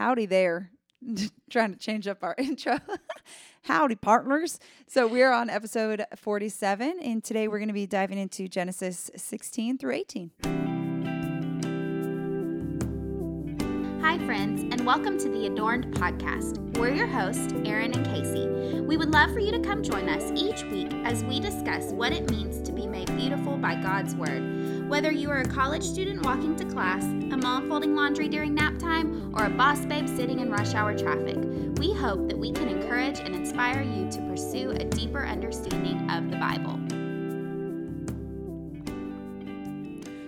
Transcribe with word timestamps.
Howdy 0.00 0.24
there. 0.24 0.70
Trying 1.50 1.74
to 1.74 1.78
change 1.78 2.08
up 2.08 2.24
our 2.24 2.34
intro. 2.38 2.78
Howdy, 3.64 3.96
partners. 3.96 4.58
So 4.86 5.06
we're 5.06 5.30
on 5.30 5.50
episode 5.50 6.06
47, 6.16 7.00
and 7.02 7.22
today 7.22 7.48
we're 7.48 7.58
going 7.58 7.68
to 7.68 7.74
be 7.74 7.86
diving 7.86 8.16
into 8.16 8.48
Genesis 8.48 9.10
16 9.14 9.76
through 9.76 9.92
18. 9.92 10.30
Hi, 14.00 14.16
friends, 14.24 14.62
and 14.62 14.86
welcome 14.86 15.18
to 15.18 15.28
the 15.28 15.44
Adorned 15.44 15.94
Podcast. 15.96 16.78
We're 16.78 16.94
your 16.94 17.06
hosts, 17.06 17.52
Aaron 17.66 17.92
and 17.92 18.06
Casey. 18.06 18.80
We 18.80 18.96
would 18.96 19.10
love 19.10 19.34
for 19.34 19.40
you 19.40 19.52
to 19.52 19.60
come 19.60 19.82
join 19.82 20.08
us 20.08 20.32
each 20.34 20.64
week 20.72 20.94
as 21.04 21.22
we 21.24 21.40
discuss 21.40 21.92
what 21.92 22.14
it 22.14 22.30
means 22.30 22.62
to 22.62 22.72
be 22.72 22.86
made 22.86 23.14
beautiful 23.18 23.58
by 23.58 23.74
God's 23.74 24.14
Word. 24.14 24.79
Whether 24.90 25.12
you 25.12 25.30
are 25.30 25.38
a 25.38 25.48
college 25.48 25.84
student 25.84 26.24
walking 26.24 26.56
to 26.56 26.64
class, 26.64 27.04
a 27.04 27.36
mom 27.36 27.68
folding 27.68 27.94
laundry 27.94 28.28
during 28.28 28.54
nap 28.54 28.76
time, 28.80 29.32
or 29.36 29.44
a 29.44 29.48
boss 29.48 29.86
babe 29.86 30.08
sitting 30.08 30.40
in 30.40 30.50
rush 30.50 30.74
hour 30.74 30.98
traffic, 30.98 31.36
we 31.76 31.94
hope 31.94 32.26
that 32.26 32.36
we 32.36 32.50
can 32.50 32.66
encourage 32.66 33.20
and 33.20 33.32
inspire 33.32 33.82
you 33.82 34.10
to 34.10 34.20
pursue 34.22 34.72
a 34.72 34.84
deeper 34.84 35.24
understanding 35.24 36.10
of 36.10 36.28
the 36.28 36.36
Bible. 36.38 36.76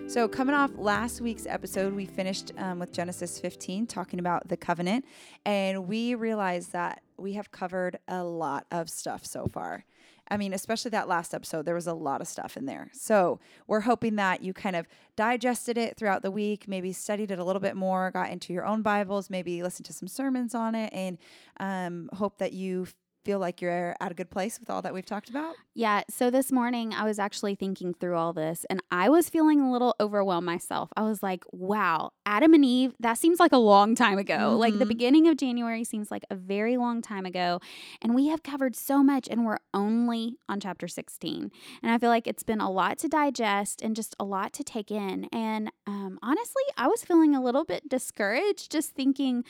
So, 0.09 0.29
coming 0.29 0.55
off 0.55 0.70
last 0.77 1.20
week's 1.20 1.47
episode, 1.47 1.92
we 1.95 2.06
finished 2.06 2.53
um, 2.56 2.79
with 2.79 2.92
Genesis 2.92 3.41
15, 3.41 3.89
talking 3.89 4.20
about 4.20 4.47
the 4.47 4.56
covenant, 4.56 5.05
and 5.45 5.89
we 5.89 6.15
realized 6.15 6.70
that 6.70 7.03
we 7.17 7.33
have 7.33 7.51
covered 7.51 7.98
a 8.06 8.23
lot 8.23 8.67
of 8.70 8.89
stuff 8.89 9.27
so 9.27 9.48
far. 9.48 9.84
I 10.33 10.39
mean, 10.39 10.55
especially 10.55 10.93
that 10.93 11.09
last 11.09 11.35
episode, 11.35 11.67
there 11.67 11.75
was 11.75 11.87
a 11.87 11.93
lot 11.93 12.23
of 12.23 12.27
stuff 12.27 12.57
in 12.57 12.65
there. 12.65 12.89
So, 12.95 13.39
we're 13.67 13.81
hoping 13.81 14.17
that 14.17 14.43
you 14.43 14.55
kind 14.55 14.75
of 14.75 14.89
digested 15.15 15.77
it 15.77 15.99
throughout 15.99 16.23
the 16.23 16.31
week, 16.31 16.67
maybe 16.67 16.95
studied 16.95 17.31
it 17.31 17.39
a 17.39 17.45
little 17.45 17.61
bit 17.61 17.77
more, 17.77 18.11
got 18.11 18.31
into 18.31 18.55
your 18.55 18.65
own 18.65 18.81
Bibles, 18.81 19.29
maybe 19.29 19.63
listened 19.63 19.85
to 19.87 19.93
some 19.93 20.09
sermons 20.09 20.55
on 20.55 20.75
it, 20.75 20.91
and 20.95 21.19
um, 21.61 22.09
hope 22.15 22.39
that 22.39 22.55
you 22.55 22.87
feel 23.25 23.39
like 23.39 23.61
you're 23.61 23.95
at 24.01 24.11
a 24.11 24.15
good 24.15 24.31
place 24.31 24.59
with 24.59 24.71
all 24.71 24.81
that 24.81 24.95
we've 24.95 25.05
talked 25.05 25.29
about? 25.29 25.55
Yeah. 25.75 26.03
So 26.11 26.28
this 26.28 26.53
morning, 26.53 26.92
I 26.92 27.05
was 27.05 27.19
actually 27.19 27.55
thinking 27.55 27.95
through 27.95 28.17
all 28.17 28.34
this 28.34 28.67
and 28.69 28.83
I 28.91 29.09
was 29.09 29.31
feeling 29.31 29.59
a 29.62 29.73
little 29.73 29.95
overwhelmed 29.98 30.45
myself. 30.45 30.91
I 30.97 31.03
was 31.03 31.23
like, 31.23 31.45
wow, 31.51 32.11
Adam 32.27 32.53
and 32.53 32.62
Eve, 32.62 32.95
that 33.01 33.17
seems 33.17 33.41
like 33.41 33.53
a 33.53 33.59
long 33.59 33.95
time 33.95 34.19
ago. 34.19 34.34
Mm-hmm. 34.34 34.59
Like 34.59 34.73
the 34.75 34.81
mm-hmm. 34.81 34.89
beginning 34.89 35.28
of 35.28 35.39
January 35.39 35.83
seems 35.83 36.11
like 36.11 36.25
a 36.31 36.34
very 36.34 36.77
long 36.77 37.00
time 37.00 37.25
ago. 37.25 37.59
And 38.03 38.15
we 38.15 38.27
have 38.28 38.43
covered 38.43 38.77
so 38.77 39.03
much 39.03 39.28
and 39.31 39.47
we're 39.47 39.61
only 39.73 40.37
on 40.47 40.61
chapter 40.61 40.87
16. 40.87 41.50
And 41.83 41.91
I 41.91 41.97
feel 41.97 42.11
like 42.11 42.27
it's 42.27 42.43
been 42.43 42.61
a 42.61 42.70
lot 42.70 42.98
to 42.98 43.09
digest 43.09 43.81
and 43.81 43.97
just 43.97 44.15
a 44.20 44.25
lot 44.25 44.53
to 44.55 44.65
take 44.65 44.91
in. 44.91 45.27
And 45.33 45.73
um, 45.87 46.19
honestly, 46.23 46.65
I 46.77 46.87
was 46.87 47.03
feeling 47.03 47.34
a 47.34 47.43
little 47.43 47.65
bit 47.65 47.89
discouraged 47.89 48.70
just 48.70 48.91
thinking 48.91 49.43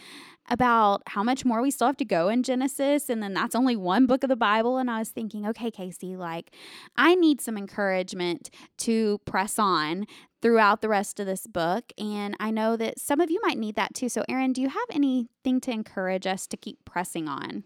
about 0.48 1.02
how 1.06 1.22
much 1.22 1.44
more 1.44 1.62
we 1.62 1.70
still 1.70 1.86
have 1.86 1.96
to 1.96 2.04
go 2.04 2.28
in 2.28 2.42
Genesis. 2.42 3.08
And 3.08 3.22
then 3.22 3.34
that's 3.34 3.54
only 3.54 3.76
one 3.76 4.06
book 4.06 4.22
of 4.22 4.28
the 4.28 4.36
Bible. 4.36 4.76
And 4.76 4.90
I 4.90 4.98
was 4.98 5.10
thinking, 5.10 5.46
okay, 5.48 5.70
Casey, 5.70 6.11
like 6.16 6.54
I 6.96 7.14
need 7.14 7.40
some 7.40 7.56
encouragement 7.56 8.50
to 8.78 9.18
press 9.24 9.58
on 9.58 10.06
throughout 10.40 10.82
the 10.82 10.88
rest 10.88 11.20
of 11.20 11.26
this 11.26 11.46
book. 11.46 11.92
And 11.96 12.36
I 12.40 12.50
know 12.50 12.76
that 12.76 12.98
some 12.98 13.20
of 13.20 13.30
you 13.30 13.40
might 13.42 13.58
need 13.58 13.76
that 13.76 13.94
too. 13.94 14.08
So, 14.08 14.24
Aaron, 14.28 14.52
do 14.52 14.60
you 14.60 14.68
have 14.68 14.88
anything 14.90 15.60
to 15.60 15.70
encourage 15.70 16.26
us 16.26 16.46
to 16.48 16.56
keep 16.56 16.84
pressing 16.84 17.28
on? 17.28 17.64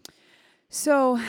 So, 0.69 1.19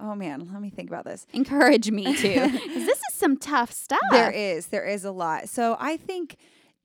oh 0.00 0.14
man, 0.14 0.48
let 0.52 0.60
me 0.62 0.70
think 0.70 0.88
about 0.88 1.04
this. 1.04 1.26
Encourage 1.32 1.90
me 1.90 2.16
too. 2.16 2.34
this 2.68 2.98
is 2.98 3.14
some 3.14 3.36
tough 3.36 3.72
stuff. 3.72 3.98
There 4.10 4.30
is. 4.30 4.68
There 4.68 4.86
is 4.86 5.04
a 5.04 5.12
lot. 5.12 5.48
So, 5.48 5.76
I 5.78 5.96
think 5.96 6.36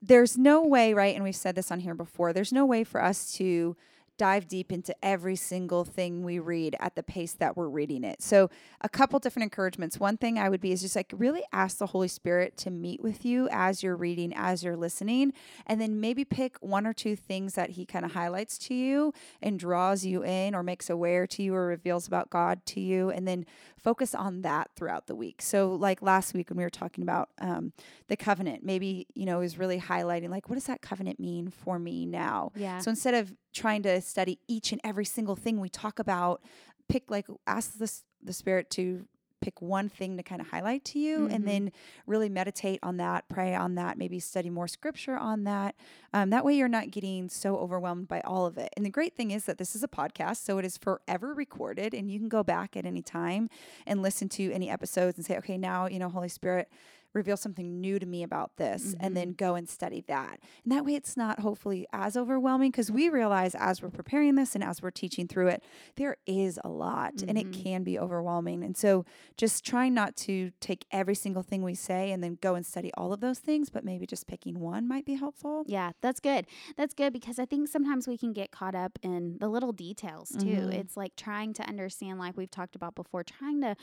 there's 0.01 0.37
no 0.37 0.65
way, 0.65 0.93
right? 0.93 1.15
And 1.15 1.23
we've 1.23 1.35
said 1.35 1.55
this 1.55 1.71
on 1.71 1.79
here 1.79 1.93
before, 1.93 2.33
there's 2.33 2.51
no 2.51 2.65
way 2.65 2.83
for 2.83 3.01
us 3.01 3.31
to 3.33 3.75
dive 4.21 4.47
deep 4.47 4.71
into 4.71 4.93
every 5.03 5.35
single 5.35 5.83
thing 5.83 6.23
we 6.23 6.37
read 6.37 6.75
at 6.79 6.93
the 6.93 7.01
pace 7.01 7.33
that 7.33 7.57
we're 7.57 7.67
reading 7.67 8.03
it. 8.03 8.21
So, 8.21 8.51
a 8.81 8.87
couple 8.87 9.17
different 9.17 9.45
encouragements. 9.45 9.99
One 9.99 10.15
thing 10.15 10.37
I 10.37 10.47
would 10.47 10.61
be 10.61 10.71
is 10.71 10.83
just 10.83 10.95
like 10.95 11.11
really 11.17 11.41
ask 11.51 11.79
the 11.79 11.87
Holy 11.87 12.07
Spirit 12.07 12.55
to 12.57 12.69
meet 12.69 13.01
with 13.01 13.25
you 13.25 13.49
as 13.51 13.81
you're 13.81 13.95
reading, 13.95 14.31
as 14.35 14.63
you're 14.63 14.77
listening, 14.77 15.33
and 15.65 15.81
then 15.81 15.99
maybe 15.99 16.23
pick 16.23 16.57
one 16.57 16.85
or 16.85 16.93
two 16.93 17.15
things 17.15 17.55
that 17.55 17.71
He 17.71 17.83
kind 17.83 18.05
of 18.05 18.13
highlights 18.13 18.59
to 18.59 18.75
you 18.75 19.11
and 19.41 19.57
draws 19.57 20.05
you 20.05 20.23
in 20.23 20.53
or 20.53 20.61
makes 20.61 20.87
aware 20.87 21.25
to 21.25 21.41
you 21.41 21.55
or 21.55 21.65
reveals 21.65 22.05
about 22.05 22.29
God 22.29 22.63
to 22.67 22.79
you, 22.79 23.09
and 23.09 23.27
then 23.27 23.47
focus 23.79 24.13
on 24.13 24.43
that 24.43 24.69
throughout 24.75 25.07
the 25.07 25.15
week. 25.15 25.41
So, 25.41 25.73
like 25.73 26.03
last 26.03 26.35
week 26.35 26.51
when 26.51 26.57
we 26.57 26.63
were 26.63 26.69
talking 26.69 27.01
about 27.01 27.29
um, 27.39 27.73
the 28.07 28.15
covenant, 28.15 28.63
maybe, 28.63 29.07
you 29.15 29.25
know, 29.25 29.41
is 29.41 29.57
really 29.57 29.79
highlighting 29.79 30.29
like, 30.29 30.47
what 30.47 30.57
does 30.57 30.65
that 30.65 30.83
covenant 30.83 31.19
mean 31.19 31.49
for 31.49 31.79
me 31.79 32.05
now? 32.05 32.51
Yeah. 32.55 32.77
So, 32.77 32.91
instead 32.91 33.15
of 33.15 33.33
trying 33.53 33.83
to 33.83 34.01
study 34.01 34.39
each 34.47 34.71
and 34.71 34.81
every 34.83 35.05
single 35.05 35.35
thing 35.35 35.59
we 35.59 35.69
talk 35.69 35.99
about, 35.99 36.41
pick 36.87 37.09
like, 37.09 37.27
ask 37.47 37.77
the, 37.77 37.91
the 38.23 38.33
Spirit 38.33 38.69
to 38.71 39.05
pick 39.41 39.61
one 39.61 39.89
thing 39.89 40.17
to 40.17 40.23
kind 40.23 40.39
of 40.39 40.47
highlight 40.47 40.85
to 40.85 40.99
you 40.99 41.19
mm-hmm. 41.19 41.33
and 41.33 41.47
then 41.47 41.71
really 42.05 42.29
meditate 42.29 42.79
on 42.83 42.97
that, 42.97 43.27
pray 43.27 43.53
on 43.55 43.75
that, 43.75 43.97
maybe 43.97 44.19
study 44.19 44.49
more 44.49 44.67
scripture 44.67 45.17
on 45.17 45.43
that. 45.43 45.75
Um, 46.13 46.29
that 46.29 46.45
way, 46.45 46.55
you're 46.55 46.67
not 46.67 46.91
getting 46.91 47.27
so 47.27 47.57
overwhelmed 47.57 48.07
by 48.07 48.21
all 48.21 48.45
of 48.45 48.57
it. 48.57 48.69
And 48.77 48.85
the 48.85 48.89
great 48.89 49.15
thing 49.15 49.31
is 49.31 49.45
that 49.45 49.57
this 49.57 49.75
is 49.75 49.83
a 49.83 49.87
podcast, 49.87 50.37
so 50.37 50.59
it 50.59 50.65
is 50.65 50.77
forever 50.77 51.33
recorded, 51.33 51.93
and 51.93 52.09
you 52.09 52.19
can 52.19 52.29
go 52.29 52.43
back 52.43 52.77
at 52.77 52.85
any 52.85 53.01
time 53.01 53.49
and 53.85 54.01
listen 54.01 54.29
to 54.29 54.51
any 54.51 54.69
episodes 54.69 55.17
and 55.17 55.25
say, 55.25 55.37
okay, 55.39 55.57
now, 55.57 55.87
you 55.87 55.99
know, 55.99 56.09
Holy 56.09 56.29
Spirit 56.29 56.69
reveal 57.13 57.37
something 57.37 57.79
new 57.79 57.99
to 57.99 58.05
me 58.05 58.23
about 58.23 58.57
this 58.57 58.87
mm-hmm. 58.87 59.05
and 59.05 59.17
then 59.17 59.29
mm-hmm. 59.29 59.45
go 59.45 59.55
and 59.55 59.67
study 59.69 60.03
that. 60.07 60.39
And 60.63 60.71
that 60.71 60.85
way 60.85 60.95
it's 60.95 61.17
not 61.17 61.39
hopefully 61.39 61.85
as 61.93 62.15
overwhelming 62.15 62.71
because 62.71 62.91
we 62.91 63.09
realize 63.09 63.55
as 63.55 63.81
we're 63.81 63.89
preparing 63.89 64.35
this 64.35 64.55
and 64.55 64.63
as 64.63 64.81
we're 64.81 64.91
teaching 64.91 65.27
through 65.27 65.47
it, 65.47 65.63
there 65.95 66.17
is 66.25 66.59
a 66.63 66.69
lot 66.69 67.15
mm-hmm. 67.15 67.29
and 67.29 67.37
it 67.37 67.51
mm-hmm. 67.51 67.63
can 67.63 67.83
be 67.83 67.99
overwhelming. 67.99 68.63
And 68.63 68.75
so 68.75 69.05
just 69.37 69.65
trying 69.65 69.93
not 69.93 70.15
to 70.17 70.51
take 70.59 70.85
every 70.91 71.15
single 71.15 71.43
thing 71.43 71.63
we 71.63 71.75
say 71.75 72.11
and 72.11 72.23
then 72.23 72.37
go 72.41 72.55
and 72.55 72.65
study 72.65 72.91
all 72.95 73.13
of 73.13 73.19
those 73.19 73.39
things, 73.39 73.69
but 73.69 73.83
maybe 73.83 74.05
just 74.05 74.27
picking 74.27 74.59
one 74.59 74.87
might 74.87 75.05
be 75.05 75.15
helpful. 75.15 75.63
Yeah, 75.67 75.91
that's 76.01 76.19
good. 76.19 76.45
That's 76.77 76.93
good 76.93 77.13
because 77.13 77.39
I 77.39 77.45
think 77.45 77.67
sometimes 77.67 78.07
we 78.07 78.17
can 78.17 78.33
get 78.33 78.51
caught 78.51 78.75
up 78.75 78.97
in 79.01 79.37
the 79.39 79.49
little 79.49 79.71
details 79.71 80.29
too. 80.29 80.45
Mm-hmm. 80.45 80.71
It's 80.71 80.97
like 80.97 81.15
trying 81.15 81.53
to 81.53 81.63
understand, 81.63 82.19
like 82.19 82.37
we've 82.37 82.51
talked 82.51 82.75
about 82.75 82.95
before, 82.95 83.23
trying 83.23 83.61
to 83.61 83.75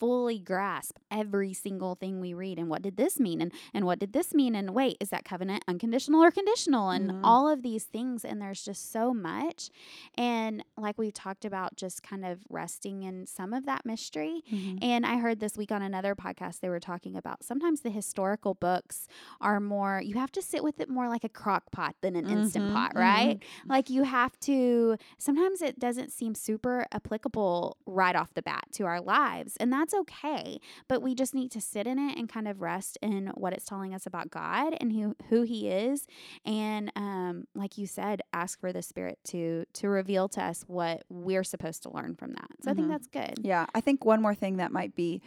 fully 0.00 0.38
grasp 0.38 0.96
every 1.10 1.52
single 1.52 1.94
thing 1.94 2.20
we 2.20 2.32
read 2.32 2.58
and 2.58 2.70
what 2.70 2.80
did 2.80 2.96
this 2.96 3.20
mean 3.20 3.42
and 3.42 3.52
and 3.74 3.84
what 3.84 3.98
did 3.98 4.14
this 4.14 4.32
mean 4.32 4.54
and 4.54 4.70
wait 4.70 4.96
is 4.98 5.10
that 5.10 5.26
covenant 5.26 5.62
unconditional 5.68 6.22
or 6.22 6.30
conditional 6.30 6.88
and 6.88 7.10
mm-hmm. 7.10 7.24
all 7.24 7.48
of 7.48 7.62
these 7.62 7.84
things 7.84 8.24
and 8.24 8.40
there's 8.40 8.64
just 8.64 8.90
so 8.90 9.12
much 9.12 9.68
and 10.16 10.64
like 10.78 10.96
we 10.96 11.10
talked 11.10 11.44
about 11.44 11.76
just 11.76 12.02
kind 12.02 12.24
of 12.24 12.38
resting 12.48 13.02
in 13.02 13.26
some 13.26 13.52
of 13.52 13.66
that 13.66 13.84
mystery 13.84 14.42
mm-hmm. 14.50 14.78
and 14.80 15.04
i 15.04 15.18
heard 15.18 15.38
this 15.38 15.56
week 15.58 15.70
on 15.70 15.82
another 15.82 16.14
podcast 16.14 16.60
they 16.60 16.70
were 16.70 16.80
talking 16.80 17.14
about 17.14 17.44
sometimes 17.44 17.82
the 17.82 17.90
historical 17.90 18.54
books 18.54 19.06
are 19.40 19.60
more 19.60 20.00
you 20.02 20.14
have 20.14 20.32
to 20.32 20.40
sit 20.40 20.64
with 20.64 20.80
it 20.80 20.88
more 20.88 21.08
like 21.08 21.24
a 21.24 21.28
crock 21.28 21.70
pot 21.70 21.94
than 22.00 22.16
an 22.16 22.24
mm-hmm. 22.24 22.38
instant 22.38 22.72
pot 22.72 22.92
right 22.94 23.38
mm-hmm. 23.38 23.70
like 23.70 23.90
you 23.90 24.04
have 24.04 24.38
to 24.40 24.96
sometimes 25.18 25.60
it 25.60 25.78
doesn't 25.78 26.10
seem 26.10 26.34
super 26.34 26.86
applicable 26.90 27.76
right 27.84 28.16
off 28.16 28.32
the 28.32 28.42
bat 28.42 28.64
to 28.72 28.84
our 28.84 29.00
lives 29.00 29.58
and 29.58 29.70
that's 29.70 29.89
okay 29.94 30.60
but 30.88 31.02
we 31.02 31.14
just 31.14 31.34
need 31.34 31.50
to 31.50 31.60
sit 31.60 31.86
in 31.86 31.98
it 31.98 32.16
and 32.18 32.28
kind 32.28 32.48
of 32.48 32.60
rest 32.60 32.98
in 33.02 33.28
what 33.34 33.52
it's 33.52 33.64
telling 33.64 33.94
us 33.94 34.06
about 34.06 34.30
God 34.30 34.74
and 34.80 34.92
who 34.92 35.14
who 35.28 35.42
He 35.42 35.68
is, 35.68 36.06
and 36.44 36.90
um, 36.96 37.44
like 37.54 37.78
you 37.78 37.86
said, 37.86 38.22
ask 38.32 38.60
for 38.60 38.72
the 38.72 38.82
Spirit 38.82 39.18
to 39.24 39.64
to 39.74 39.88
reveal 39.88 40.28
to 40.30 40.42
us 40.42 40.64
what 40.66 41.04
we're 41.08 41.44
supposed 41.44 41.82
to 41.84 41.90
learn 41.90 42.14
from 42.14 42.32
that. 42.32 42.48
So 42.62 42.62
mm-hmm. 42.62 42.70
I 42.70 42.74
think 42.74 42.78
mm-hmm. 42.78 42.90
that's 42.90 43.06
good. 43.06 43.44
Yeah, 43.44 43.66
I 43.74 43.80
think 43.80 44.04
one 44.04 44.22
more 44.22 44.34
thing 44.34 44.56
that 44.56 44.72
might 44.72 44.94
be 44.94 45.22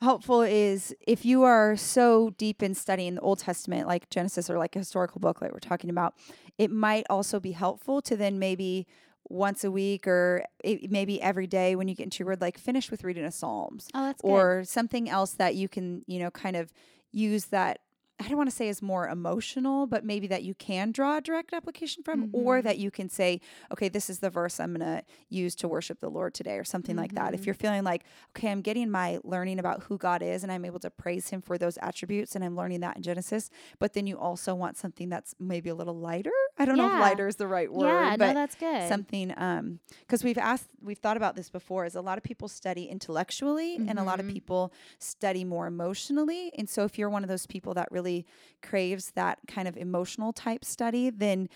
helpful 0.00 0.42
is 0.42 0.94
if 1.06 1.24
you 1.24 1.44
are 1.44 1.76
so 1.76 2.30
deep 2.30 2.62
in 2.62 2.74
studying 2.74 3.14
the 3.14 3.20
Old 3.20 3.38
Testament, 3.38 3.86
like 3.86 4.10
Genesis 4.10 4.50
or 4.50 4.58
like 4.58 4.74
a 4.74 4.80
historical 4.80 5.20
book 5.20 5.40
like 5.40 5.52
we're 5.52 5.60
talking 5.60 5.90
about, 5.90 6.14
it 6.58 6.70
might 6.70 7.06
also 7.08 7.38
be 7.38 7.52
helpful 7.52 8.02
to 8.02 8.16
then 8.16 8.38
maybe 8.38 8.86
once 9.32 9.64
a 9.64 9.70
week 9.70 10.06
or 10.06 10.44
maybe 10.88 11.20
every 11.20 11.46
day 11.46 11.74
when 11.74 11.88
you 11.88 11.94
get 11.94 12.04
into 12.04 12.20
your 12.20 12.28
word, 12.28 12.40
like 12.40 12.58
finish 12.58 12.90
with 12.90 13.02
reading 13.02 13.24
a 13.24 13.32
Psalms. 13.32 13.88
Oh, 13.94 14.04
that's 14.04 14.20
or 14.22 14.62
something 14.64 15.08
else 15.08 15.32
that 15.32 15.54
you 15.54 15.68
can, 15.68 16.04
you 16.06 16.18
know, 16.18 16.30
kind 16.30 16.54
of 16.54 16.72
use 17.12 17.46
that 17.46 17.80
I 18.22 18.28
don't 18.28 18.36
want 18.36 18.50
to 18.50 18.54
say 18.54 18.68
is 18.68 18.80
more 18.80 19.08
emotional, 19.08 19.86
but 19.86 20.04
maybe 20.04 20.26
that 20.28 20.42
you 20.42 20.54
can 20.54 20.92
draw 20.92 21.18
a 21.18 21.20
direct 21.20 21.52
application 21.52 22.02
from, 22.02 22.28
mm-hmm. 22.28 22.36
or 22.36 22.62
that 22.62 22.78
you 22.78 22.90
can 22.90 23.08
say, 23.08 23.40
okay, 23.72 23.88
this 23.88 24.08
is 24.08 24.20
the 24.20 24.30
verse 24.30 24.60
I'm 24.60 24.74
going 24.74 24.80
to 24.80 25.04
use 25.28 25.54
to 25.56 25.68
worship 25.68 26.00
the 26.00 26.08
Lord 26.08 26.32
today, 26.32 26.56
or 26.56 26.64
something 26.64 26.94
mm-hmm. 26.94 27.02
like 27.02 27.14
that. 27.14 27.34
If 27.34 27.40
mm-hmm. 27.40 27.46
you're 27.46 27.54
feeling 27.54 27.84
like, 27.84 28.04
okay, 28.36 28.50
I'm 28.50 28.60
getting 28.60 28.90
my 28.90 29.18
learning 29.24 29.58
about 29.58 29.82
who 29.84 29.98
God 29.98 30.22
is 30.22 30.42
and 30.42 30.52
I'm 30.52 30.64
able 30.64 30.78
to 30.80 30.90
praise 30.90 31.30
Him 31.30 31.42
for 31.42 31.58
those 31.58 31.78
attributes, 31.82 32.36
and 32.36 32.44
I'm 32.44 32.56
learning 32.56 32.80
that 32.80 32.96
in 32.96 33.02
Genesis, 33.02 33.50
but 33.78 33.92
then 33.94 34.06
you 34.06 34.18
also 34.18 34.54
want 34.54 34.76
something 34.76 35.08
that's 35.08 35.34
maybe 35.40 35.70
a 35.70 35.74
little 35.74 35.96
lighter. 35.96 36.30
I 36.58 36.64
don't 36.64 36.76
yeah. 36.76 36.86
know 36.86 36.94
if 36.94 37.00
lighter 37.00 37.26
is 37.26 37.36
the 37.36 37.48
right 37.48 37.72
word. 37.72 37.88
Yeah, 37.88 38.16
but 38.16 38.28
no, 38.28 38.34
that's 38.34 38.54
good. 38.54 38.88
Something, 38.88 39.34
um, 39.36 39.80
because 40.00 40.22
we've 40.22 40.38
asked, 40.38 40.68
we've 40.80 40.98
thought 40.98 41.16
about 41.16 41.34
this 41.34 41.50
before, 41.50 41.86
is 41.86 41.96
a 41.96 42.02
lot 42.02 42.18
of 42.18 42.24
people 42.24 42.48
study 42.48 42.84
intellectually 42.84 43.78
mm-hmm. 43.78 43.88
and 43.88 43.98
a 43.98 44.04
lot 44.04 44.20
of 44.20 44.26
mm-hmm. 44.26 44.34
people 44.34 44.72
study 44.98 45.44
more 45.44 45.66
emotionally. 45.66 46.52
And 46.58 46.68
so 46.68 46.84
if 46.84 46.98
you're 46.98 47.10
one 47.10 47.24
of 47.24 47.28
those 47.28 47.46
people 47.46 47.74
that 47.74 47.90
really 47.90 48.11
crave 48.12 48.26
craves 48.62 49.12
that 49.14 49.38
kind 49.48 49.68
of 49.68 49.76
emotional 49.76 50.32
type 50.32 50.64
study, 50.64 51.10
then 51.10 51.48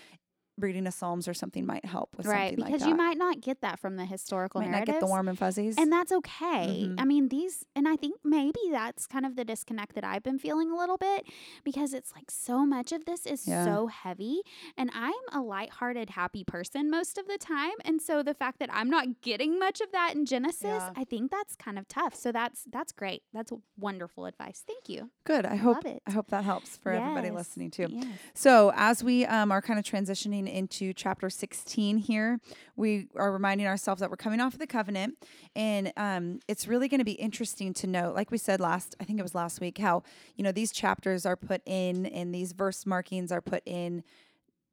reading 0.59 0.87
a 0.87 0.91
Psalms 0.91 1.27
or 1.27 1.33
something 1.33 1.65
might 1.65 1.85
help 1.85 2.15
with 2.17 2.25
right 2.25 2.49
something 2.49 2.55
because 2.57 2.71
like 2.71 2.79
that. 2.81 2.89
you 2.89 2.95
might 2.95 3.17
not 3.17 3.41
get 3.41 3.61
that 3.61 3.79
from 3.79 3.95
the 3.95 4.05
historical 4.05 4.61
might 4.61 4.71
not 4.71 4.85
get 4.85 4.99
the 4.99 5.05
warm 5.05 5.27
and 5.27 5.37
fuzzies. 5.37 5.77
and 5.77 5.91
that's 5.91 6.11
okay 6.11 6.85
Mhm. 6.87 6.95
i 6.99 7.05
mean 7.05 7.29
these 7.29 7.65
and 7.75 7.87
i 7.87 7.95
think 7.95 8.15
maybe 8.23 8.59
that's 8.71 9.05
kind 9.07 9.25
of 9.25 9.35
the 9.35 9.45
disconnect 9.45 9.93
that 9.95 10.03
i've 10.03 10.23
been 10.23 10.39
feeling 10.39 10.71
a 10.71 10.75
little 10.77 10.97
bit 10.97 11.25
because 11.63 11.93
it's 11.93 12.11
like 12.15 12.31
so 12.31 12.65
much 12.65 12.91
of 12.91 13.05
this 13.05 13.25
is 13.25 13.47
Yeah. 13.47 13.63
so 13.65 13.87
heavy 13.87 14.41
and 14.77 14.89
i'm 14.93 15.13
a 15.31 15.41
lighthearted 15.41 16.11
happy 16.11 16.43
person 16.43 16.89
most 16.89 17.17
of 17.17 17.27
the 17.27 17.37
time 17.37 17.73
and 17.85 18.01
so 18.01 18.23
the 18.23 18.33
fact 18.33 18.59
that 18.59 18.69
i'm 18.73 18.89
not 18.89 19.21
getting 19.21 19.59
much 19.59 19.79
of 19.81 19.91
that 19.91 20.15
in 20.15 20.25
genesis 20.25 20.63
Yeah. 20.63 20.91
i 20.95 21.03
think 21.03 21.29
that's 21.31 21.55
kind 21.55 21.77
of 21.77 21.87
tough 21.87 22.15
so 22.15 22.31
that's 22.31 22.63
that's 22.71 22.91
great 22.91 23.23
that's 23.33 23.51
wonderful 23.77 24.25
advice 24.25 24.63
thank 24.65 24.89
you 24.89 25.11
Good. 25.25 25.45
I 25.45 25.55
hope 25.57 25.75
love 25.77 25.85
it. 25.85 26.01
I 26.07 26.11
hope 26.11 26.29
that 26.29 26.45
helps 26.45 26.77
for 26.77 26.91
everybody 26.93 27.31
listening 27.31 27.69
too. 27.69 27.87
Yes. 27.89 28.05
So, 28.33 28.71
as 28.75 29.03
we 29.03 29.25
um, 29.25 29.51
are 29.51 29.61
kind 29.61 29.77
of 29.77 29.83
transitioning 29.83 30.46
into 30.47 30.93
chapter 30.93 31.29
16 31.29 31.97
here, 31.97 32.39
we 32.75 33.07
are 33.15 33.31
reminding 33.31 33.67
ourselves 33.67 34.01
that 34.01 34.09
we're 34.09 34.17
coming 34.17 34.39
off 34.39 34.53
of 34.53 34.59
the 34.59 34.67
covenant. 34.67 35.15
And 35.55 35.93
um, 35.97 36.39
it's 36.47 36.67
really 36.67 36.87
going 36.87 36.99
to 36.99 37.05
be 37.05 37.13
interesting 37.13 37.73
to 37.75 37.87
note, 37.87 38.15
like 38.15 38.31
we 38.31 38.37
said 38.37 38.59
last, 38.59 38.95
I 38.99 39.03
think 39.03 39.19
it 39.19 39.23
was 39.23 39.35
last 39.35 39.61
week, 39.61 39.77
how, 39.77 40.03
you 40.35 40.43
know, 40.43 40.51
these 40.51 40.71
chapters 40.71 41.25
are 41.25 41.35
put 41.35 41.61
in 41.65 42.05
and 42.05 42.33
these 42.33 42.53
verse 42.53 42.85
markings 42.85 43.31
are 43.31 43.41
put 43.41 43.63
in 43.65 44.03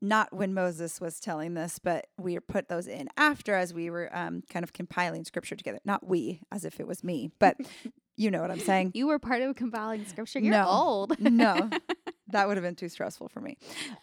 not 0.05 0.33
when 0.33 0.53
Moses 0.53 1.01
was 1.01 1.19
telling 1.19 1.55
this, 1.55 1.79
but 1.79 2.07
we 2.19 2.39
put 2.39 2.69
those 2.69 2.87
in 2.87 3.09
after 3.17 3.55
as 3.55 3.73
we 3.73 3.89
were 3.89 4.15
um, 4.15 4.43
kind 4.51 4.63
of 4.63 4.73
compiling 4.73 5.25
scripture 5.25 5.57
together. 5.57 5.81
Not 5.85 6.07
we, 6.07 6.43
as 6.53 6.65
if 6.65 6.79
it 6.79 6.87
was 6.87 7.03
me, 7.03 7.31
but 7.39 7.57
you 8.17 8.31
know 8.31 8.41
what 8.41 8.51
I'm 8.51 8.61
saying. 8.61 8.93
you 8.95 9.07
were 9.09 9.19
part 9.19 9.43
of 9.43 9.55
compiling 9.57 10.05
scripture 10.07 10.39
you're 10.39 10.53
No. 10.53 10.67
old 10.69 11.19
no, 11.21 11.69
that 12.29 12.47
would 12.49 12.57
have 12.57 12.65
been 12.65 12.75
too 12.77 12.89
stressful 12.89 13.29
for 13.29 13.41
me. 13.41 13.57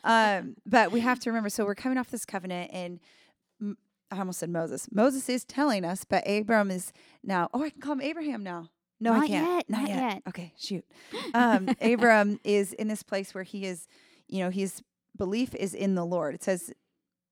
Um, 0.03 0.55
but 0.65 0.91
we 0.91 0.99
have 1.01 1.19
to 1.21 1.29
remember. 1.29 1.49
So 1.49 1.65
we're 1.65 1.75
coming 1.75 1.97
off 1.97 2.09
this 2.09 2.25
covenant, 2.25 2.71
and 2.73 2.99
M- 3.61 3.77
I 4.11 4.19
almost 4.19 4.39
said 4.39 4.49
Moses. 4.49 4.87
Moses 4.91 5.29
is 5.29 5.45
telling 5.45 5.85
us, 5.85 6.03
but 6.03 6.27
Abram 6.27 6.69
is 6.71 6.91
now. 7.23 7.49
Oh, 7.53 7.63
I 7.63 7.69
can 7.69 7.79
call 7.81 7.93
him 7.93 8.01
Abraham 8.01 8.43
now. 8.43 8.69
No, 8.99 9.13
I 9.13 9.27
can't. 9.27 9.47
yet, 9.47 9.69
not 9.69 9.87
yet. 9.89 10.21
Okay, 10.27 10.53
shoot. 10.57 10.85
Um, 11.33 11.69
Abram 11.81 12.39
is 12.43 12.73
in 12.73 12.87
this 12.87 13.03
place 13.03 13.33
where 13.33 13.43
he 13.43 13.65
is. 13.65 13.87
You 14.27 14.39
know, 14.43 14.49
his 14.49 14.81
belief 15.17 15.53
is 15.55 15.73
in 15.73 15.95
the 15.95 16.05
Lord. 16.05 16.35
It 16.35 16.43
says 16.43 16.71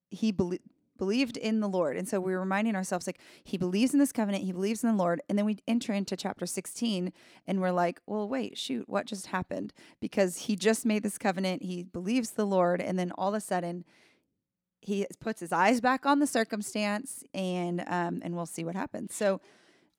he 0.10 0.32
belie- 0.32 0.60
believed 1.00 1.38
in 1.38 1.62
the 1.62 1.68
Lord. 1.68 1.98
And 1.98 2.08
so 2.08 2.20
we're 2.20 2.40
reminding 2.40 2.76
ourselves 2.76 3.08
like 3.08 3.20
he 3.44 3.58
believes 3.58 3.94
in 3.94 4.00
this 4.00 4.12
covenant, 4.12 4.44
he 4.44 4.52
believes 4.52 4.84
in 4.84 4.92
the 4.92 5.04
Lord. 5.04 5.22
And 5.28 5.38
then 5.38 5.46
we 5.46 5.58
enter 5.68 5.94
into 5.94 6.16
chapter 6.16 6.46
16 6.46 7.12
and 7.48 7.62
we're 7.62 7.72
like, 7.72 8.00
well, 8.06 8.30
wait, 8.30 8.58
shoot, 8.58 8.88
what 8.88 9.08
just 9.08 9.28
happened? 9.28 9.74
Because 10.00 10.38
he 10.38 10.56
just 10.56 10.86
made 10.86 11.02
this 11.02 11.18
covenant, 11.18 11.64
he 11.64 11.82
believes 11.82 12.32
the 12.32 12.46
Lord, 12.46 12.82
and 12.82 13.00
then 13.00 13.12
all 13.18 13.30
of 13.30 13.36
a 13.36 13.42
sudden 13.42 13.86
he 14.82 15.08
puts 15.20 15.40
his 15.40 15.52
eyes 15.52 15.82
back 15.82 16.06
on 16.06 16.20
the 16.20 16.28
circumstance 16.28 17.24
and 17.34 17.82
um 17.82 18.22
and 18.24 18.36
we'll 18.36 18.46
see 18.46 18.64
what 18.64 18.76
happens. 18.76 19.14
So 19.14 19.42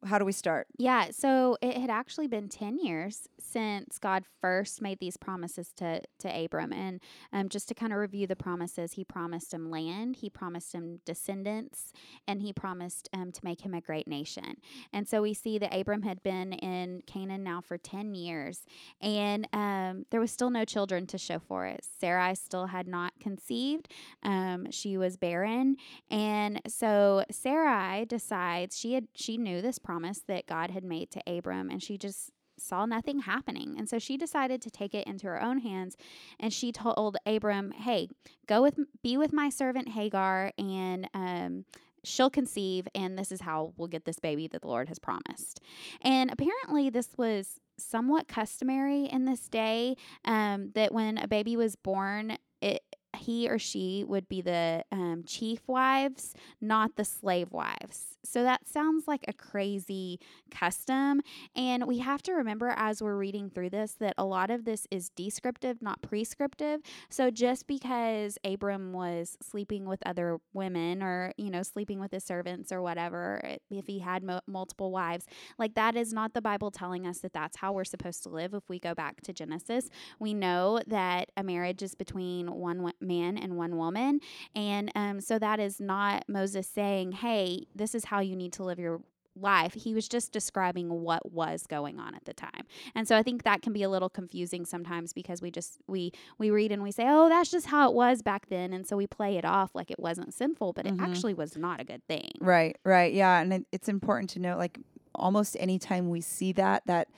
how 0.04 0.18
do 0.18 0.24
we 0.24 0.32
start? 0.32 0.66
Yeah, 0.78 1.10
so 1.10 1.58
it 1.60 1.76
had 1.76 1.90
actually 1.90 2.26
been 2.26 2.48
10 2.48 2.78
years 2.78 3.28
since 3.38 3.98
God 3.98 4.24
first 4.40 4.80
made 4.80 4.98
these 4.98 5.16
promises 5.16 5.72
to, 5.76 6.00
to 6.20 6.44
Abram. 6.44 6.72
And 6.72 7.00
um, 7.32 7.48
just 7.48 7.68
to 7.68 7.74
kind 7.74 7.92
of 7.92 7.98
review 7.98 8.26
the 8.26 8.36
promises, 8.36 8.92
he 8.92 9.04
promised 9.04 9.52
him 9.52 9.70
land, 9.70 10.16
he 10.16 10.30
promised 10.30 10.74
him 10.74 11.00
descendants, 11.04 11.92
and 12.26 12.40
he 12.40 12.52
promised 12.52 13.08
um, 13.12 13.30
to 13.32 13.40
make 13.44 13.60
him 13.60 13.74
a 13.74 13.80
great 13.80 14.08
nation. 14.08 14.56
And 14.92 15.06
so 15.06 15.20
we 15.20 15.34
see 15.34 15.58
that 15.58 15.74
Abram 15.74 16.02
had 16.02 16.22
been 16.22 16.54
in 16.54 17.02
Canaan 17.06 17.42
now 17.42 17.60
for 17.60 17.76
10 17.76 18.14
years, 18.14 18.64
and 19.02 19.46
um, 19.52 20.06
there 20.10 20.20
was 20.20 20.30
still 20.30 20.50
no 20.50 20.64
children 20.64 21.06
to 21.08 21.18
show 21.18 21.38
for 21.38 21.66
it. 21.66 21.84
Sarai 22.00 22.34
still 22.34 22.66
had 22.66 22.88
not 22.88 23.12
conceived, 23.20 23.88
um, 24.22 24.70
she 24.70 24.96
was 24.96 25.18
barren. 25.18 25.76
And 26.10 26.62
so 26.66 27.24
Sarai 27.30 28.06
decides 28.06 28.78
she 28.78 28.94
had 28.94 29.08
she 29.14 29.36
knew 29.36 29.60
this 29.60 29.78
promise 29.78 29.89
that 30.28 30.46
God 30.46 30.70
had 30.70 30.84
made 30.84 31.10
to 31.12 31.22
Abram 31.26 31.70
and 31.70 31.82
she 31.82 31.98
just 31.98 32.30
saw 32.58 32.84
nothing 32.84 33.20
happening. 33.20 33.74
And 33.78 33.88
so 33.88 33.98
she 33.98 34.16
decided 34.16 34.60
to 34.62 34.70
take 34.70 34.94
it 34.94 35.06
into 35.06 35.26
her 35.26 35.42
own 35.42 35.60
hands 35.60 35.96
and 36.38 36.52
she 36.52 36.72
told 36.72 37.16
Abram, 37.24 37.70
"Hey, 37.72 38.08
go 38.46 38.62
with 38.62 38.78
be 39.02 39.16
with 39.16 39.32
my 39.32 39.48
servant 39.48 39.90
Hagar 39.90 40.52
and 40.58 41.08
um 41.14 41.64
She'll 42.04 42.30
conceive, 42.30 42.88
and 42.94 43.18
this 43.18 43.30
is 43.30 43.42
how 43.42 43.74
we'll 43.76 43.88
get 43.88 44.04
this 44.04 44.18
baby 44.18 44.48
that 44.48 44.62
the 44.62 44.68
Lord 44.68 44.88
has 44.88 44.98
promised. 44.98 45.60
And 46.00 46.30
apparently, 46.30 46.88
this 46.88 47.10
was 47.16 47.60
somewhat 47.76 48.28
customary 48.28 49.04
in 49.04 49.24
this 49.24 49.48
day 49.48 49.96
um, 50.24 50.70
that 50.74 50.92
when 50.92 51.18
a 51.18 51.28
baby 51.28 51.56
was 51.56 51.76
born, 51.76 52.38
it 52.62 52.82
he 53.16 53.48
or 53.48 53.58
she 53.58 54.04
would 54.06 54.28
be 54.28 54.40
the 54.40 54.84
um, 54.92 55.24
chief 55.26 55.60
wives, 55.66 56.34
not 56.60 56.96
the 56.96 57.04
slave 57.04 57.52
wives. 57.52 58.18
So 58.24 58.42
that 58.42 58.68
sounds 58.68 59.08
like 59.08 59.24
a 59.26 59.32
crazy 59.32 60.20
custom. 60.50 61.22
And 61.56 61.86
we 61.86 61.98
have 61.98 62.22
to 62.24 62.32
remember 62.32 62.74
as 62.76 63.02
we're 63.02 63.16
reading 63.16 63.50
through 63.50 63.70
this 63.70 63.94
that 64.00 64.14
a 64.18 64.24
lot 64.24 64.50
of 64.50 64.64
this 64.64 64.86
is 64.90 65.08
descriptive, 65.10 65.80
not 65.80 66.02
prescriptive. 66.02 66.80
So 67.08 67.30
just 67.30 67.66
because 67.66 68.38
Abram 68.44 68.92
was 68.92 69.38
sleeping 69.40 69.86
with 69.86 70.02
other 70.04 70.38
women 70.52 71.02
or, 71.02 71.32
you 71.36 71.50
know, 71.50 71.62
sleeping 71.62 71.98
with 71.98 72.12
his 72.12 72.24
servants 72.24 72.70
or 72.70 72.82
whatever, 72.82 73.40
if 73.70 73.86
he 73.86 74.00
had 74.00 74.22
mo- 74.22 74.40
multiple 74.46 74.90
wives, 74.90 75.26
like 75.58 75.74
that 75.74 75.96
is 75.96 76.12
not 76.12 76.34
the 76.34 76.42
Bible 76.42 76.70
telling 76.70 77.06
us 77.06 77.18
that 77.18 77.32
that's 77.32 77.56
how 77.56 77.72
we're 77.72 77.84
supposed 77.84 78.22
to 78.24 78.28
live. 78.28 78.54
If 78.54 78.68
we 78.68 78.78
go 78.78 78.94
back 78.94 79.22
to 79.22 79.32
Genesis, 79.32 79.88
we 80.18 80.34
know 80.34 80.80
that 80.86 81.30
a 81.36 81.42
marriage 81.42 81.82
is 81.82 81.94
between 81.94 82.52
one 82.52 82.82
man 83.00 83.36
and 83.38 83.56
one 83.56 83.76
woman. 83.76 84.20
And 84.54 84.90
um, 84.94 85.20
so 85.20 85.38
that 85.38 85.60
is 85.60 85.80
not 85.80 86.24
Moses 86.28 86.66
saying, 86.68 87.12
hey, 87.12 87.66
this 87.74 87.94
is 87.94 88.06
how 88.06 88.20
you 88.20 88.36
need 88.36 88.52
to 88.54 88.64
live 88.64 88.78
your 88.78 89.00
life. 89.36 89.72
He 89.74 89.94
was 89.94 90.08
just 90.08 90.32
describing 90.32 90.88
what 90.90 91.30
was 91.32 91.66
going 91.66 91.98
on 92.00 92.14
at 92.14 92.24
the 92.24 92.34
time. 92.34 92.66
And 92.94 93.06
so 93.06 93.16
I 93.16 93.22
think 93.22 93.44
that 93.44 93.62
can 93.62 93.72
be 93.72 93.82
a 93.84 93.88
little 93.88 94.08
confusing 94.10 94.66
sometimes 94.66 95.12
because 95.12 95.40
we 95.40 95.50
just 95.50 95.78
we 95.86 96.12
we 96.36 96.50
read 96.50 96.72
and 96.72 96.82
we 96.82 96.90
say, 96.90 97.04
"Oh, 97.08 97.28
that's 97.28 97.50
just 97.50 97.66
how 97.66 97.88
it 97.88 97.94
was 97.94 98.22
back 98.22 98.48
then." 98.48 98.72
And 98.72 98.86
so 98.86 98.96
we 98.96 99.06
play 99.06 99.36
it 99.36 99.44
off 99.44 99.70
like 99.74 99.90
it 99.90 100.00
wasn't 100.00 100.34
sinful, 100.34 100.72
but 100.72 100.84
it 100.84 100.94
Mhm. 100.96 101.00
actually 101.08 101.34
was 101.34 101.56
not 101.56 101.80
a 101.80 101.84
good 101.84 102.04
thing. 102.08 102.32
Right, 102.40 102.76
right. 102.84 103.12
Yeah. 103.14 103.40
And 103.40 103.52
it, 103.52 103.66
it's 103.72 103.88
important 103.88 104.30
to 104.30 104.40
note 104.40 104.58
like 104.58 104.78
almost 105.14 105.56
anytime 105.60 106.10
we 106.10 106.20
see 106.20 106.52
that, 106.52 106.82
that 106.86 107.08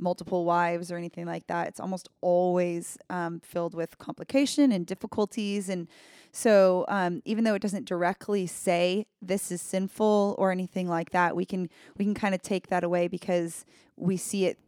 multiple 0.00 0.44
wives 0.44 0.90
or 0.90 0.96
anything 0.96 1.26
like 1.26 1.46
that, 1.46 1.68
it's 1.68 1.80
almost 1.80 2.08
always 2.20 2.98
um, 3.08 3.40
filled 3.40 3.74
with 3.74 3.98
complication 3.98 4.72
and 4.72 4.86
difficulties. 4.86 5.68
And 5.68 5.88
so 6.32 6.84
um, 6.88 7.22
even 7.24 7.44
though 7.44 7.54
it 7.54 7.62
doesn't 7.62 7.86
directly 7.86 8.46
say 8.46 9.06
this 9.20 9.50
is 9.52 9.60
sinful 9.60 10.34
or 10.38 10.50
anything 10.50 10.88
like 10.88 11.10
that, 11.10 11.36
we 11.36 11.44
can 11.44 11.68
we 11.96 12.04
can 12.04 12.14
kind 12.14 12.34
of 12.34 12.42
take 12.42 12.68
that 12.68 12.84
away 12.84 13.08
because 13.08 13.64
we 13.96 14.16
see 14.16 14.46
it 14.46 14.58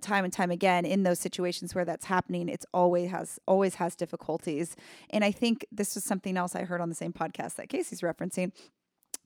time 0.00 0.24
and 0.24 0.32
time 0.32 0.50
again 0.52 0.84
in 0.84 1.02
those 1.02 1.18
situations 1.18 1.74
where 1.74 1.84
that's 1.84 2.04
happening 2.04 2.48
it's 2.48 2.64
always 2.72 3.10
has 3.10 3.40
always 3.44 3.74
has 3.74 3.96
difficulties 3.96 4.76
and 5.10 5.24
i 5.24 5.32
think 5.32 5.66
this 5.72 5.96
was 5.96 6.04
something 6.04 6.36
else 6.36 6.54
i 6.54 6.62
heard 6.62 6.80
on 6.80 6.88
the 6.88 6.94
same 6.94 7.12
podcast 7.12 7.56
that 7.56 7.68
casey's 7.68 8.00
referencing 8.00 8.52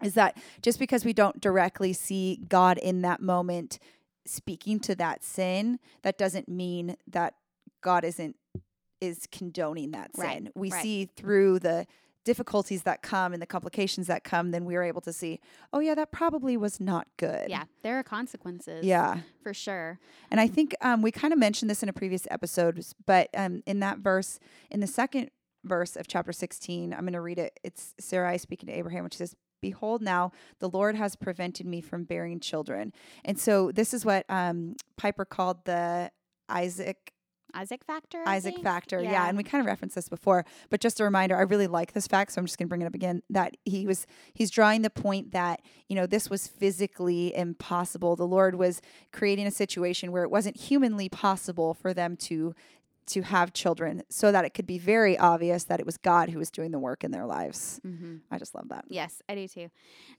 is 0.03 0.15
that 0.15 0.37
just 0.63 0.79
because 0.79 1.05
we 1.05 1.13
don't 1.13 1.41
directly 1.41 1.93
see 1.93 2.41
God 2.49 2.79
in 2.79 3.03
that 3.03 3.21
moment 3.21 3.79
speaking 4.27 4.81
to 4.81 4.95
that 4.97 5.23
sin, 5.23 5.79
that 6.03 6.19
doesn't 6.19 6.49
mean 6.49 6.97
that 7.07 7.35
God 7.83 8.05
isn't 8.05 8.37
is 9.01 9.27
condoning 9.31 9.91
that 9.91 10.11
Right, 10.17 10.35
sin. 10.35 10.51
We 10.55 10.71
right. 10.71 10.83
see 10.83 11.05
through 11.17 11.59
the 11.59 11.87
difficulties 12.25 12.83
that 12.85 13.03
come 13.03 13.33
and 13.33 13.43
the 13.43 13.47
complications 13.47 14.07
that 14.07 14.25
come, 14.25 14.51
then 14.51 14.65
we 14.65 14.77
are 14.77 14.83
able 14.83 15.03
to 15.03 15.13
see, 15.13 15.41
oh 15.73 15.81
yeah, 15.81 15.95
that 15.95 16.11
probably 16.11 16.57
was 16.57 16.81
not 16.81 17.07
good. 17.19 17.51
Yeah, 17.51 17.65
there 17.83 17.99
are 17.99 18.03
consequences. 18.03 18.85
Yeah. 18.85 19.19
for 19.43 19.53
sure. 19.53 19.99
And 20.31 20.41
I 20.41 20.47
think 20.47 20.75
um, 20.81 21.03
we 21.03 21.11
kind 21.13 21.33
of 21.33 21.39
mentioned 21.39 21.71
this 21.71 21.83
in 21.83 21.89
a 21.89 21.93
previous 21.93 22.27
episode, 22.31 22.83
but 23.07 23.29
um, 23.35 23.63
in 23.67 23.81
that 23.81 23.99
verse, 23.99 24.41
in 24.71 24.81
the 24.81 24.87
second 24.87 25.31
verse 25.65 25.97
of 25.97 26.07
chapter 26.09 26.33
16, 26.33 26.93
I'm 26.93 27.01
going 27.01 27.13
to 27.13 27.21
read 27.21 27.39
it. 27.39 27.59
It's 27.63 27.95
Sarai 28.01 28.39
speaking 28.39 28.69
to 28.69 28.73
Abraham, 28.73 29.05
which 29.05 29.17
says, 29.17 29.35
Behold, 29.65 30.03
now 30.03 30.31
the 30.59 30.69
Lord 30.69 30.95
has 30.95 31.17
prevented 31.17 31.65
me 31.65 31.81
from 31.81 32.05
bearing 32.05 32.39
children. 32.39 32.93
And 33.25 33.39
so 33.39 33.73
this 33.73 33.95
is 33.95 34.05
what 34.05 34.27
um, 34.29 34.77
Piper 34.99 35.25
called 35.25 35.65
the 35.65 36.11
Isaac 36.51 37.15
Isaac 37.55 37.83
factor. 37.83 38.23
I 38.27 38.35
Isaac 38.35 38.57
think? 38.57 38.65
factor. 38.65 39.01
Yeah. 39.01 39.27
And 39.27 39.39
we 39.39 39.43
kind 39.43 39.61
of 39.61 39.67
referenced 39.67 39.95
this 39.95 40.11
before, 40.11 40.45
but 40.69 40.81
just 40.81 41.01
a 41.01 41.05
reminder, 41.05 41.35
I 41.35 41.43
really 41.43 41.67
like 41.67 41.95
this 41.95 42.07
fact, 42.07 42.33
so 42.33 42.41
I'm 42.41 42.45
just 42.45 42.59
going 42.59 42.67
to 42.67 42.69
bring 42.69 42.83
it 42.83 42.87
up 42.87 42.95
again 42.95 43.23
that 43.31 43.57
he 43.65 43.87
was 43.87 44.07
he's 44.35 44.51
drawing 44.51 44.83
the 44.83 44.91
point 44.91 45.33
that, 45.33 45.63
you 45.89 45.97
know, 45.97 46.07
this 46.07 46.29
was 46.29 46.47
physically 46.47 47.35
impossible. 47.35 48.17
The 48.17 48.27
Lord 48.27 48.57
was 48.57 48.83
creating 49.13 49.47
a 49.47 49.51
situation 49.51 50.13
where 50.13 50.25
it 50.25 50.31
wasn't 50.31 50.59
humanly 50.59 51.09
possible 51.09 51.73
for 51.73 51.95
them 51.95 52.17
to 52.29 52.55
to 53.07 53.23
have 53.23 53.53
children 53.53 54.03
so 54.09 54.33
that 54.33 54.45
it 54.45 54.55
could 54.55 54.67
be 54.67 54.79
very 54.79 55.17
obvious 55.19 55.65
that 55.65 55.81
it 55.81 55.87
was 55.87 55.97
God 55.97 56.31
who 56.31 56.39
was 56.39 56.51
doing 56.51 56.71
the 56.71 56.79
work 56.79 57.05
in 57.05 57.11
their 57.11 57.27
lives. 57.27 57.81
Mm-hmm. 57.87 58.17
I 58.31 58.39
just 58.39 58.55
love 58.55 58.69
that. 58.69 58.85
Yes, 58.89 59.23
I 59.29 59.35
do 59.35 59.49
too. 59.49 59.69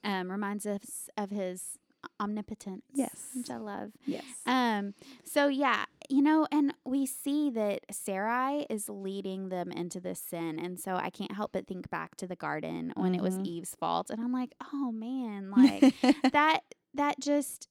Um, 0.03 0.29
reminds 0.31 0.65
us 0.65 1.09
of 1.17 1.29
his 1.31 1.77
omnipotence. 2.19 2.83
Yes. 2.93 3.29
Which 3.35 3.49
I 3.49 3.57
love. 3.57 3.91
Yes. 4.05 4.23
Um, 4.45 4.93
so 5.23 5.47
yeah, 5.47 5.85
you 6.09 6.21
know, 6.21 6.47
and 6.51 6.73
we 6.85 7.05
see 7.05 7.49
that 7.51 7.81
Sarai 7.91 8.65
is 8.69 8.89
leading 8.89 9.49
them 9.49 9.71
into 9.71 9.99
this 9.99 10.19
sin. 10.19 10.59
And 10.59 10.79
so 10.79 10.95
I 10.95 11.09
can't 11.09 11.31
help 11.33 11.51
but 11.53 11.67
think 11.67 11.89
back 11.89 12.15
to 12.17 12.27
the 12.27 12.35
garden 12.35 12.93
when 12.95 13.15
it 13.15 13.21
was 13.21 13.37
Mhm. 13.39 13.45
Eve's 13.47 13.75
fault. 13.75 14.09
And 14.09 14.21
I'm 14.21 14.31
like, 14.31 14.53
oh 14.73 14.91
man, 14.91 15.51
like 15.57 15.93
that 16.31 16.59
that 16.93 17.19
just 17.19 17.67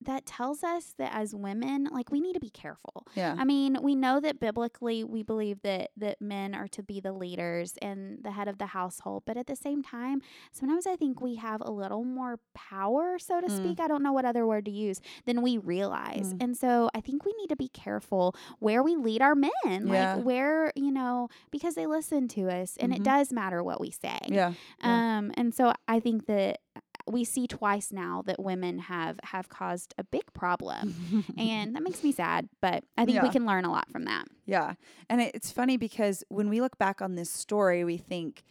that 0.00 0.26
tells 0.26 0.62
us 0.62 0.94
that 0.98 1.12
as 1.14 1.34
women, 1.34 1.88
like 1.90 2.10
we 2.10 2.20
need 2.20 2.34
to 2.34 2.40
be 2.40 2.50
careful. 2.50 3.06
yeah. 3.14 3.34
I 3.38 3.44
mean, 3.44 3.76
we 3.82 3.94
know 3.94 4.20
that 4.20 4.38
biblically 4.40 5.02
we 5.04 5.22
believe 5.22 5.62
that 5.62 5.90
that 5.96 6.20
men 6.22 6.54
are 6.54 6.68
to 6.68 6.82
be 6.82 7.00
the 7.00 7.12
leaders 7.12 7.74
and 7.82 8.22
the 8.22 8.30
head 8.30 8.46
of 8.48 8.58
the 8.58 8.66
household, 8.66 9.24
but 9.26 9.36
at 9.36 9.46
the 9.46 9.56
same 9.56 9.82
time, 9.82 10.22
sometimes 10.52 10.86
I 10.86 10.96
think 10.96 11.20
we 11.20 11.34
have 11.36 11.60
a 11.64 11.70
little 11.70 12.04
more 12.04 12.38
power, 12.54 13.18
so 13.18 13.40
to 13.40 13.48
Mm. 13.48 13.56
speak. 13.56 13.80
I 13.80 13.88
don't 13.88 14.02
know 14.02 14.12
what 14.12 14.24
other 14.24 14.46
word 14.46 14.64
to 14.66 14.70
use 14.70 15.00
than 15.26 15.42
we 15.42 15.58
realize. 15.58 16.32
Mm. 16.34 16.42
And 16.42 16.56
so 16.56 16.90
I 16.94 17.00
think 17.00 17.24
we 17.24 17.32
need 17.40 17.48
to 17.48 17.56
be 17.56 17.68
careful 17.68 18.34
where 18.60 18.82
we 18.82 18.94
lead 18.96 19.20
our 19.22 19.34
men, 19.34 19.50
Yeah. 19.64 20.14
like 20.14 20.24
where, 20.24 20.72
you 20.76 20.90
know, 20.92 21.28
because 21.50 21.74
they 21.74 21.86
listen 21.86 22.28
to 22.28 22.48
us 22.50 22.76
and 22.78 22.92
Mhm. 22.92 22.96
it 22.96 23.02
does 23.02 23.32
matter 23.32 23.62
what 23.64 23.80
we 23.80 23.90
say. 23.90 24.18
yeah. 24.28 24.52
yeah. 24.80 25.18
Um, 25.18 25.32
and 25.34 25.54
so 25.54 25.72
I 25.88 26.00
think 26.00 26.26
that 26.26 26.60
we 27.10 27.24
see 27.24 27.46
twice 27.46 27.92
now 27.92 28.22
that 28.26 28.42
women 28.42 28.78
have 28.78 29.18
have 29.24 29.48
caused 29.48 29.94
a 29.98 30.04
big 30.04 30.32
problem. 30.32 31.24
And 31.38 31.74
that 31.74 31.82
makes 31.82 32.02
me 32.02 32.12
sad 32.12 32.48
but 32.60 32.84
i 32.96 33.04
think 33.04 33.22
we 33.22 33.30
can 33.30 33.46
learn 33.46 33.64
a 33.64 33.70
lot 33.70 33.90
from 33.90 34.04
that. 34.04 34.26
Yeah. 34.46 34.74
And 35.08 35.20
it, 35.20 35.32
it's 35.34 35.50
funny 35.50 35.76
because 35.76 36.24
when 36.28 36.48
we 36.48 36.60
look 36.60 36.78
back 36.78 37.00
on 37.00 37.14
this 37.14 37.30
story, 37.30 37.84
we 37.84 37.96
think, 37.96 38.42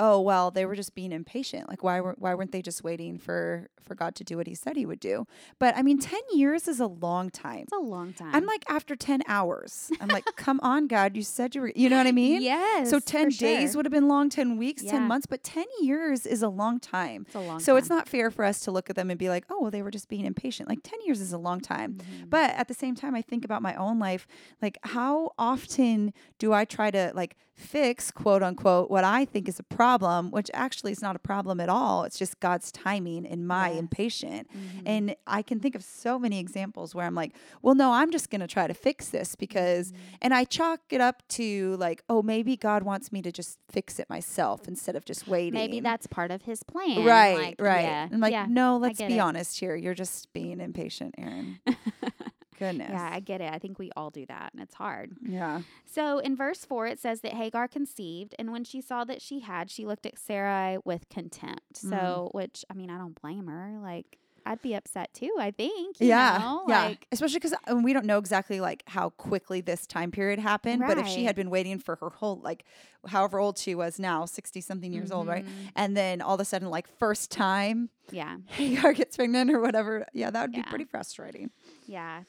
oh, 0.00 0.20
well, 0.20 0.50
they 0.50 0.66
were 0.66 0.74
just 0.74 0.94
being 0.96 1.12
impatient. 1.12 1.68
Like, 1.68 1.84
why, 1.84 2.00
were, 2.00 2.16
why 2.18 2.34
weren't 2.34 2.50
they 2.50 2.62
just 2.62 2.82
waiting 2.82 3.16
for, 3.16 3.68
for 3.80 3.94
God 3.94 4.16
to 4.16 4.24
do 4.24 4.36
what 4.36 4.48
he 4.48 4.54
said 4.54 4.76
he 4.76 4.86
would 4.86 4.98
do? 4.98 5.24
But 5.60 5.76
I 5.76 5.82
mean, 5.82 5.98
10 5.98 6.20
years 6.32 6.66
is 6.66 6.80
a 6.80 6.86
long 6.88 7.30
time. 7.30 7.60
it's 7.62 7.72
a 7.72 7.76
long 7.78 8.12
time 8.12 8.34
I'm 8.34 8.44
like, 8.44 8.64
after 8.68 8.96
10 8.96 9.22
hours, 9.28 9.92
I'm 10.00 10.08
like, 10.08 10.24
come 10.36 10.58
on, 10.64 10.88
God, 10.88 11.14
you 11.16 11.22
said 11.22 11.54
you 11.54 11.60
were, 11.60 11.72
you 11.76 11.88
know 11.88 11.96
what 11.98 12.08
I 12.08 12.12
mean? 12.26 12.42
yes 12.42 12.90
So 12.90 12.98
10 12.98 13.30
for 13.30 13.38
days 13.38 13.70
sure. 13.70 13.78
would 13.78 13.86
have 13.86 13.92
been 13.92 14.08
long, 14.08 14.30
10 14.30 14.56
weeks, 14.56 14.82
Yeah. 14.82 14.92
10 14.92 15.02
months, 15.04 15.26
but 15.26 15.44
10 15.44 15.64
years 15.80 16.26
is 16.26 16.42
a 16.42 16.48
long 16.48 16.80
time. 16.80 17.22
it's 17.26 17.36
a 17.36 17.40
long 17.40 17.60
So 17.60 17.76
it's 17.76 17.88
not 17.88 18.08
fair 18.08 18.32
for 18.32 18.44
us 18.44 18.60
to 18.60 18.72
look 18.72 18.90
at 18.90 18.96
them 18.96 19.10
and 19.10 19.18
be 19.18 19.28
like, 19.28 19.44
oh, 19.48 19.60
well, 19.62 19.70
they 19.70 19.82
were 19.82 19.92
just 19.92 20.08
being 20.08 20.26
impatient. 20.26 20.68
Like 20.68 20.80
10 20.82 20.98
years 21.06 21.20
is 21.20 21.32
a 21.32 21.38
long 21.38 21.60
time. 21.60 21.94
Mhm. 21.98 22.30
But 22.30 22.50
at 22.50 22.66
the 22.66 22.74
same 22.74 22.96
time, 22.96 23.14
I 23.14 23.22
think 23.22 23.44
about 23.44 23.62
my 23.62 23.76
own 23.76 24.00
life. 24.00 24.26
Like, 24.60 24.76
how 24.82 25.30
often 25.38 26.12
do 26.40 26.52
I 26.52 26.64
try 26.64 26.90
to 26.90 27.12
like 27.14 27.36
fix, 27.54 28.10
quote 28.10 28.42
unquote, 28.42 28.90
what 28.90 29.04
I 29.04 29.24
think 29.24 29.48
is 29.48 29.58
a 29.60 29.62
problem, 29.62 30.30
which 30.32 30.50
actually 30.52 30.92
is 30.92 31.00
not 31.00 31.14
a 31.14 31.20
problem 31.20 31.60
at 31.60 31.68
all? 31.68 32.02
It's 32.04 32.18
just 32.18 32.40
God's 32.40 32.72
timing 32.72 33.24
and 33.26 33.46
my 33.46 33.70
Yes. 33.70 33.78
impatient. 33.78 34.48
Mhm. 34.52 34.82
And 34.86 35.16
I 35.26 35.42
can 35.42 35.60
think 35.60 35.74
of 35.74 35.84
so 35.84 36.18
many 36.18 36.38
examples 36.40 36.94
where 36.94 37.06
I'm 37.06 37.14
like, 37.14 37.34
well, 37.62 37.74
no, 37.74 37.92
I'm 37.92 38.10
just 38.10 38.28
going 38.30 38.40
to 38.40 38.46
try 38.48 38.66
to 38.66 38.74
fix 38.74 39.08
this 39.10 39.34
because, 39.36 39.92
Mhm. 39.92 39.96
and 40.22 40.34
I 40.34 40.44
chalk 40.44 40.80
it 40.90 41.00
up 41.00 41.22
to 41.30 41.76
like, 41.78 42.02
oh, 42.08 42.22
maybe 42.22 42.56
God 42.56 42.82
wants 42.82 43.12
me 43.12 43.22
to 43.22 43.30
just 43.30 43.58
fix 43.70 43.98
it 43.98 44.10
myself 44.10 44.66
instead 44.66 44.96
of 44.96 45.04
just 45.04 45.28
waiting. 45.28 45.54
maybe 45.54 45.78
that's 45.80 46.06
part 46.08 46.30
of 46.30 46.42
his 46.42 46.62
plan 46.64 47.04
Right, 47.04 47.36
like, 47.36 47.60
right. 47.60 47.82
yeah 47.82 48.08
I'm 48.12 48.20
like, 48.20 48.32
yeah. 48.32 48.46
no, 48.48 48.76
let's 48.78 48.98
be 48.98 49.14
it. 49.14 49.18
honest 49.18 49.60
here. 49.60 49.76
You're 49.76 49.94
just 49.94 50.32
being 50.32 50.60
impatient, 50.60 51.14
Aaron. 51.18 51.60
Goodness. 52.58 52.90
yeah 52.92 53.10
i 53.12 53.20
get 53.20 53.40
it 53.40 53.52
i 53.52 53.58
think 53.58 53.78
we 53.78 53.90
all 53.96 54.10
do 54.10 54.24
that 54.26 54.50
and 54.52 54.62
it's 54.62 54.74
hard 54.74 55.12
Yeah. 55.22 55.62
So 55.86 56.18
in 56.18 56.34
verse 56.36 56.64
4, 56.64 56.88
it 56.88 56.98
says 56.98 57.20
that 57.20 57.34
Hagar 57.34 57.68
conceived, 57.68 58.34
and 58.36 58.50
when 58.50 58.64
she 58.64 58.80
saw 58.80 59.04
that 59.04 59.22
she 59.22 59.40
had, 59.40 59.70
she 59.70 59.86
looked 59.86 60.06
at 60.06 60.18
Sarai 60.18 60.78
with 60.84 61.08
contempt. 61.08 61.74
Mm. 61.84 61.90
So, 61.90 62.30
which, 62.32 62.64
I 62.68 62.74
mean, 62.74 62.90
I 62.90 62.98
don't 62.98 63.20
blame 63.22 63.46
her. 63.46 63.78
Like, 63.80 64.18
I'd 64.44 64.60
be 64.60 64.74
upset 64.74 65.14
too, 65.14 65.30
I 65.38 65.52
think. 65.52 66.00
you 66.00 66.08
Yeah, 66.08 66.38
know? 66.40 66.64
yeah. 66.66 66.84
Like, 66.86 67.06
Especially 67.12 67.38
because 67.38 67.54
we 67.80 67.92
don't 67.92 68.06
know 68.06 68.18
exactly 68.18 68.60
like 68.60 68.82
how 68.88 69.10
quickly 69.10 69.60
this 69.60 69.86
time 69.86 70.10
period 70.10 70.40
happened. 70.40 70.82
But 70.84 70.98
if 70.98 71.06
she 71.06 71.24
had 71.24 71.36
been 71.36 71.48
waiting 71.48 71.78
for 71.78 71.94
her 71.96 72.10
whole 72.10 72.40
like, 72.42 72.64
however 73.06 73.38
old 73.38 73.56
she 73.56 73.74
was 73.76 73.98
now, 74.00 74.24
sixty 74.26 74.60
something 74.60 74.92
years 74.92 75.12
old, 75.12 75.28
right? 75.28 75.44
mhm. 75.46 75.70
And 75.76 75.96
then 75.96 76.20
all 76.20 76.34
of 76.34 76.40
a 76.40 76.44
sudden, 76.44 76.68
like 76.70 76.88
first 76.98 77.30
time 77.30 77.88
Yeah. 78.10 78.38
Hagar 78.48 78.92
gets 78.94 79.16
pregnant 79.16 79.50
or 79.52 79.60
whatever, 79.60 80.06
yeah, 80.12 80.30
that 80.30 80.42
would 80.42 80.52
be 80.52 80.62
pretty 80.64 80.84
frustrating. 80.86 81.50
Yeah. 81.86 82.24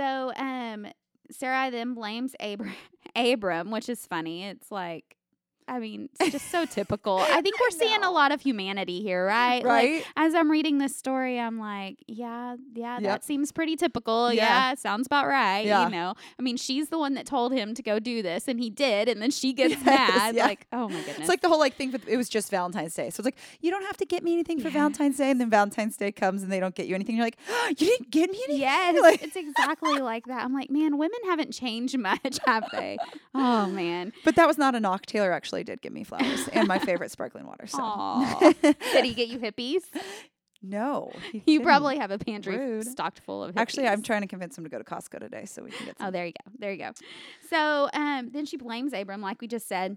So, 0.00 0.32
um, 0.34 0.86
Sarai 1.30 1.68
then 1.68 1.92
blames 1.92 2.34
Abram, 3.14 3.70
which 3.70 3.88
is 3.90 4.06
funny. 4.06 4.46
It's 4.46 4.70
like, 4.70 5.16
I 5.70 5.78
mean, 5.78 6.08
it's 6.18 6.32
just 6.32 6.50
so 6.50 6.64
typical. 6.78 7.18
I 7.18 7.40
think 7.40 7.54
we're 7.60 7.70
seeing 7.70 8.02
a 8.02 8.10
lot 8.10 8.32
of 8.32 8.40
humanity 8.40 9.02
here, 9.02 9.24
right? 9.24 9.64
Like, 9.64 9.64
Right? 9.90 10.04
as 10.16 10.34
I'm 10.34 10.50
reading 10.50 10.78
this 10.78 10.96
story, 10.96 11.38
I'm 11.38 11.58
like, 11.60 11.98
yeah, 12.08 12.56
yeah, 12.74 12.94
Yep. 12.94 13.02
that 13.04 13.24
seems 13.24 13.52
pretty 13.52 13.76
typical. 13.76 14.32
Yeah. 14.32 14.70
Yeah, 14.70 14.74
sounds 14.74 15.06
about 15.06 15.28
right. 15.28 15.64
Yeah. 15.64 15.84
You 15.84 15.90
know, 15.92 16.14
I 16.38 16.42
mean, 16.42 16.56
she's 16.56 16.88
the 16.88 16.98
one 16.98 17.14
that 17.14 17.24
told 17.26 17.52
him 17.52 17.74
to 17.74 17.82
go 17.82 17.98
do 18.00 18.20
this, 18.20 18.48
and 18.48 18.58
he 18.58 18.68
did, 18.68 19.08
and 19.08 19.22
then 19.22 19.30
she 19.30 19.52
gets 19.60 19.74
Yes, 19.74 19.84
mad. 19.86 20.34
yeah. 20.34 20.44
Like, 20.46 20.66
oh 20.72 20.88
my 20.88 20.96
goodness. 20.96 21.18
it's 21.20 21.28
like 21.28 21.40
the 21.40 21.48
whole 21.48 21.60
like 21.60 21.76
thing. 21.76 21.92
With, 21.92 22.08
it 22.08 22.16
was 22.16 22.28
just 22.28 22.50
Valentine's 22.50 22.94
Day, 22.94 23.10
so 23.10 23.20
it's 23.20 23.24
like 23.26 23.36
you 23.60 23.70
don't 23.70 23.84
have 23.84 23.96
to 23.98 24.04
get 24.04 24.24
me 24.24 24.32
anything 24.32 24.58
for. 24.60 24.70
Valentine's 24.70 25.16
Day, 25.18 25.30
and 25.30 25.40
then 25.40 25.50
Valentine's 25.50 25.96
Day 25.96 26.10
comes 26.10 26.42
and 26.42 26.50
they 26.50 26.58
don't 26.60 26.74
get 26.74 26.86
you 26.86 26.94
anything. 26.96 27.14
You're 27.16 27.24
like, 27.26 27.38
ah, 27.48 27.68
you 27.68 27.74
didn't 27.86 28.10
get 28.10 28.30
me 28.30 28.38
anything. 28.44 28.60
Yes, 28.60 29.00
Like- 29.02 29.22
it's 29.22 29.36
exactly 29.36 29.98
like 30.00 30.26
that. 30.26 30.44
I'm 30.44 30.52
like, 30.52 30.70
man, 30.70 30.98
women 30.98 31.18
haven't 31.26 31.52
changed 31.52 31.96
much, 31.98 32.38
have 32.46 32.64
they? 32.72 32.98
Oh 33.34 33.66
man. 33.66 34.12
But 34.24 34.34
that 34.36 34.48
was 34.48 34.58
not 34.58 34.74
a 34.74 34.80
knock. 34.80 35.06
Taylor 35.06 35.30
actually 35.32 35.59
did 35.64 35.80
give 35.82 35.92
me 35.92 36.04
flowers 36.04 36.48
and 36.52 36.66
my 36.68 36.78
favorite 36.78 37.10
sparkling 37.10 37.46
water. 37.46 37.66
So. 37.66 38.52
Did 38.62 39.04
he 39.04 39.14
get 39.14 39.28
you 39.28 39.38
Hippeas? 39.40 39.82
no, 40.62 41.10
You 41.32 41.40
didn't. 41.40 41.64
probably 41.64 41.96
have 41.98 42.10
a 42.10 42.18
pantry 42.18 42.56
Rude. 42.58 42.86
stocked 42.86 43.20
full 43.20 43.42
of 43.42 43.54
Hippeas. 43.54 43.60
Actually, 43.60 43.88
I'm 43.88 44.02
trying 44.02 44.20
to 44.22 44.26
convince 44.28 44.58
him 44.58 44.64
to 44.64 44.70
go 44.70 44.76
to 44.78 44.84
Costco 44.84 45.18
today 45.20 45.46
so 45.46 45.62
we 45.62 45.70
can 45.70 45.86
get 45.86 45.98
some. 45.98 46.08
Oh, 46.08 46.10
there 46.10 46.26
you 46.26 46.32
go. 46.32 46.52
There 46.58 46.70
you 46.72 46.78
go. 46.78 46.90
So 47.48 47.88
um, 47.94 48.30
then 48.32 48.44
she 48.44 48.56
blames 48.58 48.92
Abram, 48.92 49.22
like 49.22 49.40
we 49.40 49.46
just 49.48 49.66
said. 49.68 49.96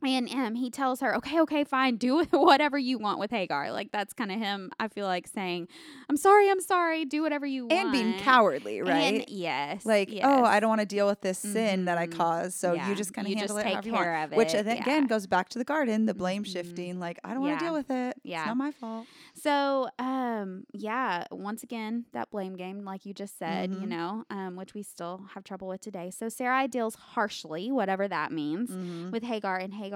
And 0.00 0.28
um, 0.30 0.54
he 0.54 0.70
tells 0.70 1.00
her, 1.00 1.16
okay, 1.16 1.40
okay, 1.40 1.64
fine, 1.64 1.96
do 1.96 2.22
whatever 2.30 2.78
you 2.78 2.98
want 2.98 3.18
with 3.18 3.32
Hagar. 3.32 3.72
Like, 3.72 3.90
that's 3.90 4.12
kind 4.12 4.30
of 4.30 4.38
him, 4.38 4.70
I 4.78 4.86
feel 4.86 5.06
like, 5.06 5.26
saying, 5.26 5.66
I'm 6.08 6.16
sorry, 6.16 6.48
I'm 6.48 6.60
sorry, 6.60 7.04
do 7.04 7.20
whatever 7.22 7.44
you 7.46 7.62
want. 7.66 7.72
and 7.72 7.90
being 7.92 8.14
cowardly, 8.20 8.80
right? 8.80 9.14
And 9.14 9.24
yes. 9.28 9.84
like, 9.84 10.12
yes. 10.12 10.22
oh, 10.24 10.44
I 10.44 10.60
don't 10.60 10.68
want 10.68 10.82
to 10.82 10.86
deal 10.86 11.08
with 11.08 11.20
this 11.22 11.38
sin 11.40 11.86
that 11.86 11.98
I 11.98 12.06
Mhm. 12.06 12.16
caused, 12.16 12.58
so 12.58 12.74
Yeah, 12.74 12.88
you 12.88 12.94
just 12.94 13.12
kind 13.12 13.26
of 13.26 13.34
handle 13.34 13.56
just 13.56 13.58
it 13.58 13.62
take 13.64 13.72
however 13.72 13.88
you 13.88 13.94
care 13.94 14.12
want. 14.12 14.32
of 14.32 14.36
Which 14.36 14.54
it, 14.54 14.58
uh, 14.58 14.62
then 14.62 14.78
again 14.78 15.06
goes 15.08 15.26
back 15.26 15.48
to 15.48 15.58
the 15.58 15.64
garden, 15.64 16.06
the 16.06 16.14
blame 16.14 16.44
Mhm. 16.44 16.52
shifting. 16.52 17.00
Like, 17.00 17.18
I 17.24 17.30
don't 17.32 17.40
want 17.40 17.54
Yeah. 17.54 17.58
to 17.58 17.64
deal 17.64 17.74
with 17.74 17.90
it. 17.90 18.16
Yeah. 18.22 18.38
It's 18.42 18.46
not 18.46 18.56
my 18.56 18.70
fault. 18.70 19.06
So, 19.34 19.88
um, 19.98 20.62
yeah, 20.72 21.24
once 21.32 21.64
again, 21.64 22.04
that 22.12 22.30
blame 22.30 22.54
game, 22.54 22.84
like 22.84 23.04
you 23.04 23.12
just 23.14 23.36
said, 23.36 23.72
you 23.72 23.80
Mhm. 23.80 23.88
know, 23.88 24.24
um, 24.30 24.54
which 24.54 24.74
we 24.74 24.84
still 24.84 25.24
have 25.34 25.42
trouble 25.42 25.66
with 25.66 25.80
today. 25.80 26.10
So 26.10 26.28
Sarai 26.28 26.68
deals 26.68 26.94
harshly, 26.94 27.72
whatever 27.72 28.06
that 28.06 28.30
means, 28.30 28.70
Mhm. 28.70 29.10
with 29.10 29.24
Hagar, 29.24 29.56
and 29.58 29.74
Hagar 29.74 29.87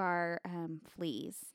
um, 0.44 0.80
flees. 0.96 1.51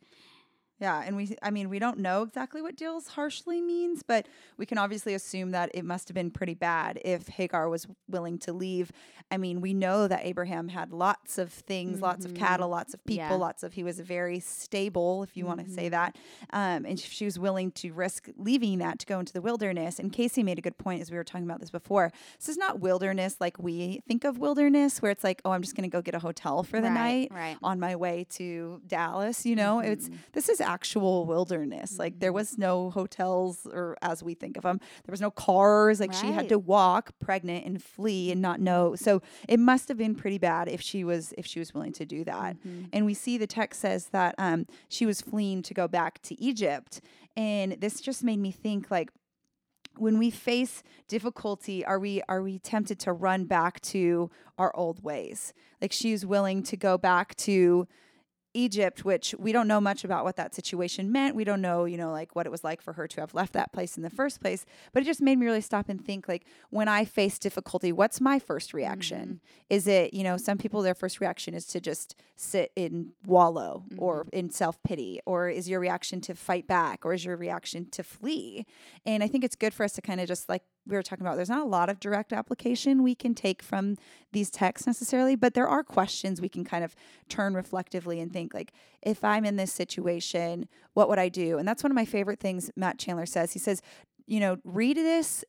Yeah, 0.79 1.01
and 1.05 1.15
we 1.15 1.35
I 1.41 1.49
mean, 1.49 1.69
we 1.69 1.79
don't 1.79 1.97
know 1.97 2.21
exactly 2.21 2.61
what 2.61 2.75
deals 2.75 3.07
harshly 3.07 3.61
means, 3.61 4.03
but 4.03 4.27
we 4.57 4.65
can 4.67 4.77
obviously 4.77 5.13
assume 5.15 5.51
that 5.51 5.71
it 5.73 5.83
must 5.83 6.07
have 6.07 6.13
been 6.15 6.29
pretty 6.29 6.53
bad 6.53 6.99
if 7.03 7.27
Hagar 7.27 7.67
was 7.67 7.87
willing 8.07 8.37
to 8.39 8.53
leave. 8.53 8.91
I 9.31 9.37
mean, 9.37 9.59
we 9.59 9.73
know 9.73 10.07
that 10.07 10.21
Abraham 10.23 10.67
had 10.69 10.93
lots 10.93 11.37
of 11.37 11.51
things, 11.51 11.99
lots 12.01 12.25
of 12.25 12.33
Mhm. 12.33 12.37
cattle, 12.37 12.69
lots 12.69 12.93
of 12.93 13.03
people, 13.05 13.23
Yeah. 13.25 13.33
lots 13.33 13.63
of 13.63 13.73
he 13.73 13.83
was 13.83 13.99
very 13.99 14.39
stable, 14.39 15.23
if 15.23 15.35
you 15.35 15.45
want 15.45 15.65
to 15.65 15.69
say 15.71 15.89
that. 15.89 16.15
Um, 16.51 16.85
and 16.85 16.99
she 16.99 17.25
was 17.25 17.37
willing 17.39 17.71
to 17.71 17.91
risk 17.91 18.29
leaving 18.37 18.77
that 18.79 18.99
to 18.99 19.05
go 19.05 19.19
into 19.19 19.33
the 19.33 19.41
wilderness. 19.41 19.99
And 19.99 20.13
Casey 20.13 20.43
made 20.43 20.57
a 20.59 20.61
good 20.61 20.77
point 20.77 21.01
as 21.01 21.09
we 21.11 21.17
were 21.17 21.23
talking 21.23 21.45
about 21.45 21.59
this 21.59 21.71
before. 21.71 22.11
This 22.37 22.49
is 22.49 22.57
not 22.57 22.79
wilderness 22.79 23.37
like 23.39 23.57
we 23.59 24.01
think 24.07 24.23
of 24.23 24.37
wilderness, 24.37 25.01
where 25.01 25.11
it's 25.11 25.23
like, 25.23 25.41
oh, 25.43 25.51
I'm 25.51 25.61
just 25.61 25.75
going 25.75 25.89
to 25.89 25.93
go 25.93 26.01
get 26.01 26.13
a 26.15 26.19
hotel 26.19 26.63
for 26.63 26.79
the 26.79 26.87
right, 26.89 27.29
night 27.29 27.31
right? 27.33 27.57
on 27.63 27.79
my 27.79 27.95
way 27.95 28.25
to 28.31 28.81
Dallas. 28.87 29.45
You 29.45 29.55
know, 29.55 29.79
it's 29.79 30.07
Mhm. 30.07 30.17
this 30.33 30.47
is 30.49 30.61
actual 30.67 31.25
wilderness. 31.25 31.97
Like 31.97 32.19
there 32.19 32.33
was 32.33 32.57
no 32.57 32.91
hotels 32.91 33.65
or 33.65 33.97
as 34.01 34.21
we 34.21 34.33
think 34.35 34.57
of 34.57 34.63
them. 34.63 34.79
There 35.05 35.13
was 35.13 35.21
no 35.21 35.31
cars. 35.31 35.99
Like 35.99 36.13
she 36.13 36.27
had 36.31 36.49
to 36.49 36.59
walk 36.59 37.13
pregnant 37.19 37.65
and 37.65 37.81
flee 37.81 38.31
and 38.31 38.41
not 38.41 38.59
know. 38.59 38.95
So 38.95 39.21
it 39.47 39.59
must 39.59 39.87
have 39.87 39.97
been 39.97 40.13
pretty 40.13 40.37
bad 40.37 40.67
if 40.67 40.81
she 40.81 41.03
was 41.03 41.33
if 41.37 41.45
she 41.45 41.59
was 41.59 41.73
willing 41.73 41.93
to 41.93 42.05
do 42.05 42.23
that. 42.25 42.57
Mhm. 42.57 42.89
And 42.93 43.05
we 43.05 43.13
see 43.13 43.37
the 43.37 43.47
text 43.47 43.81
says 43.81 44.07
that 44.09 44.35
um, 44.37 44.67
she 44.89 45.05
was 45.05 45.21
fleeing 45.21 45.61
to 45.63 45.73
go 45.73 45.87
back 45.87 46.21
to 46.23 46.39
Egypt. 46.39 47.01
And 47.35 47.73
this 47.79 48.01
just 48.01 48.23
made 48.23 48.39
me 48.39 48.51
think 48.51 48.91
like 48.91 49.09
when 49.95 50.19
we 50.19 50.29
face 50.29 50.83
difficulty 51.07 51.83
are 51.85 51.99
we 51.99 52.21
are 52.29 52.41
we 52.43 52.59
tempted 52.59 52.99
to 52.99 53.11
run 53.13 53.45
back 53.45 53.79
to 53.81 54.29
our 54.57 54.75
old 54.75 55.03
ways 55.03 55.53
like 55.81 55.91
she's 55.91 56.23
willing 56.25 56.61
to 56.61 56.77
go 56.77 56.97
back 56.99 57.35
to 57.35 57.87
Egypt, 58.57 59.05
which 59.05 59.35
we 59.37 59.51
don't 59.51 59.67
know 59.67 59.79
much 59.79 60.03
about 60.03 60.23
what 60.25 60.35
that 60.35 60.55
situation 60.55 61.11
meant. 61.11 61.35
We 61.35 61.43
don't 61.43 61.61
know, 61.61 61.85
you 61.85 61.97
know, 61.97 62.11
like 62.11 62.35
what 62.35 62.45
it 62.45 62.51
was 62.51 62.63
like 62.63 62.81
for 62.81 62.93
her 62.93 63.07
to 63.07 63.21
have 63.21 63.33
left 63.33 63.53
that 63.53 63.71
place 63.71 63.97
in 63.97 64.03
the 64.03 64.09
first 64.09 64.41
place. 64.41 64.65
But 64.91 65.03
it 65.03 65.05
just 65.05 65.21
made 65.21 65.37
me 65.37 65.45
really 65.45 65.61
stop 65.61 65.89
and 65.89 66.03
think 66.03 66.27
like 66.27 66.45
when 66.69 66.87
I 66.87 67.05
face 67.05 67.37
difficulty, 67.39 67.91
what's 67.91 68.19
my 68.19 68.39
first 68.39 68.73
reaction? 68.73 69.25
Mm-hmm. 69.25 69.75
Is 69.75 69.87
it, 69.87 70.13
you 70.13 70.23
know, 70.23 70.37
some 70.37 70.57
people 70.57 70.81
their 70.81 70.95
first 70.95 71.19
reaction 71.21 71.53
is 71.53 71.65
to 71.67 71.79
just 71.79 72.15
sit 72.35 72.71
in 72.75 73.11
wallow 73.25 73.83
or 73.97 74.17
Mm-hmm. 74.17 74.39
in 74.39 74.49
self-pity 74.49 75.19
or 75.25 75.49
is 75.49 75.69
your 75.69 75.79
reaction 75.79 76.21
to 76.21 76.33
fight 76.33 76.65
back 76.65 77.05
or 77.05 77.13
is 77.13 77.23
your 77.23 77.37
reaction 77.37 77.87
to 77.91 78.03
flee? 78.03 78.65
And 79.05 79.21
I 79.23 79.27
think 79.27 79.43
it's 79.43 79.55
good 79.55 79.73
for 79.73 79.83
us 79.83 79.93
to 79.93 80.01
kind 80.01 80.19
of 80.19 80.27
just 80.27 80.49
like 80.49 80.63
we 80.87 80.95
were 80.95 81.03
talking 81.03 81.25
about 81.25 81.35
there's 81.35 81.49
not 81.49 81.65
a 81.65 81.69
lot 81.69 81.89
of 81.89 81.99
direct 81.99 82.33
application 82.33 83.03
we 83.03 83.15
can 83.15 83.35
take 83.35 83.61
from 83.61 83.97
these 84.31 84.49
texts 84.49 84.87
necessarily, 84.87 85.35
but 85.35 85.53
there 85.53 85.67
are 85.67 85.83
questions 85.83 86.41
we 86.41 86.49
can 86.49 86.63
kind 86.63 86.83
of 86.83 86.95
turn 87.29 87.53
reflectively 87.53 88.19
and 88.19 88.31
think 88.31 88.53
like 88.53 88.73
if 89.01 89.23
I'm 89.23 89.45
in 89.45 89.55
this 89.55 89.71
situation, 89.71 90.67
what 90.93 91.09
would 91.09 91.19
I 91.19 91.29
do? 91.29 91.57
And 91.57 91.67
that's 91.67 91.83
one 91.83 91.91
of 91.91 91.95
my 91.95 92.05
favorite 92.05 92.39
things 92.39 92.71
Matt 92.75 92.97
Chandler 92.97 93.25
says. 93.25 93.53
He 93.53 93.59
says, 93.59 93.81
you 94.25 94.39
know, 94.39 94.57
read 94.63 94.97
this 94.97 95.43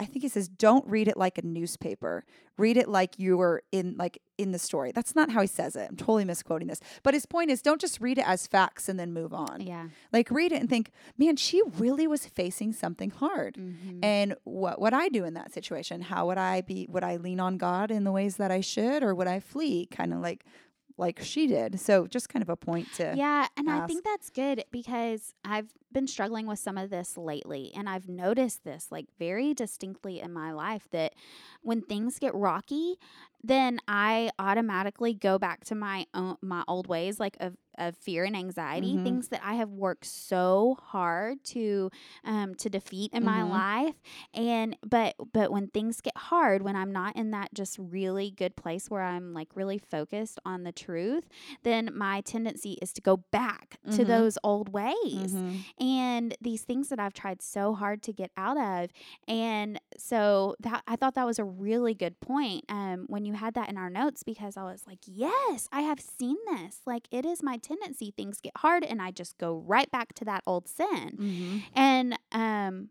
I 0.00 0.06
think 0.06 0.22
he 0.22 0.28
says 0.28 0.48
don't 0.48 0.86
read 0.88 1.06
it 1.06 1.16
like 1.16 1.38
a 1.38 1.46
newspaper. 1.46 2.24
Read 2.56 2.76
it 2.76 2.88
like 2.88 3.18
you 3.18 3.36
were 3.36 3.62
in 3.70 3.96
like 3.96 4.20
in 4.38 4.52
the 4.52 4.58
story. 4.58 4.90
That's 4.92 5.14
not 5.14 5.30
how 5.30 5.40
he 5.40 5.46
says 5.46 5.76
it. 5.76 5.88
I'm 5.88 5.96
totally 5.96 6.24
misquoting 6.24 6.66
this. 6.66 6.80
But 7.02 7.14
his 7.14 7.26
point 7.26 7.50
is 7.50 7.62
don't 7.62 7.80
just 7.80 8.00
read 8.00 8.18
it 8.18 8.26
as 8.26 8.46
facts 8.46 8.88
and 8.88 8.98
then 8.98 9.12
move 9.12 9.32
on. 9.32 9.60
Yeah. 9.60 9.88
Like 10.12 10.30
read 10.30 10.52
it 10.52 10.60
and 10.60 10.68
think, 10.68 10.90
"Man, 11.16 11.36
she 11.36 11.62
really 11.78 12.06
was 12.06 12.26
facing 12.26 12.72
something 12.72 13.10
hard." 13.10 13.54
Mm-hmm. 13.54 14.00
And 14.02 14.34
what 14.44 14.80
would 14.80 14.94
I 14.94 15.08
do 15.08 15.24
in 15.24 15.34
that 15.34 15.52
situation? 15.52 16.02
How 16.02 16.26
would 16.26 16.38
I 16.38 16.60
be 16.60 16.86
would 16.90 17.04
I 17.04 17.16
lean 17.16 17.38
on 17.38 17.56
God 17.56 17.90
in 17.90 18.04
the 18.04 18.12
ways 18.12 18.36
that 18.36 18.50
I 18.50 18.60
should 18.60 19.02
or 19.02 19.14
would 19.14 19.28
I 19.28 19.38
flee 19.38 19.86
kind 19.86 20.12
of 20.12 20.20
like 20.20 20.44
like 20.96 21.20
she 21.20 21.46
did? 21.46 21.80
So 21.80 22.06
just 22.06 22.28
kind 22.28 22.42
of 22.42 22.48
a 22.48 22.56
point 22.56 22.92
to 22.94 23.14
Yeah, 23.16 23.48
and 23.56 23.70
I 23.70 23.86
think 23.86 24.04
that's 24.04 24.30
good 24.30 24.64
because 24.70 25.34
I've 25.44 25.70
been 25.92 26.06
struggling 26.06 26.46
with 26.46 26.58
some 26.58 26.76
of 26.76 26.90
this 26.90 27.16
lately 27.16 27.72
and 27.74 27.88
I've 27.88 28.08
noticed 28.08 28.64
this 28.64 28.88
like 28.90 29.06
very 29.18 29.54
distinctly 29.54 30.20
in 30.20 30.32
my 30.32 30.52
life 30.52 30.88
that 30.90 31.14
when 31.62 31.82
things 31.82 32.18
get 32.18 32.34
rocky, 32.34 32.96
then 33.42 33.78
I 33.86 34.30
automatically 34.38 35.14
go 35.14 35.38
back 35.38 35.64
to 35.66 35.74
my 35.74 36.06
own, 36.14 36.36
my 36.42 36.64
old 36.66 36.86
ways 36.86 37.20
like 37.20 37.36
of 37.40 37.56
of 37.78 37.96
fear 37.96 38.24
and 38.24 38.36
anxiety, 38.36 38.96
Mhm. 38.96 39.02
things 39.04 39.28
that 39.28 39.40
I 39.44 39.54
have 39.54 39.70
worked 39.70 40.04
so 40.06 40.76
hard 40.82 41.42
to 41.44 41.90
um 42.24 42.54
to 42.56 42.68
defeat 42.70 43.12
in 43.12 43.24
my 43.24 43.42
Mhm. 43.42 43.50
life. 43.50 43.94
And 44.32 44.76
but 44.84 45.14
but 45.32 45.50
when 45.50 45.68
things 45.68 46.00
get 46.00 46.16
hard, 46.16 46.62
when 46.62 46.76
I'm 46.76 46.92
not 46.92 47.16
in 47.16 47.30
that 47.32 47.52
just 47.54 47.78
really 47.78 48.30
good 48.30 48.56
place 48.56 48.90
where 48.90 49.02
I'm 49.02 49.32
like 49.32 49.48
really 49.54 49.78
focused 49.78 50.38
on 50.44 50.62
the 50.64 50.72
truth, 50.72 51.28
then 51.62 51.90
my 51.94 52.20
tendency 52.20 52.78
is 52.82 52.92
to 52.94 53.00
go 53.00 53.18
back 53.30 53.78
to 53.90 54.04
Mhm. 54.04 54.06
those 54.06 54.38
old 54.44 54.68
ways 54.70 55.32
Mhm. 55.34 55.64
and 55.78 56.36
these 56.40 56.62
things 56.62 56.88
that 56.88 56.98
I've 56.98 57.12
tried 57.14 57.42
so 57.42 57.74
hard 57.74 58.02
to 58.04 58.12
get 58.12 58.30
out 58.36 58.56
of. 58.56 58.90
And 59.28 59.80
so 59.96 60.54
that 60.60 60.82
I 60.86 60.96
thought 60.96 61.14
that 61.14 61.26
was 61.26 61.38
a 61.38 61.44
really 61.44 61.94
good 61.94 62.20
point 62.20 62.64
um, 62.68 63.04
when 63.08 63.24
you 63.24 63.34
had 63.34 63.54
that 63.54 63.68
in 63.68 63.76
our 63.76 63.90
notes 63.90 64.22
because 64.22 64.56
I 64.56 64.62
was 64.64 64.86
like, 64.86 64.98
yes, 65.06 65.68
I 65.72 65.82
have 65.82 66.00
seen 66.00 66.36
this. 66.46 66.80
Like 66.86 67.08
it 67.10 67.24
is 67.24 67.42
my 67.42 67.56
tendency. 67.64 68.12
Things 68.16 68.40
get 68.40 68.56
hard 68.58 68.84
and 68.84 69.02
I 69.02 69.10
just 69.10 69.38
go 69.38 69.58
right 69.58 69.90
back 69.90 70.14
to 70.14 70.24
that 70.26 70.42
old 70.46 70.68
sin. 70.68 71.16
Mhm. 71.18 71.62
And 71.74 72.18
um 72.32 72.90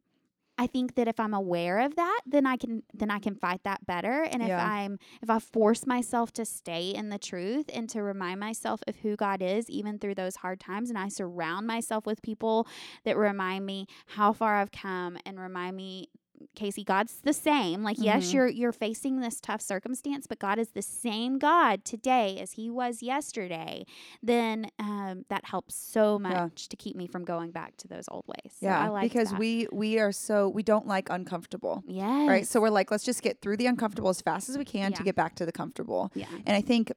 I 0.56 0.68
think 0.68 0.94
that 0.96 1.08
if 1.08 1.20
I'm 1.20 1.34
aware 1.34 1.80
of 1.80 1.96
that, 1.96 2.22
then 2.28 2.46
I 2.46 2.58
can 2.58 2.84
then 2.94 3.10
I 3.10 3.18
can 3.20 3.36
fight 3.36 3.62
that 3.64 3.88
better. 3.88 4.24
And 4.24 4.44
if 4.44 4.50
Yeah. 4.50 4.64
I'm 4.64 5.00
if 5.22 5.30
I 5.30 5.40
force 5.40 5.88
myself 5.88 6.32
to 6.34 6.46
stay 6.46 6.92
in 6.94 7.10
the 7.10 7.18
truth 7.18 7.66
and 7.74 7.90
to 7.90 8.04
remind 8.04 8.40
myself 8.40 8.82
of 8.88 8.98
who 8.98 9.16
God 9.16 9.42
is 9.42 9.68
even 9.70 9.98
through 9.98 10.16
those 10.16 10.38
hard 10.38 10.60
times 10.60 10.90
and 10.90 10.98
I 10.98 11.10
surround 11.10 11.66
myself 11.66 12.06
with 12.06 12.22
people 12.22 12.68
that 13.04 13.18
remind 13.18 13.66
me 13.66 13.88
how 14.06 14.32
far 14.32 14.58
I've 14.58 14.72
come 14.72 15.18
and 15.26 15.40
remind 15.40 15.76
me 15.76 16.10
Casey, 16.56 16.84
God's 16.84 17.22
the 17.22 17.34
same. 17.34 17.84
Like, 17.84 17.98
yes, 18.00 18.30
Mhm. 18.30 18.34
you're 18.34 18.48
you're 18.48 18.72
facing 18.72 19.20
this 19.22 19.40
tough 19.42 19.62
circumstance, 19.62 20.28
but 20.28 20.40
God 20.40 20.60
is 20.60 20.70
the 20.70 20.82
same 20.82 21.38
God 21.40 21.84
today 21.86 22.40
as 22.40 22.54
He 22.54 22.70
was 22.70 23.02
yesterday. 23.04 23.86
Then 24.22 24.68
um, 24.80 25.26
that 25.30 25.46
helps 25.46 25.76
so 25.76 26.14
Yeah. 26.22 26.30
much 26.46 26.70
to 26.70 26.76
keep 26.76 26.96
me 26.96 27.08
from 27.08 27.24
going 27.26 27.52
back 27.52 27.78
to 27.78 27.88
those 27.88 28.06
old 28.10 28.26
ways. 28.28 28.54
So 28.60 28.66
Yeah, 28.68 28.80
I 28.80 28.88
like 28.90 29.04
because 29.04 29.32
that. 29.32 29.40
we 29.40 29.68
we 29.72 30.00
are 30.00 30.12
so 30.12 30.50
we 30.50 30.64
don't 30.64 30.88
like 30.88 31.10
uncomfortable. 31.10 31.84
yes, 31.88 32.28
Right? 32.30 32.48
So 32.48 32.62
we're 32.62 32.70
like 32.70 32.92
let's 32.92 33.04
just 33.04 33.22
get 33.22 33.42
through 33.42 33.58
the 33.58 33.68
uncomfortable 33.68 34.10
as 34.10 34.22
fast 34.22 34.50
as 34.50 34.58
we 34.58 34.66
can 34.66 34.94
to 34.94 35.04
get 35.04 35.16
back 35.16 35.36
to 35.36 35.46
the 35.46 35.52
comfortable. 35.52 36.12
yeah, 36.16 36.28
And 36.46 36.56
I 36.56 36.62
think 36.62 36.92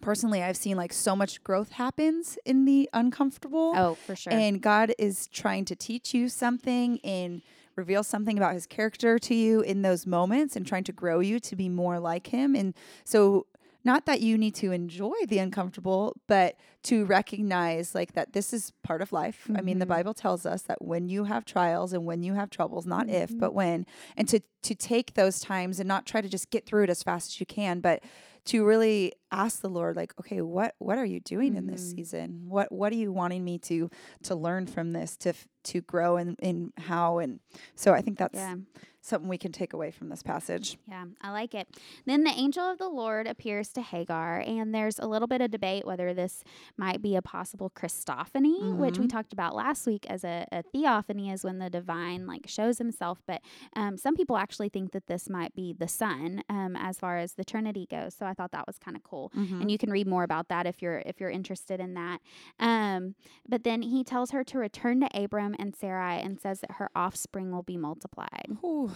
personally 0.00 0.42
I've 0.42 0.56
seen 0.56 0.76
like 0.76 0.92
so 0.92 1.14
much 1.16 1.42
growth 1.44 1.72
happens 1.72 2.36
in 2.44 2.64
the 2.64 2.90
uncomfortable. 2.92 3.72
oh 3.76 3.94
for 3.94 4.14
sure. 4.16 4.32
And 4.32 4.60
God 4.60 4.92
is 4.98 5.28
trying 5.28 5.64
to 5.66 5.76
teach 5.76 6.12
you 6.12 6.28
something 6.28 6.98
and 7.04 7.42
reveal 7.76 8.02
something 8.02 8.36
about 8.36 8.54
his 8.54 8.66
character 8.66 9.18
to 9.18 9.34
you 9.34 9.60
in 9.60 9.82
those 9.82 10.06
moments 10.06 10.56
and 10.56 10.66
trying 10.66 10.84
to 10.84 10.92
grow 10.92 11.20
you 11.20 11.40
to 11.40 11.56
be 11.56 11.68
more 11.68 11.98
like 11.98 12.28
him. 12.28 12.54
And 12.54 12.74
so 13.04 13.46
not 13.86 14.06
that 14.06 14.22
you 14.22 14.38
need 14.38 14.54
to 14.54 14.72
enjoy 14.72 15.12
the 15.28 15.38
uncomfortable, 15.38 16.16
but 16.26 16.56
to 16.84 17.04
recognize 17.04 17.94
like 17.94 18.12
that 18.14 18.32
this 18.32 18.52
is 18.54 18.72
part 18.82 19.02
of 19.02 19.12
life. 19.12 19.50
I 19.54 19.60
mean, 19.60 19.78
the 19.78 19.84
Mhm. 19.84 19.88
Bible 19.88 20.14
tells 20.14 20.46
us 20.46 20.62
that 20.62 20.80
when 20.82 21.08
you 21.10 21.24
have 21.24 21.44
trials 21.44 21.92
and 21.92 22.06
when 22.06 22.22
you 22.22 22.32
have 22.34 22.48
troubles, 22.48 22.86
not 22.86 23.10
if, 23.10 23.30
Mhm. 23.30 23.38
but 23.38 23.52
when, 23.54 23.84
and 24.16 24.26
to 24.28 24.40
to 24.62 24.74
take 24.74 25.12
those 25.12 25.40
times 25.40 25.78
and 25.78 25.86
not 25.86 26.06
try 26.06 26.22
to 26.22 26.28
just 26.30 26.48
get 26.48 26.64
through 26.64 26.84
it 26.84 26.88
as 26.90 27.02
fast 27.02 27.32
as 27.32 27.40
you 27.40 27.44
can, 27.44 27.80
but 27.80 28.02
to 28.46 28.64
really 28.64 29.12
ask 29.34 29.60
the 29.60 29.68
Lord, 29.68 29.96
like, 29.96 30.14
okay, 30.20 30.40
what 30.40 30.74
what 30.78 30.96
are 30.98 31.04
you 31.04 31.20
doing 31.20 31.56
in 31.56 31.66
this 31.66 31.82
Mhm. 31.92 31.96
season? 31.96 32.42
What 32.48 32.70
what 32.70 32.92
are 32.92 32.96
you 32.96 33.12
wanting 33.12 33.44
me 33.44 33.58
to 33.70 33.90
to 34.24 34.34
learn 34.34 34.66
from 34.66 34.92
this 34.92 35.16
to 35.18 35.30
f- 35.30 35.48
to 35.64 35.80
grow 35.80 36.16
in 36.18 36.36
in 36.40 36.72
how 36.76 37.18
and 37.18 37.40
so 37.74 37.92
I 37.94 38.02
think 38.02 38.18
that's 38.18 38.34
yeah. 38.36 38.56
something 39.00 39.28
we 39.28 39.38
can 39.38 39.52
take 39.52 39.72
away 39.72 39.90
from 39.90 40.08
this 40.10 40.22
passage. 40.22 40.78
Yeah, 40.88 41.04
I 41.22 41.30
like 41.30 41.54
it. 41.54 41.68
Then 42.06 42.24
the 42.24 42.30
angel 42.30 42.64
of 42.64 42.78
the 42.78 42.88
Lord 42.88 43.26
appears 43.26 43.68
to 43.74 43.82
Hagar, 43.82 44.40
and 44.40 44.74
there's 44.74 44.98
a 44.98 45.06
little 45.06 45.28
bit 45.28 45.40
of 45.42 45.50
debate 45.50 45.84
whether 45.86 46.12
this 46.14 46.42
might 46.76 47.00
be 47.02 47.14
a 47.16 47.22
possible 47.22 47.70
Christophany, 47.70 48.76
which 48.76 48.98
we 48.98 49.06
Mhm. 49.06 49.10
talked 49.10 49.32
about 49.32 49.54
last 49.54 49.86
week 49.86 50.06
as 50.10 50.24
a, 50.24 50.46
a 50.52 50.62
theophany 50.62 51.30
is 51.30 51.44
when 51.44 51.58
the 51.58 51.70
divine 51.70 52.26
like 52.26 52.46
shows 52.46 52.78
himself. 52.78 53.22
But 53.26 53.40
um, 53.74 53.96
some 53.96 54.14
people 54.16 54.36
actually 54.36 54.68
think 54.68 54.92
that 54.92 55.06
this 55.06 55.28
might 55.30 55.54
be 55.54 55.72
the 55.72 55.88
Son 55.88 56.42
um, 56.48 56.76
as 56.76 56.98
far 56.98 57.18
as 57.18 57.34
the 57.34 57.44
Trinity 57.44 57.86
goes. 57.90 58.14
So 58.14 58.26
I 58.26 58.34
thought 58.34 58.52
that 58.52 58.66
was 58.66 58.78
kind 58.78 58.96
of 58.96 59.02
cool. 59.02 59.23
And 59.34 59.70
you 59.70 59.78
can 59.78 59.90
read 59.90 60.06
more 60.06 60.22
about 60.24 60.48
that 60.48 60.66
if 60.66 60.82
you're 60.82 61.02
if 61.06 61.20
you're 61.20 61.30
interested 61.30 61.80
in 61.80 61.94
that. 61.94 62.20
Um, 62.58 63.14
but 63.48 63.64
then 63.64 63.82
he 63.82 64.02
tells 64.04 64.32
her 64.32 64.44
to 64.44 64.58
return 64.58 65.00
to 65.00 65.08
Abram 65.14 65.54
and 65.58 65.74
Sarai 65.74 66.20
and 66.20 66.40
says 66.40 66.60
that 66.60 66.72
her 66.72 66.90
offspring 66.94 67.50
will 67.52 67.62
be 67.62 67.76
multiplied. 67.76 68.56
Ooh, 68.64 68.90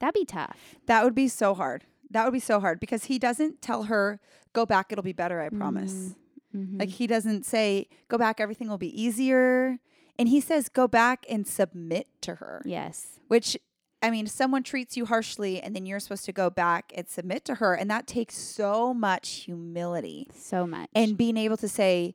That'd 0.00 0.14
be 0.14 0.24
tough. 0.24 0.58
that 0.86 1.04
would 1.04 1.14
be 1.14 1.28
so 1.28 1.54
hard. 1.54 1.84
That 2.10 2.24
would 2.24 2.32
be 2.34 2.40
so 2.40 2.60
hard 2.60 2.78
because 2.80 3.04
he 3.04 3.18
doesn't 3.18 3.62
tell 3.62 3.84
her 3.84 4.20
go 4.52 4.66
back 4.66 4.92
it'll 4.92 5.02
be 5.04 5.12
better, 5.12 5.40
I 5.40 5.48
promise. 5.48 6.14
Mhm. 6.54 6.78
Like 6.78 6.90
he 6.90 7.06
doesn't 7.06 7.44
say 7.44 7.88
go 8.08 8.18
back 8.18 8.40
everything 8.40 8.68
will 8.68 8.78
be 8.78 9.00
easier. 9.00 9.78
And 10.18 10.28
he 10.28 10.40
says 10.40 10.68
go 10.68 10.86
back 10.86 11.24
and 11.28 11.46
submit 11.46 12.06
to 12.22 12.36
her. 12.36 12.62
Yes. 12.64 13.18
which 13.28 13.56
I 14.04 14.10
mean, 14.10 14.26
someone 14.26 14.62
treats 14.62 14.96
you 14.96 15.06
harshly 15.06 15.60
and 15.62 15.74
then 15.74 15.86
you're 15.86 15.98
supposed 16.00 16.24
to 16.26 16.32
go 16.32 16.50
back 16.50 16.92
and 16.94 17.08
submit 17.08 17.44
to 17.46 17.56
her. 17.56 17.74
And 17.74 17.90
that 17.90 18.06
takes 18.06 18.36
so 18.36 18.92
much 18.94 19.28
humility 19.46 20.28
So 20.34 20.66
much. 20.66 20.88
and 20.94 21.16
being 21.16 21.36
able 21.36 21.56
to 21.58 21.68
say, 21.68 22.14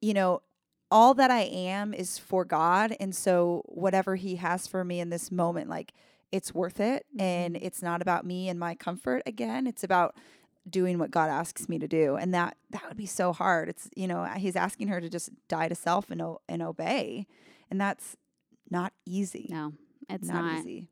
you 0.00 0.14
know, 0.14 0.42
all 0.90 1.14
that 1.14 1.30
I 1.30 1.40
am 1.40 1.94
is 1.94 2.18
for 2.18 2.44
God. 2.44 2.94
And 3.00 3.14
so 3.14 3.62
whatever 3.66 4.16
He 4.16 4.36
has 4.36 4.66
for 4.66 4.84
me 4.84 5.00
in 5.00 5.08
this 5.10 5.30
moment, 5.32 5.70
like 5.70 5.92
it's 6.30 6.54
worth 6.54 6.80
it. 6.80 7.06
And 7.18 7.54
Mhm. 7.56 7.62
it's 7.62 7.82
not 7.82 8.02
about 8.02 8.26
me 8.26 8.48
and 8.48 8.58
my 8.60 8.74
comfort 8.74 9.22
again. 9.26 9.66
It's 9.66 9.82
about 9.84 10.14
doing 10.68 10.98
what 10.98 11.10
God 11.10 11.28
asks 11.30 11.68
me 11.68 11.78
to 11.78 11.88
do. 11.88 12.16
And 12.16 12.32
that 12.34 12.56
that 12.70 12.82
would 12.88 12.96
be 12.96 13.06
so 13.06 13.32
hard. 13.32 13.68
It's, 13.70 13.88
you 13.96 14.06
know, 14.06 14.24
He's 14.36 14.54
asking 14.56 14.88
her 14.88 15.00
to 15.00 15.08
just 15.08 15.30
die 15.48 15.68
to 15.68 15.74
self 15.74 16.10
and, 16.10 16.20
o- 16.22 16.40
and 16.48 16.62
obey. 16.62 17.26
And 17.70 17.80
that's 17.80 18.16
not 18.70 18.92
easy. 19.06 19.46
no, 19.50 19.72
it's 20.14 20.28
not, 20.28 20.44
not. 20.44 20.60
easy. 20.60 20.88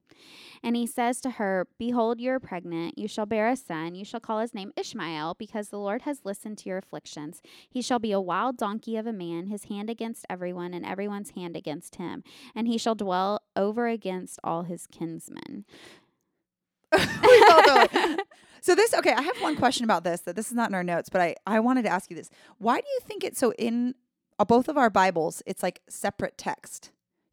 And 0.63 0.77
he 0.77 0.87
says 0.87 1.21
to 1.23 1.31
her, 1.31 1.67
Behold, 1.79 2.21
you 2.21 2.31
are 2.33 2.41
pregnant. 2.41 2.99
You 2.99 3.09
shall 3.09 3.27
bear 3.27 3.49
a 3.49 3.57
son. 3.57 3.95
You 3.95 4.05
shall 4.05 4.21
call 4.21 4.41
his 4.41 4.55
name 4.55 4.73
Ishmael, 4.77 5.35
because 5.39 5.69
the 5.69 5.79
Lord 5.79 6.03
has 6.03 6.21
listened 6.25 6.59
to 6.59 6.69
your 6.69 6.79
afflictions. 6.79 7.41
He 7.69 7.81
shall 7.81 7.99
be 7.99 8.13
a 8.13 8.21
wild 8.21 8.59
donkey 8.59 8.97
of 8.97 9.07
a 9.07 9.13
man, 9.13 9.47
his 9.47 9.65
hand 9.65 9.89
against 9.89 10.27
everyone, 10.29 10.75
and 10.75 10.85
everyone's 10.85 11.31
hand 11.31 11.57
against 11.57 11.97
him. 11.97 12.23
And 12.55 12.69
he 12.69 12.77
shall 12.77 12.95
dwell 12.95 13.41
over 13.57 13.87
against 13.87 14.39
all 14.45 14.63
his 14.65 14.87
kinsmen. 14.87 15.65
We 16.93 17.45
both 17.47 17.67
know. 17.67 18.17
So 18.63 18.75
this 18.75 18.93
okay, 18.93 19.13
I 19.13 19.23
have 19.23 19.41
one 19.41 19.57
question 19.57 19.85
about 19.85 20.05
this 20.05 20.21
that 20.23 20.37
this 20.37 20.49
is 20.49 20.53
not 20.53 20.69
in 20.69 20.75
our 20.75 20.85
notes, 20.85 21.09
but 21.09 21.23
I 21.23 21.35
I 21.47 21.61
wanted 21.61 21.83
to 21.85 21.89
ask 21.89 22.11
you 22.11 22.17
this. 22.17 22.29
Why 22.59 22.79
do 22.79 22.87
you 22.87 23.01
think 23.05 23.25
it's 23.25 23.39
so 23.39 23.53
in 23.53 23.95
uh, 24.39 24.45
both 24.45 24.69
of 24.69 24.77
our 24.77 24.91
Bibles 24.91 25.43
it's 25.47 25.63
like 25.63 25.81
separate 25.89 26.37
text? 26.37 26.91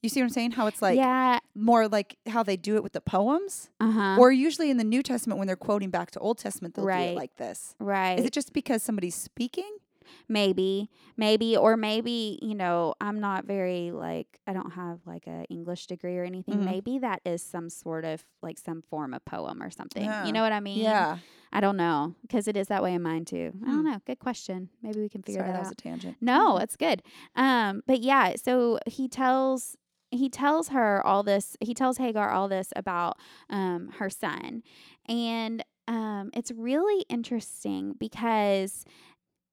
You 0.07 0.09
see 0.09 0.21
what 0.21 0.25
I'm 0.27 0.29
saying? 0.29 0.51
How 0.51 0.67
it's 0.67 0.81
like 0.81 0.95
yeah. 0.97 1.39
more 1.53 1.89
like 1.89 2.17
how 2.27 2.41
they 2.43 2.55
do 2.55 2.75
it 2.77 2.83
with 2.83 2.93
the 2.93 3.01
poems, 3.01 3.69
Uh 3.81 3.91
huh. 3.91 4.17
or 4.17 4.31
usually 4.31 4.69
in 4.69 4.77
the 4.77 4.85
New 4.85 5.03
Testament 5.03 5.37
when 5.37 5.47
they're 5.47 5.57
quoting 5.57 5.89
back 5.89 6.11
to 6.11 6.19
Old 6.19 6.37
Testament 6.37 6.75
they'll 6.75 6.85
do 6.85 6.91
it 6.91 7.15
like 7.15 7.35
this. 7.35 7.75
Right. 7.77 8.17
Is 8.17 8.25
it 8.25 8.31
just 8.31 8.53
because 8.53 8.81
somebody's 8.83 9.15
speaking? 9.15 9.77
maybe 10.29 10.89
maybe 11.17 11.57
or 11.57 11.75
maybe 11.75 12.39
you 12.41 12.55
know 12.55 12.93
i'm 13.01 13.19
not 13.19 13.43
very 13.43 13.91
like 13.91 14.39
i 14.47 14.53
don't 14.53 14.71
have 14.71 14.99
like 15.05 15.27
a 15.27 15.43
english 15.49 15.85
degree 15.85 16.17
or 16.17 16.23
anything 16.23 16.59
Mhm. 16.59 16.63
maybe 16.65 16.97
that 16.99 17.19
is 17.25 17.41
some 17.43 17.69
sort 17.69 18.05
of 18.05 18.23
like 18.41 18.57
some 18.57 18.81
form 18.81 19.13
of 19.13 19.23
poem 19.25 19.61
or 19.61 19.69
something 19.69 20.05
Yeah. 20.05 20.25
you 20.25 20.31
know 20.31 20.41
what 20.43 20.53
i 20.53 20.61
mean 20.61 20.79
Yeah. 20.79 21.17
i 21.51 21.59
don't 21.59 21.75
know 21.75 22.15
because 22.21 22.47
it 22.47 22.55
is 22.55 22.67
that 22.67 22.81
way 22.81 22.93
in 22.93 23.01
mine 23.01 23.25
too 23.25 23.51
i 23.63 23.65
don't 23.65 23.79
Hmm. 23.79 23.91
know 23.91 24.01
good 24.05 24.19
question 24.19 24.69
maybe 24.81 25.01
we 25.01 25.09
can 25.09 25.23
figure 25.23 25.41
Sorry, 25.41 25.51
that 25.51 25.57
that 25.57 25.59
was 25.59 25.67
out 25.67 25.73
a 25.73 25.83
tangent. 25.83 26.17
no, 26.21 26.57
it's 26.57 26.77
good. 26.77 27.03
Um, 27.35 27.83
but 27.85 27.99
yeah, 28.01 28.35
so 28.41 28.79
he 28.87 29.09
tells 29.09 29.75
he 30.11 30.29
tells 30.29 30.69
her 30.69 31.05
all 31.05 31.23
this. 31.23 31.55
He 31.59 31.73
tells 31.73 31.97
Hagar 31.97 32.29
all 32.29 32.47
this 32.47 32.71
about 32.75 33.17
um 33.49 33.89
her 33.99 34.09
son, 34.09 34.63
and 35.07 35.63
um, 35.87 36.31
it's 36.33 36.51
really 36.51 37.05
interesting 37.09 37.95
because 37.97 38.85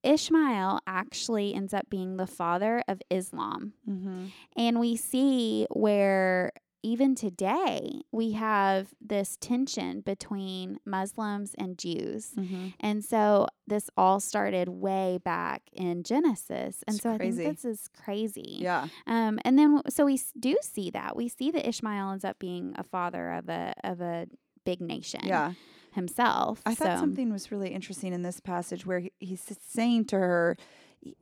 Ishmael 0.02 0.80
actually 0.86 1.54
ends 1.54 1.72
up 1.72 1.88
being 1.88 2.16
the 2.16 2.26
father 2.26 2.82
of 2.88 3.00
Islam. 3.10 3.72
Mm-hmm. 3.88 4.26
And 4.56 4.80
we 4.80 4.96
see 4.96 5.66
where 5.70 6.52
even 6.84 7.14
today 7.14 8.02
we 8.12 8.32
have 8.32 8.88
this 9.00 9.38
tension 9.40 10.02
between 10.02 10.78
Muslims 10.84 11.54
and 11.56 11.78
Jews. 11.78 12.32
Mm-hmm. 12.36 12.68
And 12.78 13.02
so 13.02 13.46
this 13.66 13.88
all 13.96 14.20
started 14.20 14.68
way 14.68 15.18
back 15.24 15.62
in 15.72 16.02
Genesis. 16.02 16.84
And 16.86 16.96
It's 16.96 17.02
so 17.02 17.16
crazy. 17.16 17.42
I 17.42 17.46
think 17.46 17.56
this 17.62 17.64
is 17.64 17.88
crazy. 18.04 18.58
Yeah. 18.60 18.88
Um, 19.06 19.38
and 19.46 19.58
then 19.58 19.80
so 19.88 20.04
we 20.04 20.20
do 20.38 20.56
see 20.62 20.90
that. 20.90 21.16
We 21.16 21.28
see 21.28 21.50
that 21.52 21.66
Ishmael 21.66 22.10
ends 22.12 22.24
up 22.24 22.38
being 22.38 22.74
a 22.76 22.82
father 22.82 23.32
of 23.32 23.48
a 23.48 23.72
of 23.82 24.02
a 24.02 24.26
big 24.66 24.82
nation 24.82 25.20
Yeah. 25.24 25.54
himself. 25.92 26.60
I 26.66 26.74
thought 26.74 26.96
So- 26.98 27.00
something 27.00 27.32
was 27.32 27.50
really 27.50 27.70
interesting 27.70 28.12
in 28.12 28.20
this 28.22 28.40
passage 28.40 28.84
where 28.84 29.00
he, 29.00 29.12
he's 29.20 29.42
saying 29.66 30.04
to 30.06 30.16
her, 30.18 30.56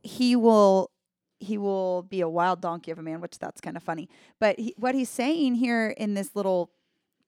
he 0.02 0.34
will 0.34 0.90
he 1.42 1.58
will 1.58 2.02
be 2.02 2.20
a 2.20 2.28
wild 2.28 2.60
donkey 2.60 2.90
of 2.90 2.98
a 2.98 3.02
man, 3.02 3.20
which 3.20 3.38
that's 3.38 3.60
kind 3.60 3.76
of 3.76 3.82
funny. 3.82 4.08
But 4.38 4.58
he, 4.58 4.74
what 4.78 4.94
he's 4.94 5.10
saying 5.10 5.56
here 5.56 5.90
in 5.90 6.14
this 6.14 6.34
little 6.34 6.70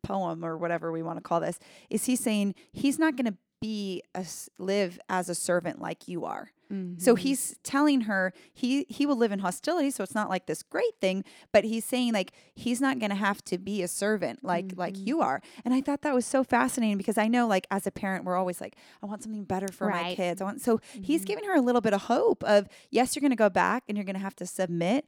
poem 0.03 0.45
or 0.45 0.57
whatever 0.57 0.93
we 0.93 1.03
want 1.03 1.17
to 1.17 1.23
call 1.23 1.41
this 1.41 1.59
is 1.91 2.05
he's 2.05 2.21
saying 2.21 2.55
he's 2.73 2.99
not 2.99 3.17
going 3.17 3.27
to 3.27 3.37
be 3.65 4.03
a 4.15 4.25
live 4.59 4.99
as 5.09 5.29
a 5.29 5.35
servant 5.35 5.81
like 5.81 6.07
you 6.09 6.25
are. 6.25 6.51
So 6.99 7.15
Mhm. 7.15 7.19
he's 7.21 7.43
telling 7.63 8.01
her 8.11 8.33
he 8.53 8.85
he 8.89 9.07
will 9.07 9.15
live 9.25 9.31
in 9.31 9.39
hostility, 9.39 9.91
so 9.93 10.03
it's 10.03 10.15
not 10.21 10.29
like 10.29 10.47
this 10.47 10.63
great 10.65 10.97
thing, 11.01 11.23
but 11.53 11.63
he's 11.63 11.85
saying 11.85 12.13
like 12.13 12.33
he's 12.65 12.81
not 12.81 12.99
going 12.99 13.11
to 13.11 13.23
have 13.29 13.45
to 13.45 13.59
be 13.59 13.77
a 13.83 13.87
servant 13.89 14.43
like 14.43 14.73
like 14.77 14.95
Mhm. 14.97 15.07
you 15.07 15.21
are. 15.21 15.41
And 15.65 15.73
I 15.73 15.81
thought 15.81 16.03
that 16.03 16.15
was 16.15 16.27
so 16.27 16.43
fascinating 16.43 16.99
because 16.99 17.17
I 17.17 17.29
know 17.29 17.47
like 17.47 17.67
as 17.71 17.87
a 17.87 17.93
parent 17.93 18.25
we're 18.25 18.37
always 18.43 18.61
like 18.61 18.75
I 19.03 19.07
want 19.07 19.23
something 19.23 19.45
better 19.45 19.69
for 19.69 19.89
my 19.89 20.03
kids. 20.17 20.41
I 20.41 20.45
want 20.45 20.63
so 20.63 20.81
he's 21.09 21.23
Mhm. 21.23 21.27
giving 21.31 21.45
her 21.45 21.55
a 21.55 21.61
little 21.69 21.81
bit 21.81 21.93
of 21.93 22.03
hope 22.15 22.43
of 22.43 22.67
yes, 22.91 23.15
you're 23.15 23.21
going 23.29 23.31
to 23.39 23.45
go 23.47 23.51
back 23.67 23.85
and 23.89 23.97
you're 23.97 24.05
going 24.11 24.21
to 24.23 24.27
have 24.29 24.37
to 24.43 24.47
submit, 24.47 25.07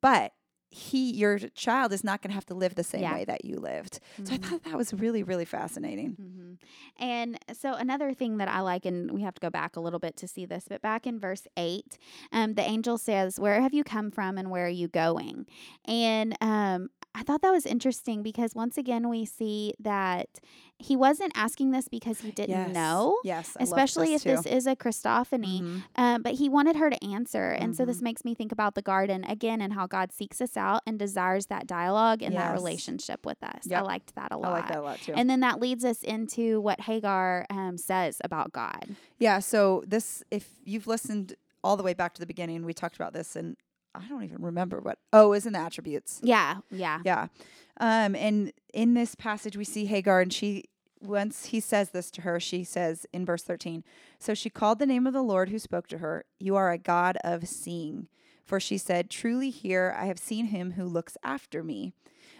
but 0.00 0.32
he 0.70 1.12
your 1.12 1.38
child 1.38 1.92
is 1.92 2.04
not 2.04 2.20
going 2.22 2.30
to 2.30 2.34
have 2.34 2.46
to 2.46 2.54
live 2.54 2.74
the 2.74 2.84
same 2.84 3.00
Yeah. 3.02 3.14
way 3.14 3.24
that 3.24 3.44
you 3.44 3.56
lived. 3.56 4.00
So 4.24 4.34
I 4.34 4.38
Mhm. 4.38 4.42
thought 4.44 4.62
that 4.64 4.76
was 4.76 4.92
really 4.92 5.22
really 5.22 5.44
fascinating. 5.46 6.10
hmm 6.12 6.54
And 6.98 7.38
so 7.52 7.74
another 7.74 8.12
thing 8.12 8.38
that 8.38 8.48
I 8.48 8.60
like, 8.60 8.84
and 8.84 9.10
we 9.12 9.22
have 9.22 9.34
to 9.34 9.40
go 9.40 9.50
back 9.50 9.76
a 9.76 9.80
little 9.80 9.98
bit 9.98 10.16
to 10.18 10.28
see 10.28 10.44
this, 10.46 10.66
but 10.68 10.82
back 10.82 11.06
in 11.06 11.18
verse 11.20 11.46
eight, 11.56 11.96
um, 12.32 12.54
the 12.54 12.62
angel 12.62 12.98
says, 12.98 13.38
"Where 13.38 13.60
have 13.60 13.72
you 13.72 13.84
come 13.84 14.10
from, 14.10 14.36
and 14.38 14.50
where 14.50 14.66
are 14.66 14.68
you 14.68 14.88
going?" 14.88 15.46
And 15.86 16.36
um, 16.40 16.90
I 17.18 17.22
thought 17.22 17.42
that 17.42 17.50
was 17.50 17.66
interesting 17.66 18.22
because 18.22 18.54
once 18.54 18.78
again 18.78 19.08
we 19.08 19.24
see 19.24 19.74
that 19.80 20.28
he 20.78 20.94
wasn't 20.94 21.32
asking 21.34 21.72
this 21.72 21.88
because 21.88 22.20
he 22.20 22.30
didn't 22.30 22.50
Yes. 22.68 22.74
know, 22.74 23.18
Yes, 23.24 23.56
I 23.58 23.64
especially 23.64 24.14
if 24.14 24.22
too. 24.22 24.28
this 24.36 24.46
is 24.46 24.66
a 24.68 24.76
Christophany. 24.76 25.60
Mhm. 25.62 25.82
Um, 25.96 26.22
but 26.22 26.34
he 26.34 26.48
wanted 26.48 26.76
her 26.76 26.88
to 26.90 27.04
answer. 27.04 27.50
And 27.50 27.74
so 27.74 27.82
Mm-hmm. 27.82 27.88
this 27.90 28.02
makes 28.02 28.24
me 28.24 28.34
think 28.36 28.52
about 28.52 28.76
the 28.76 28.82
garden 28.82 29.24
again 29.24 29.60
and 29.60 29.72
how 29.72 29.86
God 29.88 30.12
seeks 30.12 30.40
us 30.40 30.56
out 30.56 30.82
and 30.86 30.96
desires 30.98 31.46
that 31.46 31.66
dialogue 31.66 32.22
and 32.22 32.36
that 32.36 32.52
relationship 32.52 33.26
with 33.26 33.42
us. 33.42 33.66
I 33.72 33.80
liked 33.80 34.14
that 34.14 34.30
a 34.30 34.36
lot. 34.36 34.50
I 34.50 34.52
like 34.52 34.68
that 34.68 34.78
a 34.78 34.82
lot 34.82 35.00
too. 35.00 35.14
And 35.16 35.28
then 35.28 35.40
that 35.40 35.58
leads 35.60 35.84
us 35.84 36.02
into 36.04 36.60
what 36.60 36.82
Hagar 36.82 37.46
um, 37.50 37.76
says 37.78 38.18
about 38.22 38.52
God. 38.52 38.94
Yeah, 39.18 39.40
so 39.40 39.82
this 39.86 40.22
if 40.30 40.48
you've 40.64 40.86
listened 40.86 41.34
all 41.64 41.76
the 41.76 41.82
way 41.82 41.94
back 41.94 42.14
to 42.14 42.20
the 42.20 42.26
beginning, 42.26 42.64
we 42.64 42.72
talked 42.72 42.94
about 42.94 43.12
this 43.12 43.34
and 43.34 43.56
I 43.94 44.06
don't 44.08 44.24
even 44.24 44.42
remember 44.42 44.80
what 44.80 44.98
oh, 45.12 45.32
is 45.32 45.46
in 45.46 45.52
the 45.52 45.58
attributes. 45.58 46.20
Yeah, 46.22 46.58
yeah. 46.70 47.00
Yeah. 47.04 47.28
Um 47.80 48.14
and 48.14 48.52
in 48.72 48.94
this 48.94 49.14
passage 49.14 49.56
we 49.56 49.64
see 49.64 49.86
Hagar 49.86 50.20
and 50.20 50.32
she 50.32 50.64
once 51.00 51.46
he 51.46 51.60
says 51.60 51.90
this 51.90 52.10
to 52.10 52.22
her, 52.22 52.40
she 52.40 52.64
says 52.64 53.06
in 53.12 53.24
verse 53.24 53.44
13, 53.44 53.84
so 54.18 54.34
she 54.34 54.50
called 54.50 54.80
the 54.80 54.86
name 54.86 55.06
of 55.06 55.12
the 55.12 55.22
Lord 55.22 55.48
who 55.48 55.58
spoke 55.58 55.86
to 55.88 55.98
her, 55.98 56.24
you 56.40 56.56
are 56.56 56.72
a 56.72 56.78
God 56.78 57.16
of 57.22 57.46
seeing. 57.46 58.08
For 58.44 58.58
she 58.58 58.78
said, 58.78 59.10
truly 59.10 59.50
here 59.50 59.94
I 59.96 60.06
have 60.06 60.18
seen 60.18 60.46
him 60.46 60.72
who 60.72 60.84
looks 60.84 61.16
after 61.22 61.62
me. 61.62 61.92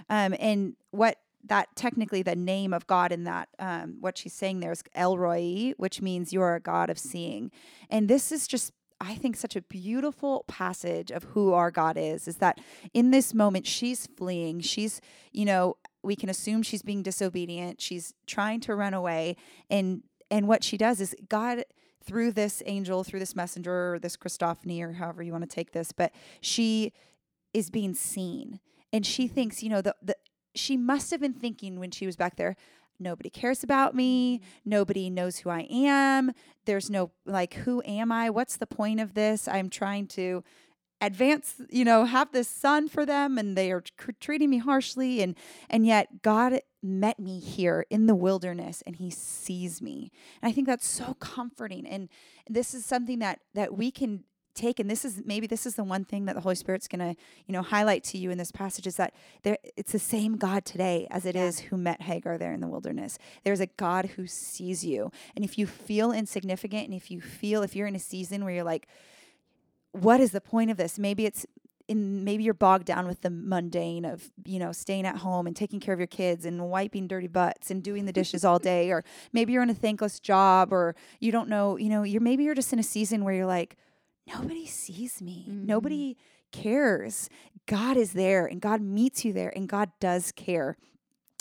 Um 0.09 0.35
and 0.39 0.77
what 0.91 1.19
that 1.45 1.69
technically 1.77 2.23
the 2.23 2.37
name 2.37 2.73
of 2.73 2.87
God 2.87 3.13
in 3.13 3.25
that 3.25 3.49
um, 3.59 3.97
what 4.01 4.19
she's 4.19 4.33
saying 4.33 4.61
there 4.61 4.73
is 4.73 4.83
El 4.95 5.17
Roi, 5.19 5.73
which 5.77 6.03
means 6.03 6.33
you 6.33 6.43
are 6.43 6.55
a 6.55 6.61
God 6.61 6.91
of 6.91 6.99
seeing. 6.99 7.51
And 7.91 8.09
this 8.09 8.33
is 8.33 8.47
just 8.47 8.73
I 9.01 9.15
think 9.15 9.37
such 9.37 9.55
a 9.55 9.63
beautiful 9.63 10.45
passage 10.49 11.11
of 11.11 11.25
who 11.25 11.53
our 11.53 11.71
God 11.71 11.97
is 11.97 12.27
is 12.27 12.37
that 12.37 12.61
in 12.93 13.11
this 13.11 13.33
moment 13.33 13.67
she's 13.67 14.07
fleeing. 14.07 14.61
She's, 14.61 15.01
you 15.33 15.45
know, 15.45 15.77
we 16.03 16.17
can 16.17 16.29
assume 16.29 16.63
she's 16.63 16.83
being 16.83 17.03
disobedient. 17.03 17.81
She's 17.81 18.15
trying 18.27 18.61
to 18.61 18.75
run 18.75 18.95
away 18.95 19.37
and 19.71 20.03
and 20.31 20.47
what 20.47 20.63
she 20.63 20.77
does 20.77 21.01
is 21.01 21.15
God 21.29 21.65
through 22.05 22.33
this 22.33 22.63
angel, 22.67 23.05
through 23.05 23.21
this 23.21 23.37
messenger 23.37 23.95
or 23.95 23.99
this 23.99 24.17
Christophany 24.17 24.83
or 24.83 24.93
however 24.93 25.23
you 25.23 25.33
want 25.33 25.49
to 25.49 25.55
take 25.55 25.73
this, 25.73 25.93
but 25.93 26.13
she 26.41 26.93
is 27.55 27.71
being 27.71 27.95
seen. 27.95 28.61
And 28.93 29.07
she 29.07 29.29
thinks, 29.29 29.63
you 29.63 29.69
know, 29.69 29.81
the 29.81 29.95
the 30.03 30.17
she 30.55 30.77
must 30.77 31.11
have 31.11 31.21
been 31.21 31.35
thinking 31.35 31.79
when 31.79 31.91
she 31.91 32.07
was 32.07 32.17
back 32.17 32.37
there, 32.37 32.57
nobody 32.99 33.31
cares 33.31 33.63
about 33.63 33.95
me, 33.95 34.39
mm-hmm. 34.39 34.71
nobody 34.71 35.11
knows 35.11 35.39
who 35.39 35.51
I 35.51 35.67
am. 35.71 36.33
There's 36.65 36.91
no 36.91 37.11
like 37.27 37.55
who 37.55 37.83
am 37.85 38.13
I? 38.13 38.31
What's 38.31 38.57
the 38.57 38.67
point 38.67 39.01
of 39.01 39.15
this? 39.15 39.49
I'm 39.49 39.71
trying 39.71 40.07
to 40.09 40.45
advance, 41.01 41.61
you 41.71 41.85
know, 41.85 42.05
have 42.05 42.33
this 42.33 42.49
son 42.49 42.89
for 42.89 43.07
them 43.07 43.39
and 43.39 43.57
they 43.57 43.71
are 43.71 43.83
tr- 43.83 44.11
treating 44.21 44.51
me 44.51 44.59
harshly 44.59 45.23
and 45.23 45.37
and 45.71 45.87
yet 45.87 46.23
God 46.23 46.61
met 46.83 47.19
me 47.19 47.39
here 47.39 47.87
in 47.91 48.07
the 48.07 48.15
wilderness 48.15 48.83
and 48.87 48.97
he 48.97 49.11
sees 49.11 49.81
me. 49.81 50.11
And 50.43 50.49
I 50.49 50.53
think 50.53 50.67
that's 50.67 50.87
so 50.87 51.15
comforting 51.15 51.87
and 51.87 52.09
this 52.49 52.75
is 52.75 52.85
something 52.85 53.21
that 53.21 53.41
that 53.55 53.77
we 53.77 53.91
can 53.91 54.25
take 54.59 54.79
and 54.81 54.91
this 54.91 55.05
is 55.05 55.23
maybe 55.25 55.47
this 55.47 55.65
is 55.67 55.75
the 55.77 55.85
one 55.85 56.05
thing 56.05 56.25
that 56.27 56.35
the 56.35 56.41
holy 56.43 56.55
spirit's 56.55 56.89
going 56.89 56.99
to 57.01 57.15
you 57.47 57.53
know 57.53 57.63
highlight 57.63 58.03
to 58.05 58.19
you 58.19 58.31
in 58.31 58.39
this 58.39 58.51
passage 58.53 58.87
is 58.87 58.97
that 58.97 59.15
there 59.45 59.57
it's 59.77 59.93
the 59.93 59.99
same 59.99 60.37
god 60.37 60.65
today 60.65 61.07
as 61.11 61.25
it 61.25 61.37
is 61.37 61.61
Yeah. 61.61 61.69
who 61.69 61.77
met 61.77 62.03
hagar 62.03 62.37
there 62.39 62.53
in 62.53 62.61
the 62.61 62.69
wilderness 62.69 63.19
there's 63.45 63.61
a 63.61 63.67
god 63.67 64.07
who 64.17 64.27
sees 64.27 64.85
you 64.85 65.11
and 65.37 65.45
if 65.45 65.57
you 65.59 65.67
feel 65.67 66.13
insignificant 66.13 66.85
and 66.87 66.95
if 66.95 67.11
you 67.11 67.21
feel 67.21 67.63
if 67.63 67.77
you're 67.77 67.87
in 67.87 67.97
a 67.97 68.01
season 68.01 68.45
where 68.45 68.53
you're 68.55 68.65
like 68.65 68.87
what 69.93 70.21
is 70.21 70.33
the 70.33 70.41
point 70.41 70.71
of 70.71 70.77
this 70.77 70.99
maybe 70.99 71.25
it's 71.27 71.47
in 71.89 72.23
maybe 72.23 72.45
you're 72.45 72.53
bogged 72.53 72.85
down 72.85 73.07
with 73.07 73.23
the 73.23 73.31
mundane 73.31 74.05
of 74.05 74.31
you 74.45 74.59
know 74.59 74.73
staying 74.73 75.07
at 75.07 75.17
home 75.19 75.47
and 75.47 75.57
taking 75.57 75.81
care 75.81 75.95
of 75.95 76.01
your 76.01 76.07
kids 76.07 76.45
and 76.45 76.69
wiping 76.69 77.07
dirty 77.07 77.27
butts 77.27 77.71
and 77.71 77.83
doing 77.83 78.05
the 78.05 78.13
dishes 78.13 78.45
all 78.45 78.59
day 78.59 78.91
or 78.91 79.03
maybe 79.33 79.53
you're 79.55 79.63
in 79.63 79.71
a 79.71 79.75
thankless 79.75 80.21
job 80.21 80.71
or 80.73 80.95
you 81.19 81.33
don't 81.33 81.49
know 81.49 81.77
you 81.79 81.89
know 81.89 82.03
you're 82.03 82.21
maybe 82.21 82.45
you're 82.45 82.55
just 82.55 82.73
in 82.75 82.79
a 82.79 82.83
season 82.83 83.25
where 83.25 83.33
you're 83.35 83.47
like 83.47 83.77
nobody 84.35 84.67
sees 84.67 85.21
me 85.23 85.47
Mhm. 85.49 85.65
nobody 85.67 86.17
cares 86.53 87.29
god 87.67 87.97
is 87.97 88.13
there 88.13 88.47
and 88.47 88.61
god 88.61 88.81
meets 88.81 89.25
you 89.25 89.33
there 89.33 89.53
and 89.55 89.69
god 89.69 89.91
does 90.01 90.33
care 90.33 90.77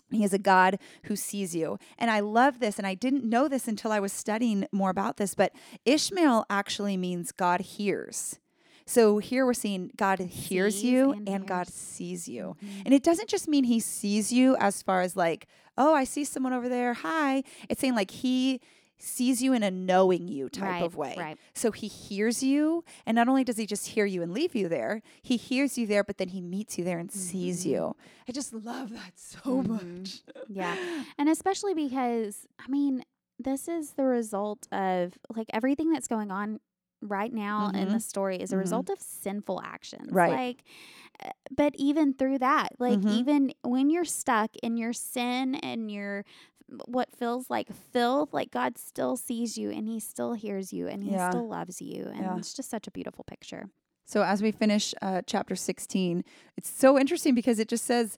he 0.10 0.24
is 0.24 0.32
a 0.34 0.40
God 0.40 0.80
who 1.04 1.18
sees 1.18 1.54
you. 1.54 1.78
And 1.98 2.10
I 2.10 2.22
love 2.22 2.62
this. 2.62 2.78
And 2.78 2.88
I 2.88 2.94
didn't 2.94 3.26
know 3.26 3.50
this 3.50 3.68
until 3.68 3.92
I 3.92 4.00
was 4.00 4.14
studying 4.14 4.66
more 4.72 4.90
about 4.90 5.18
this, 5.18 5.36
but 5.36 5.52
Ishmael 5.84 6.46
actually 6.50 6.96
means 6.96 7.34
God 7.34 7.60
hears. 7.60 8.40
So 8.86 9.18
here 9.18 9.46
we're 9.46 9.54
seeing 9.54 9.92
God 9.98 10.20
hears 10.20 10.76
Sees 10.76 10.84
you 10.86 11.12
and 11.12 11.28
and, 11.28 11.46
God 11.46 11.68
sees 11.68 12.30
you. 12.30 12.56
Mhm. 12.64 12.84
And 12.86 12.94
it 12.94 13.04
doesn't 13.04 13.28
just 13.28 13.50
mean 13.50 13.66
he 13.66 13.82
sees 13.82 14.32
you 14.32 14.56
as 14.62 14.82
far 14.82 15.02
as 15.02 15.18
like, 15.18 15.46
oh, 15.78 15.94
I 15.94 16.06
see 16.06 16.24
someone 16.24 16.54
over 16.54 16.70
there. 16.70 16.94
Hi. 16.94 17.44
It's 17.68 17.82
saying 17.82 17.96
like 17.96 18.12
he 18.12 18.62
sees 18.98 19.42
you 19.42 19.54
in 19.54 19.64
a 19.64 19.72
knowing 19.72 20.28
you 20.28 20.50
type 20.50 20.64
right, 20.64 20.84
of 20.84 20.96
way. 20.96 21.16
Right. 21.18 21.38
So 21.54 21.72
he 21.72 21.88
hears 21.88 22.42
you. 22.44 22.84
And 23.06 23.16
not 23.16 23.28
only 23.28 23.44
does 23.44 23.58
he 23.58 23.66
just 23.66 23.88
hear 23.90 24.06
you 24.06 24.22
and 24.22 24.34
leave 24.34 24.56
you 24.56 24.68
there, 24.68 25.02
he 25.22 25.38
hears 25.38 25.78
you 25.78 25.86
there, 25.88 26.04
but 26.04 26.18
then 26.18 26.30
he 26.30 26.42
meets 26.42 26.78
you 26.78 26.84
there 26.84 27.00
and 27.00 27.12
sees 27.12 27.64
Mhm. 27.64 27.70
you. 27.70 27.96
I 28.28 28.32
just 28.32 28.54
love 28.54 28.90
that 28.92 29.14
so 29.16 29.40
Mhm. 29.40 29.68
much. 29.68 30.22
Yeah. 30.48 30.76
And 31.18 31.30
especially 31.30 31.74
because, 31.74 32.48
I 32.60 32.68
mean, 32.70 33.04
this 33.40 33.68
is 33.68 33.92
the 33.94 34.04
result 34.06 34.68
of 34.72 35.14
like 35.36 35.48
everything 35.54 35.92
that's 35.92 36.08
going 36.08 36.32
on 36.32 36.60
right 37.02 37.32
now 37.32 37.70
in 37.70 37.90
Mhm. 37.90 37.92
the 37.92 38.00
story 38.00 38.38
is 38.38 38.52
a 38.52 38.56
Mhm. 38.56 38.60
result 38.60 38.90
of 38.90 39.00
sinful 39.00 39.62
actions. 39.64 40.12
Right. 40.12 40.32
Like, 40.32 40.64
uh, 41.24 41.30
but 41.56 41.76
even 41.76 42.14
through 42.16 42.40
that, 42.40 42.70
like, 42.80 43.00
Mhm. 43.00 43.12
even 43.12 43.54
when 43.62 43.92
you're 43.92 44.06
stuck 44.06 44.56
in 44.64 44.78
your 44.78 44.94
sin 44.94 45.56
and 45.56 45.92
your 45.92 46.26
what 46.86 47.12
feels 47.16 47.50
like 47.50 47.72
filth, 47.74 48.34
like 48.34 48.52
God 48.52 48.78
still 48.78 49.16
sees 49.18 49.58
you 49.58 49.70
and 49.72 49.88
he 49.88 50.00
still 50.00 50.34
hears 50.34 50.74
you 50.74 50.88
and 50.88 51.04
he 51.04 51.12
Yeah. 51.12 51.30
still 51.30 51.48
loves 51.48 51.82
you. 51.82 52.06
And 52.14 52.22
Yeah. 52.22 52.38
it's 52.38 52.54
just 52.54 52.70
such 52.70 52.88
a 52.88 52.92
beautiful 52.92 53.24
picture. 53.24 53.70
So 54.06 54.22
as 54.24 54.42
we 54.42 54.52
finish 54.52 54.94
uh, 55.02 55.22
chapter 55.26 55.56
16, 55.56 56.24
it's 56.56 56.70
so 56.70 56.98
interesting 56.98 57.36
because 57.36 57.60
it 57.60 57.68
just 57.68 57.84
says, 57.86 58.18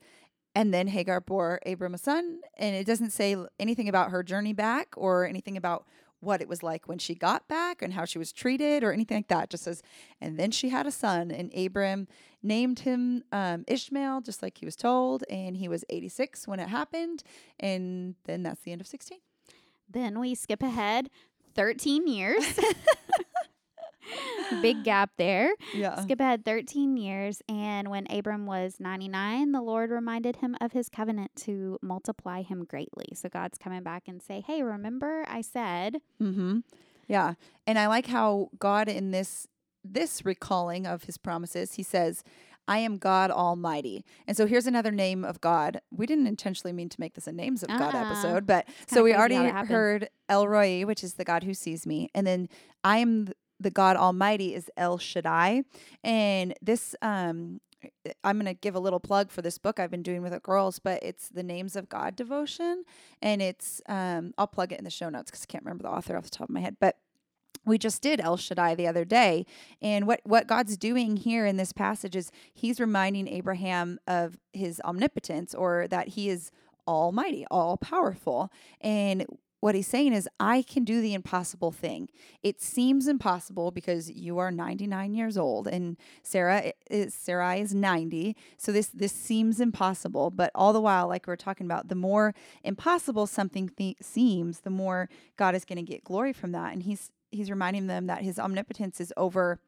and 0.56 0.74
then 0.74 0.88
Hagar 0.88 1.22
bore 1.22 1.60
Abram 1.66 1.94
a 1.94 1.98
son, 1.98 2.42
and 2.58 2.76
it 2.76 2.86
doesn't 2.86 3.12
say 3.12 3.36
anything 3.60 3.88
about 3.90 4.12
her 4.12 4.24
journey 4.24 4.54
back 4.54 4.90
or 4.98 5.26
anything 5.26 5.58
about 5.58 5.86
what 6.22 6.42
it 6.42 6.48
was 6.48 6.62
like 6.62 6.88
when 6.88 6.98
she 6.98 7.16
got 7.16 7.48
back 7.48 7.82
and 7.82 7.94
how 7.94 8.06
she 8.06 8.20
was 8.20 8.32
treated 8.32 8.84
or 8.84 8.92
anything 8.92 9.18
like 9.18 9.28
that. 9.30 9.50
Just 9.50 9.64
says, 9.64 9.82
and 10.20 10.38
then 10.38 10.52
she 10.52 10.70
had 10.70 10.86
a 10.86 10.92
son, 10.92 11.32
and 11.32 11.54
Abram 11.56 12.08
named 12.44 12.80
him 12.80 13.24
um, 13.32 13.64
Ishmael, 13.68 14.22
just 14.22 14.42
like 14.42 14.58
he 14.58 14.66
was 14.66 14.76
told, 14.76 15.24
and 15.30 15.58
he 15.58 15.68
was 15.68 15.84
86 15.90 16.48
when 16.48 16.60
it 16.60 16.70
happened, 16.70 17.24
and 17.60 18.16
then 18.26 18.44
that's 18.44 18.62
the 18.62 18.72
end 18.72 18.82
of 18.82 18.88
16. 18.88 19.20
Then 19.90 20.20
we 20.20 20.36
skip 20.36 20.62
ahead 20.62 21.10
13 21.56 22.08
years. 22.08 22.44
Big 24.62 24.84
gap 24.84 25.12
there. 25.18 25.54
Yeah. 25.74 26.02
Skip 26.02 26.20
ahead 26.20 26.46
13 26.46 26.98
years. 26.98 27.42
And 27.48 27.90
when 27.90 28.08
Abram 28.12 28.46
was 28.46 28.78
99, 28.80 29.52
the 29.52 29.62
Lord 29.62 29.92
reminded 29.92 30.38
him 30.38 30.56
of 30.62 30.72
his 30.72 30.90
covenant 30.90 31.32
to 31.38 31.78
multiply 31.82 32.42
him 32.42 32.66
greatly. 32.66 33.08
So 33.14 33.30
God's 33.30 33.58
coming 33.58 33.84
back 33.84 34.04
and 34.08 34.22
say, 34.22 34.44
Hey, 34.46 34.64
remember 34.64 35.26
I 35.28 35.42
said, 35.42 35.98
Mm-hmm. 36.22 36.60
Yeah. 37.08 37.34
And 37.66 37.80
I 37.80 37.88
like 37.88 38.08
how 38.08 38.50
God 38.60 38.88
in 38.88 39.12
this 39.12 39.48
this 39.84 40.26
recalling 40.26 40.86
of 40.86 41.04
his 41.04 41.18
promises, 41.18 41.74
he 41.76 41.84
says, 41.84 42.24
I 42.68 42.80
am 42.80 42.98
God 42.98 43.32
Almighty. 43.32 44.06
And 44.28 44.38
so 44.38 44.46
here's 44.46 44.68
another 44.68 44.92
name 44.92 45.24
of 45.26 45.42
God. 45.42 45.82
We 45.90 46.06
didn't 46.06 46.28
intentionally 46.28 46.74
mean 46.74 46.90
to 46.90 47.00
make 47.00 47.16
this 47.16 47.26
a 47.26 47.32
names 47.32 47.64
of 47.64 47.70
God 47.70 47.96
Uh-uh. 47.96 48.06
episode, 48.06 48.46
but 48.46 48.68
so 48.88 49.04
we 49.04 49.16
already 49.16 49.36
heard 49.38 50.10
El 50.28 50.48
Roi, 50.48 50.84
which 50.86 51.04
is 51.04 51.16
the 51.16 51.24
God 51.26 51.44
who 51.44 51.56
sees 51.56 51.88
me. 51.88 52.10
And 52.14 52.28
then 52.28 52.48
I 52.84 53.00
am 53.00 53.30
the 53.60 53.72
God 53.72 53.98
Almighty 53.98 54.54
is 54.54 54.70
El 54.78 54.98
Shaddai. 54.98 55.64
And 56.04 56.54
this 56.62 56.96
um 57.02 57.62
I'm 58.24 58.38
going 58.38 58.54
to 58.54 58.60
give 58.60 58.76
a 58.76 58.80
little 58.80 59.00
plug 59.00 59.32
for 59.32 59.42
this 59.42 59.58
book 59.58 59.80
I've 59.80 59.92
been 59.92 60.04
doing 60.04 60.22
with 60.22 60.34
the 60.34 60.40
girls, 60.40 60.80
but 60.80 61.02
it's 61.02 61.30
the 61.30 61.44
Names 61.44 61.76
of 61.76 61.88
God 61.88 62.16
devotion. 62.16 62.84
And 63.22 63.42
it's, 63.42 63.82
um, 63.88 64.34
I'll 64.38 64.48
plug 64.48 64.74
it 64.74 64.80
in 64.80 64.84
the 64.84 64.90
show 64.90 65.10
notes 65.10 65.32
because 65.32 65.44
I 65.44 65.52
can't 65.52 65.64
remember 65.64 65.84
the 65.84 65.90
author 65.90 66.18
off 66.18 66.24
the 66.24 66.30
top 66.30 66.50
of 66.50 66.54
my 66.54 66.60
head. 66.60 66.78
But 66.80 66.98
we 67.66 67.78
just 67.78 68.02
did 68.02 68.20
El 68.20 68.38
Shaddai 68.38 68.76
the 68.76 68.88
other 68.88 69.06
day. 69.06 69.46
And 69.82 70.08
what, 70.08 70.22
what 70.24 70.48
God's 70.48 70.78
doing 70.78 71.18
here 71.18 71.46
in 71.46 71.58
this 71.58 71.72
passage 71.72 72.16
is 72.16 72.32
he's 72.54 72.80
reminding 72.80 73.28
Abraham 73.28 74.00
of 74.08 74.38
his 74.54 74.82
omnipotence 74.84 75.54
or 75.54 75.88
that 75.88 76.10
he 76.10 76.30
is 76.30 76.52
almighty, 76.88 77.46
all 77.52 77.78
powerful. 77.78 78.52
And 78.82 79.26
what 79.60 79.76
he's 79.76 79.88
saying 79.88 80.14
is, 80.14 80.28
I 80.40 80.62
can 80.62 80.84
do 80.84 81.02
the 81.02 81.14
impossible 81.14 81.72
thing. 81.72 82.10
It 82.44 82.62
seems 82.62 83.08
impossible 83.08 83.72
because 83.72 84.10
you 84.10 84.38
are 84.38 84.52
99 84.52 85.14
years 85.14 85.38
old 85.38 85.68
and 85.68 85.98
Sarah 86.24 86.72
is 86.90 87.14
Sarai 87.14 87.60
is 87.60 87.74
90. 87.74 88.36
So 88.58 88.72
this 88.72 88.88
this 88.88 89.12
seems 89.12 89.60
impossible, 89.60 90.32
but 90.32 90.52
all 90.56 90.72
the 90.72 90.82
while, 90.82 91.08
like 91.08 91.28
we 91.28 91.34
are 91.34 91.38
talking 91.38 91.66
about, 91.66 91.90
the 91.90 91.96
more 91.96 92.34
impossible 92.64 93.28
something 93.28 93.70
th- 93.70 93.98
seems, 94.02 94.62
the 94.62 94.70
more 94.70 95.10
God 95.36 95.56
is 95.56 95.66
going 95.66 95.84
to 95.84 95.92
get 95.92 96.04
glory 96.04 96.34
from 96.34 96.52
that. 96.54 96.72
And 96.74 96.84
he's 96.84 97.12
he's 97.32 97.50
reminding 97.50 97.88
them 97.88 98.08
that 98.08 98.24
his 98.24 98.40
omnipotence 98.40 99.02
is 99.02 99.14
over 99.18 99.60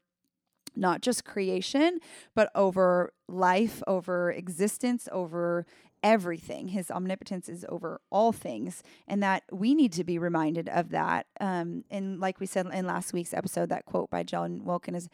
not 0.76 1.02
just 1.02 1.26
creation, 1.26 2.00
but 2.34 2.50
over 2.56 3.12
life, 3.28 3.84
over 3.88 4.32
existence, 4.32 5.10
over 5.12 5.66
everything. 6.04 6.70
His 6.70 6.90
omnipotence 6.90 7.50
is 7.50 7.66
over 7.70 8.02
all 8.10 8.32
things, 8.32 8.84
and 9.08 9.22
that 9.24 9.44
we 9.52 9.74
need 9.74 9.94
to 9.94 10.04
be 10.04 10.18
reminded 10.18 10.70
of 10.70 10.90
that. 10.90 11.28
Um, 11.40 11.84
and 11.90 12.20
like 12.20 12.40
we 12.40 12.46
said 12.46 12.68
in 12.68 12.86
last 12.86 13.14
week's 13.14 13.34
episode, 13.34 13.70
that 13.70 13.86
quote 13.86 14.10
by 14.10 14.24
Jen 14.24 14.64
Wilkin 14.64 14.96
is 14.96 15.10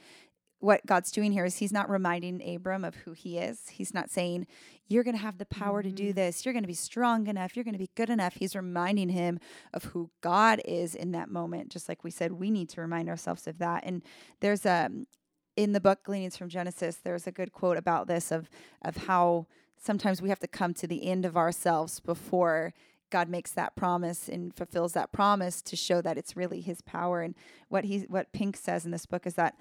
what 0.60 0.86
God's 0.86 1.12
doing 1.12 1.32
here 1.32 1.46
is 1.46 1.58
he's 1.58 1.72
not 1.72 1.90
reminding 1.90 2.42
Abram 2.56 2.84
of 2.84 2.96
who 2.96 3.14
he 3.14 3.38
is. 3.38 3.70
He's 3.70 3.94
not 3.94 4.10
saying, 4.10 4.48
You're 4.88 5.04
going 5.04 5.16
to 5.16 5.22
have 5.22 5.38
the 5.38 5.46
power 5.46 5.84
to 5.84 5.92
do 5.92 6.14
this. 6.14 6.46
You're 6.46 6.54
going 6.54 6.64
to 6.64 6.68
be 6.68 6.74
strong 6.74 7.28
enough. 7.28 7.56
You're 7.56 7.64
going 7.64 7.76
to 7.76 7.80
be 7.80 7.92
good 7.96 8.10
enough. 8.10 8.36
He's 8.36 8.56
reminding 8.56 9.10
him 9.10 9.40
of 9.74 9.86
who 9.86 10.10
God 10.22 10.62
is 10.66 10.96
in 10.96 11.12
that 11.12 11.30
moment. 11.30 11.70
Just 11.70 11.88
like 11.88 12.04
we 12.04 12.12
said, 12.12 12.32
we 12.32 12.50
need 12.50 12.70
to 12.70 12.82
remind 12.82 13.08
ourselves 13.10 13.46
of 13.48 13.60
that. 13.60 13.84
And 13.86 14.04
there's 14.40 14.66
a, 14.66 14.90
in 15.56 15.74
the 15.74 15.80
book 15.80 16.04
Gleanings 16.04 16.38
from 16.38 16.50
Genesis, 16.50 16.98
there's 17.04 17.28
a 17.28 17.32
good 17.32 17.52
quote 17.52 17.78
about 17.78 18.08
this 18.08 18.32
of, 18.32 18.50
of 18.84 18.98
how 18.98 19.48
sometimes 19.78 20.22
we 20.22 20.30
have 20.30 20.40
to 20.40 20.48
come 20.48 20.74
to 20.76 20.88
the 20.88 21.08
end 21.08 21.26
of 21.26 21.38
ourselves 21.38 22.00
before 22.00 22.74
God 23.10 23.30
makes 23.30 23.52
that 23.52 23.76
promise 23.76 24.28
and 24.28 24.54
fulfills 24.54 24.94
that 24.94 25.12
promise 25.12 25.62
to 25.64 25.76
show 25.76 26.02
that 26.02 26.18
it's 26.18 26.36
really 26.36 26.62
his 26.62 26.82
power. 26.82 27.22
And 27.22 27.36
what 27.70 27.86
he 27.86 28.00
what 28.00 28.34
Pink 28.34 28.58
says 28.58 28.86
in 28.86 28.92
this 28.92 29.06
book 29.06 29.26
is 29.26 29.36
that 29.36 29.56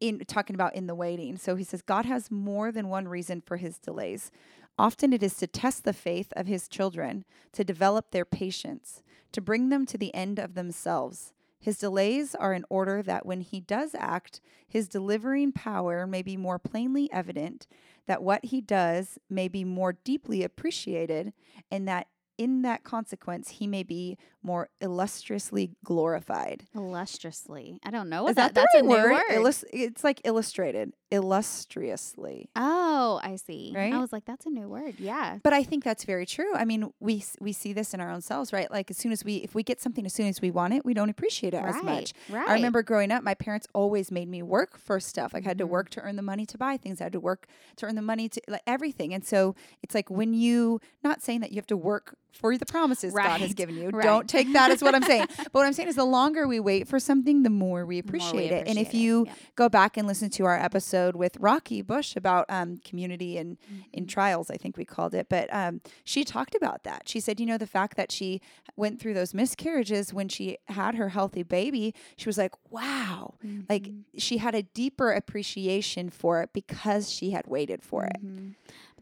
in 0.00 0.20
talking 0.26 0.54
about 0.54 0.74
in 0.74 0.86
the 0.86 0.94
waiting. 0.94 1.36
So 1.36 1.56
he 1.56 1.64
says 1.64 1.82
God 1.82 2.04
has 2.06 2.30
more 2.30 2.72
than 2.72 2.88
one 2.88 3.08
reason 3.08 3.40
for 3.40 3.56
his 3.56 3.78
delays. 3.78 4.30
Often 4.78 5.12
it 5.12 5.22
is 5.22 5.36
to 5.36 5.46
test 5.46 5.84
the 5.84 5.92
faith 5.92 6.32
of 6.34 6.46
his 6.46 6.66
children, 6.66 7.24
to 7.52 7.62
develop 7.62 8.10
their 8.10 8.24
patience, 8.24 9.02
to 9.32 9.40
bring 9.40 9.68
them 9.68 9.84
to 9.86 9.98
the 9.98 10.14
end 10.14 10.38
of 10.38 10.54
themselves. 10.54 11.32
His 11.60 11.78
delays 11.78 12.34
are 12.34 12.52
in 12.52 12.64
order 12.68 13.02
that 13.02 13.24
when 13.24 13.40
he 13.40 13.60
does 13.60 13.94
act, 13.96 14.40
his 14.66 14.88
delivering 14.88 15.52
power 15.52 16.06
may 16.08 16.22
be 16.22 16.36
more 16.36 16.58
plainly 16.58 17.08
evident, 17.12 17.68
that 18.06 18.22
what 18.22 18.44
he 18.46 18.60
does 18.60 19.18
may 19.30 19.48
be 19.48 19.64
more 19.64 19.92
deeply 20.04 20.42
appreciated, 20.42 21.32
and 21.70 21.86
that 21.88 22.08
in 22.38 22.62
that 22.62 22.82
consequence 22.82 23.50
he 23.50 23.66
may 23.66 23.82
be 23.82 24.16
more 24.42 24.68
illustriously 24.80 25.70
glorified. 25.84 26.64
illustriously. 26.74 27.78
I 27.84 27.90
don't 27.90 28.08
know 28.08 28.24
what 28.24 28.30
Is 28.30 28.36
that, 28.36 28.54
that, 28.54 28.62
that's 28.62 28.74
a 28.74 28.78
right 28.78 28.84
new 28.84 28.90
word? 28.90 29.12
word. 29.12 29.22
Illus- 29.32 29.64
it's 29.72 30.02
like 30.02 30.20
illustrated, 30.24 30.92
illustriously. 31.12 32.48
oh, 32.56 33.20
I 33.22 33.36
see. 33.36 33.72
Right? 33.74 33.92
I 33.92 33.98
was 33.98 34.12
like, 34.12 34.24
that's 34.24 34.46
a 34.46 34.50
new 34.50 34.68
word. 34.68 34.94
Yeah. 34.98 35.38
But 35.42 35.52
I 35.52 35.62
think 35.62 35.84
that's 35.84 36.04
very 36.04 36.26
true. 36.26 36.54
I 36.54 36.64
mean, 36.64 36.92
we 37.00 37.24
we 37.40 37.52
see 37.52 37.72
this 37.72 37.94
in 37.94 38.00
our 38.00 38.10
own 38.10 38.20
selves, 38.20 38.52
right? 38.52 38.70
Like 38.70 38.90
as 38.90 38.96
soon 38.96 39.12
as 39.12 39.24
we 39.24 39.36
if 39.36 39.54
we 39.54 39.62
get 39.62 39.80
something 39.80 40.04
as 40.06 40.12
soon 40.12 40.26
as 40.26 40.40
we 40.40 40.50
want 40.50 40.74
it, 40.74 40.84
we 40.84 40.94
don't 40.94 41.10
appreciate 41.10 41.54
it 41.54 41.62
as 41.62 41.82
much. 41.82 42.12
right. 42.30 42.48
I 42.48 42.54
remember 42.54 42.82
growing 42.82 43.10
up, 43.10 43.22
my 43.22 43.34
parents 43.34 43.66
always 43.74 44.10
made 44.10 44.28
me 44.28 44.42
work 44.42 44.78
for 44.78 45.00
stuff. 45.00 45.32
Like 45.34 45.44
I 45.44 45.48
had 45.48 45.58
to 45.58 45.66
Mhm. 45.66 45.70
work 45.70 45.90
to 45.90 46.00
earn 46.00 46.16
the 46.16 46.22
money 46.22 46.46
to 46.46 46.58
buy 46.58 46.76
things. 46.76 47.00
I 47.00 47.04
had 47.04 47.12
to 47.12 47.20
work 47.20 47.46
to 47.76 47.86
earn 47.86 47.94
the 47.94 48.02
money 48.02 48.28
to 48.28 48.40
like 48.48 48.62
everything. 48.66 49.14
And 49.14 49.24
so 49.24 49.54
it's 49.82 49.94
like 49.94 50.10
when 50.10 50.34
you 50.34 50.80
not 51.04 51.22
saying 51.22 51.40
that 51.40 51.50
you 51.52 51.56
have 51.56 51.66
to 51.68 51.76
work 51.76 52.16
for 52.32 52.56
the 52.56 52.64
promises 52.64 53.12
God 53.12 53.40
has 53.42 53.52
given 53.52 53.76
you. 53.76 53.90
right. 53.90 54.02
Don't 54.02 54.26
take 54.28 54.50
that 54.54 54.70
as 54.70 54.82
what 54.82 54.94
I'm 54.94 55.02
saying. 55.02 55.26
but 55.36 55.52
what 55.54 55.66
I'm 55.66 55.74
saying 55.74 55.90
is 55.90 55.96
the 55.96 56.04
longer 56.04 56.48
we 56.48 56.60
wait 56.60 56.88
for 56.88 56.98
something, 56.98 57.42
the 57.42 57.50
more 57.50 57.84
we 57.84 58.00
The 58.00 58.06
more 58.12 58.22
we 58.22 58.26
appreciate 58.38 58.52
it. 58.52 58.68
And 58.68 58.78
if 58.78 58.94
you 58.94 59.24
yeah. 59.26 59.34
go 59.54 59.68
back 59.68 59.98
and 59.98 60.08
listen 60.08 60.30
to 60.30 60.46
our 60.46 60.56
episode 60.58 61.01
with 61.10 61.36
Rocky 61.38 61.82
Bush 61.82 62.16
about 62.16 62.46
um, 62.48 62.78
community 62.84 63.36
and 63.38 63.58
in 63.92 64.04
Mm-hmm. 64.04 64.06
trials, 64.08 64.50
I 64.50 64.56
think 64.56 64.76
we 64.76 64.84
called 64.84 65.14
it. 65.14 65.26
But 65.28 65.52
um, 65.52 65.80
she 66.04 66.24
talked 66.24 66.54
about 66.54 66.82
that. 66.84 67.08
She 67.08 67.20
said, 67.20 67.38
you 67.40 67.46
know, 67.46 67.58
the 67.58 67.66
fact 67.66 67.96
that 67.96 68.10
she 68.12 68.40
went 68.76 69.00
through 69.00 69.14
those 69.14 69.34
miscarriages 69.34 70.12
when 70.14 70.28
she 70.28 70.56
had 70.68 70.94
her 70.94 71.10
healthy 71.10 71.42
baby, 71.42 71.94
she 72.16 72.28
was 72.28 72.38
like, 72.38 72.54
wow, 72.70 73.34
like 73.68 73.84
Mhm. 73.84 74.02
she 74.16 74.38
had 74.38 74.54
a 74.54 74.62
deeper 74.62 75.12
appreciation 75.12 76.08
for 76.10 76.42
it 76.42 76.50
because 76.52 77.10
she 77.10 77.30
had 77.32 77.46
waited 77.46 77.82
for 77.82 78.04
it. 78.04 78.16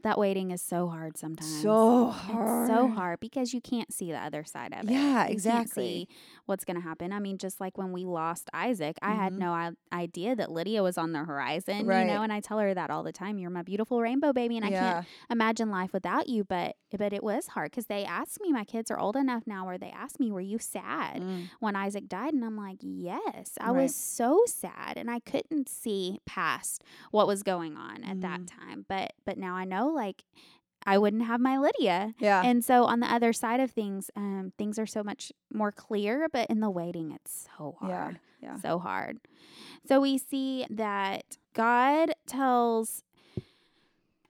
That 0.03 0.19
waiting 0.19 0.51
is 0.51 0.63
so 0.63 0.89
hard 0.89 1.17
sometimes. 1.19 1.63
So 1.63 2.09
It's 2.09 2.17
hard. 2.21 2.67
so 2.69 2.89
hard 2.89 3.21
because 3.21 3.53
you 3.53 3.61
can't 3.61 3.93
see 3.93 4.11
the 4.11 4.19
other 4.19 4.45
side 4.45 4.73
of 4.73 4.89
it. 4.89 4.93
Yeah, 4.93 4.99
You 4.99 5.15
can't 5.15 5.31
exactly. 5.31 5.85
see 5.85 6.09
what's 6.47 6.65
going 6.65 6.77
to 6.77 6.83
happen. 6.83 7.13
I 7.13 7.19
mean, 7.19 7.37
just 7.39 7.61
like 7.61 7.77
when 7.77 7.93
we 7.93 8.05
lost 8.05 8.49
Isaac, 8.55 8.97
I 9.03 9.13
had 9.13 9.35
Mhm. 9.35 9.39
no 9.39 9.53
I- 9.53 9.73
idea 9.93 10.35
that 10.37 10.51
Lydia 10.51 10.83
was 10.83 10.97
on 10.97 11.13
the 11.13 11.21
horizon, 11.25 11.87
Right. 11.87 12.01
you 12.07 12.07
know, 12.13 12.23
and 12.23 12.33
I 12.33 12.41
tell 12.41 12.59
her 12.59 12.73
that 12.75 12.91
all 12.91 13.03
the 13.03 13.13
time. 13.13 13.39
You're 13.39 13.51
my 13.51 13.63
beautiful 13.63 14.01
rainbow 14.01 14.33
baby 14.33 14.57
and 14.57 14.65
I 14.65 14.71
can't 14.71 15.07
imagine 15.31 15.71
life 15.71 15.93
without 15.93 16.29
you, 16.29 16.45
but 16.45 16.77
but 16.99 17.13
it 17.13 17.23
was 17.23 17.47
hard 17.49 17.71
cuz 17.71 17.87
they 17.87 18.05
asked 18.05 18.41
me, 18.41 18.51
my 18.53 18.65
kids 18.65 18.91
are 18.91 18.99
old 18.99 19.15
enough 19.15 19.47
now 19.47 19.65
where 19.65 19.79
they 19.79 19.91
asked 19.91 20.19
me, 20.19 20.33
"Were 20.33 20.41
you 20.41 20.59
sad?" 20.59 21.23
Mm. 21.23 21.49
when 21.61 21.77
Isaac 21.77 22.09
died 22.09 22.35
and 22.35 22.45
I'm 22.45 22.57
like, 22.57 22.79
"Yes, 22.83 23.57
I 23.61 23.71
Right. 23.71 23.83
was 23.83 23.95
so 23.95 24.43
sad 24.47 24.95
and 24.97 25.09
I 25.09 25.21
couldn't 25.21 25.69
see 25.69 26.19
past 26.27 26.83
what 27.13 27.29
was 27.29 27.45
going 27.45 27.77
on 27.77 28.03
at 28.03 28.21
that 28.23 28.41
Mm-hmm. 28.41 28.61
time." 28.61 28.87
But 28.89 29.13
but 29.25 29.39
now 29.39 29.55
I 29.55 29.65
know 29.65 29.90
like 29.95 30.25
I 30.87 30.99
wouldn't 30.99 31.25
have 31.25 31.41
my 31.41 31.59
Lydia. 31.59 32.15
Yeah. 32.19 32.43
And 32.45 32.65
so 32.65 32.85
on 32.85 33.01
the 33.01 33.13
other 33.13 33.33
side 33.33 33.61
of 33.61 33.71
things, 33.71 34.11
um, 34.17 34.53
things 34.57 34.79
are 34.79 34.87
so 34.87 35.03
much 35.03 35.33
more 35.53 35.73
clear, 35.73 36.29
but 36.33 36.49
in 36.49 36.61
the 36.61 36.71
waiting, 36.71 37.13
it's 37.13 37.49
so 37.57 37.77
yeah. 37.83 37.89
hard. 37.89 38.21
Yeah. 38.43 38.57
So 38.57 38.79
hard. 38.79 39.19
So 39.87 40.01
we 40.01 40.17
see 40.17 40.67
that 40.71 41.37
God 41.53 42.13
tells 42.27 43.03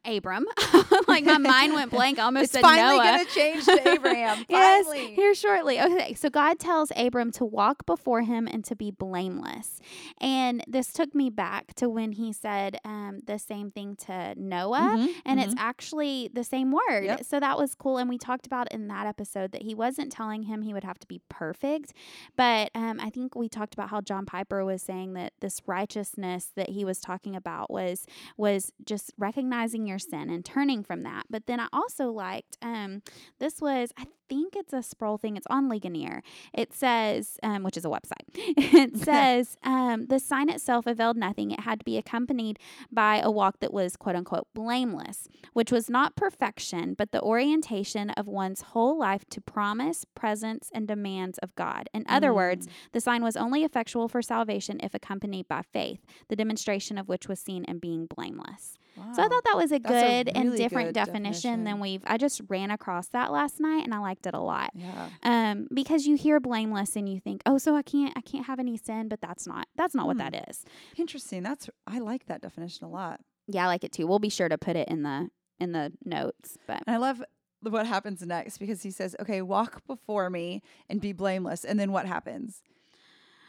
Abram. 0.05 0.47
like 1.09 1.25
my 1.25 1.39
mind 1.39 1.75
went 1.75 1.91
blank. 1.91 2.19
I 2.19 2.23
almost 2.25 2.45
It's 2.45 2.53
said 2.55 2.63
finally 2.63 2.97
Noah. 2.99 3.05
going 3.05 3.27
to 3.27 3.33
change 3.33 3.65
to 3.67 3.89
Abraham. 3.89 4.45
Yes, 4.49 4.93
here 4.93 5.35
shortly. 5.35 5.81
Okay, 5.81 6.15
so 6.15 6.29
God 6.31 6.59
tells 6.59 6.91
Abram 6.97 7.31
to 7.33 7.45
walk 7.45 7.87
before 7.87 8.23
him 8.23 8.47
and 8.47 8.65
to 8.65 8.75
be 8.77 8.91
blameless. 8.91 9.81
And 10.21 10.63
this 10.67 10.93
took 10.93 11.15
me 11.15 11.31
back 11.31 11.75
to 11.75 11.89
when 11.89 12.13
he 12.13 12.33
said 12.33 12.79
um, 12.85 13.21
the 13.27 13.39
same 13.39 13.71
thing 13.71 13.97
to 14.07 14.35
Noah. 14.37 14.97
Mhm, 14.99 15.15
And 15.25 15.41
it's 15.41 15.55
mhm. 15.55 15.61
actually 15.61 16.31
the 16.33 16.45
same 16.45 16.73
word. 16.73 17.05
Yep. 17.05 17.25
So 17.25 17.41
that 17.41 17.59
was 17.59 17.75
cool. 17.75 17.99
And 17.99 18.09
we 18.09 18.19
talked 18.19 18.47
about 18.47 18.71
in 18.73 18.89
that 18.89 19.07
episode 19.07 19.53
that 19.53 19.63
he 19.63 19.75
wasn't 19.75 20.11
telling 20.13 20.45
him 20.45 20.63
he 20.63 20.73
would 20.75 20.85
have 20.85 20.99
to 21.01 21.07
be 21.07 21.21
perfect. 21.29 21.93
But 22.37 22.71
um, 22.75 22.99
I 23.01 23.11
think 23.11 23.35
we 23.35 23.49
talked 23.49 23.75
about 23.75 23.91
how 23.91 24.01
John 24.01 24.27
Piper 24.27 24.65
was 24.65 24.83
saying 24.83 25.15
that 25.15 25.33
this 25.41 25.61
righteousness 25.67 26.53
that 26.57 26.71
he 26.71 26.85
was 26.85 27.01
talking 27.01 27.37
about 27.37 27.71
was 27.71 28.07
was 28.37 28.73
just 28.85 29.13
recognizing 29.19 29.87
your 29.91 29.99
sin 29.99 30.31
and 30.31 30.45
turning 30.45 30.83
from 30.83 31.03
that. 31.03 31.25
But 31.29 31.47
then 31.47 31.61
I 31.61 31.69
also 31.73 32.11
liked 32.11 32.57
um, 32.63 33.03
this 33.39 33.61
was 33.61 33.91
I 33.99 34.07
think 34.31 34.55
it's 34.57 34.73
a 34.73 34.81
Sproul 34.83 35.19
thing. 35.19 35.37
It's 35.37 35.47
on 35.51 35.69
Ligonier. 35.69 36.23
It 36.55 36.73
says, 36.73 37.37
um, 37.43 37.65
which 37.65 37.77
is 37.77 37.85
a 37.85 37.89
website. 37.89 38.25
it 38.35 38.97
says 39.05 39.57
um, 39.65 40.07
the 40.07 40.21
sign 40.21 40.49
itself 40.49 40.87
availed 40.87 41.17
nothing. 41.17 41.51
It 41.51 41.61
had 41.61 41.81
to 41.81 41.85
be 41.85 41.99
accompanied 41.99 42.59
by 42.93 43.19
a 43.19 43.31
walk 43.31 43.59
that 43.59 43.73
was 43.73 43.97
quote 43.97 44.15
unquote 44.15 44.47
blameless, 44.55 45.27
which 45.53 45.73
was 45.73 45.91
not 45.91 46.15
perfection, 46.15 46.95
but 46.95 47.11
the 47.11 47.21
orientation 47.21 48.11
of 48.11 48.29
one's 48.29 48.63
whole 48.63 48.97
life 48.97 49.25
to 49.31 49.41
promise, 49.41 50.05
presence, 50.15 50.71
and 50.73 50.87
demands 50.87 51.39
of 51.39 51.55
God. 51.57 51.89
In 51.93 52.05
other 52.09 52.33
words, 52.33 52.69
Mm. 52.69 52.71
the 52.93 53.01
sign 53.01 53.23
was 53.25 53.37
only 53.37 53.65
effectual 53.65 54.07
for 54.09 54.23
salvation 54.23 54.79
if 54.83 54.95
accompanied 54.95 55.49
by 55.49 55.63
faith, 55.73 56.01
the 56.29 56.37
demonstration 56.37 56.99
of 56.99 57.09
which 57.09 57.27
was 57.27 57.41
seen 57.41 57.65
in 57.65 57.79
being 57.81 58.07
blameless. 58.07 58.79
So 59.15 59.23
I 59.23 59.29
thought 59.29 59.45
that 59.45 59.57
was 59.57 59.73
a 59.73 59.79
That's 59.79 59.93
a 60.05 60.25
good 60.25 60.37
and 60.37 60.57
different 60.57 60.89
good 60.89 60.95
definition, 60.95 61.65
than 61.65 61.81
we've. 61.81 62.03
I 62.07 62.17
just 62.17 62.41
ran 62.49 62.71
across 62.71 63.09
that 63.09 63.33
last 63.33 63.61
night 63.61 63.85
and 63.85 63.95
I 63.95 63.99
liked 63.99 64.27
it 64.27 64.35
a 64.35 64.41
lot. 64.41 64.71
Yeah. 64.75 65.09
Um, 65.23 65.69
because 65.73 66.07
you 66.07 66.17
hear 66.17 66.41
blameless 66.41 66.97
and 66.97 67.09
you 67.09 67.21
think, 67.21 67.43
oh, 67.47 67.59
so 67.59 67.75
I 67.77 67.83
can't, 67.83 68.13
I 68.17 68.21
can't 68.21 68.47
have 68.47 68.59
any 68.59 68.77
sin, 68.77 69.09
but 69.09 69.21
that's 69.21 69.47
not, 69.47 69.67
that's 69.77 69.95
not 69.95 70.07
what 70.07 70.15
Hmm. 70.17 70.31
that 70.31 70.49
is. 70.51 70.65
Interesting. 70.97 71.43
That's 71.43 71.69
I 71.87 71.99
like 71.99 72.27
that 72.27 72.43
definition 72.43 72.85
a 72.87 72.91
lot. 72.91 73.21
Yeah, 73.47 73.65
I 73.65 73.67
like 73.67 73.85
it 73.85 73.93
too. 73.93 74.07
We'll 74.07 74.19
be 74.19 74.29
sure 74.29 74.49
to 74.49 74.59
put 74.59 74.77
it 74.77 74.89
in 74.89 75.03
the 75.03 75.29
in 75.59 75.73
the 75.73 75.93
notes. 76.05 76.57
But 76.67 76.83
And 76.87 76.95
I 76.95 76.99
love 76.99 77.23
what 77.63 77.87
happens 77.87 78.23
next 78.25 78.59
because 78.59 78.83
he 78.83 78.91
says, 78.91 79.15
"Okay, 79.21 79.43
walk 79.43 79.87
before 79.87 80.31
me 80.31 80.63
and 80.89 81.01
be 81.01 81.13
blameless." 81.13 81.65
And 81.65 81.79
then 81.79 81.93
what 81.93 82.07
happens? 82.07 82.63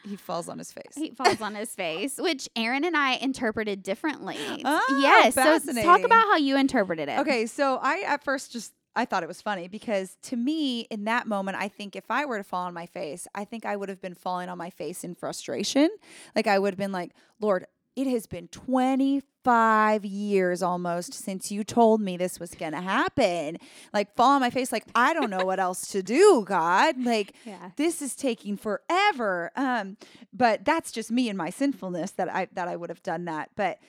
He 0.03 0.15
falls 0.15 0.49
on 0.49 0.57
his 0.57 0.71
face. 0.71 0.93
he 0.95 1.11
falls 1.11 1.41
on 1.41 1.55
his 1.55 1.73
face, 1.75 2.17
which 2.17 2.49
Aaron 2.55 2.83
and 2.83 2.97
I 2.97 3.13
interpreted 3.15 3.83
differently. 3.83 4.37
Oh, 4.65 4.99
yes. 5.01 5.35
So 5.35 5.59
talk 5.83 6.01
about 6.03 6.25
how 6.27 6.37
you 6.37 6.57
interpreted 6.57 7.09
it. 7.09 7.19
Okay, 7.19 7.45
so 7.45 7.77
I 7.81 8.01
at 8.07 8.23
first 8.23 8.51
just 8.51 8.73
I 8.95 9.05
thought 9.05 9.23
it 9.23 9.27
was 9.27 9.41
funny 9.41 9.67
because 9.69 10.17
to 10.23 10.35
me 10.35 10.81
in 10.81 11.05
that 11.05 11.25
moment 11.27 11.57
I 11.57 11.69
think 11.69 11.95
if 11.95 12.09
I 12.09 12.25
were 12.25 12.37
to 12.37 12.43
fall 12.43 12.65
on 12.65 12.73
my 12.73 12.85
face, 12.87 13.27
I 13.33 13.45
think 13.45 13.65
I 13.65 13.75
would 13.75 13.89
have 13.89 14.01
been 14.01 14.15
falling 14.15 14.49
on 14.49 14.57
my 14.57 14.69
face 14.69 15.03
in 15.03 15.15
frustration. 15.15 15.89
Like 16.35 16.47
I 16.47 16.59
would 16.59 16.73
have 16.73 16.79
been 16.79 16.91
like, 16.91 17.11
"Lord, 17.39 17.65
it 17.95 18.07
has 18.07 18.25
been 18.27 18.47
25 18.47 20.05
years 20.05 20.61
almost 20.63 21.13
since 21.13 21.51
you 21.51 21.63
told 21.63 22.01
me 22.01 22.17
this 22.17 22.39
was 22.39 22.55
going 22.55 22.71
to 22.73 22.81
happen." 22.81 23.57
Like 23.93 24.15
fall 24.15 24.31
on 24.31 24.41
my 24.41 24.49
face 24.49 24.71
like, 24.71 24.85
"I 24.95 25.13
don't 25.13 25.29
know 25.29 25.45
what 25.45 25.59
else 25.67 25.87
to 25.91 26.01
do, 26.03 26.43
God." 26.47 27.03
Like 27.03 27.33
Yeah. 27.45 27.71
this 27.75 28.01
is 28.01 28.15
taking 28.15 28.57
forever. 28.57 29.51
Um, 29.55 29.97
but 30.33 30.65
that's 30.65 30.91
just 30.91 31.11
me 31.11 31.29
and 31.29 31.37
my 31.37 31.49
sinfulness 31.49 32.11
that 32.11 32.33
I 32.33 32.47
that 32.53 32.67
I 32.67 32.75
would 32.75 32.89
have 32.89 33.03
done 33.03 33.25
that. 33.25 33.49
But 33.55 33.79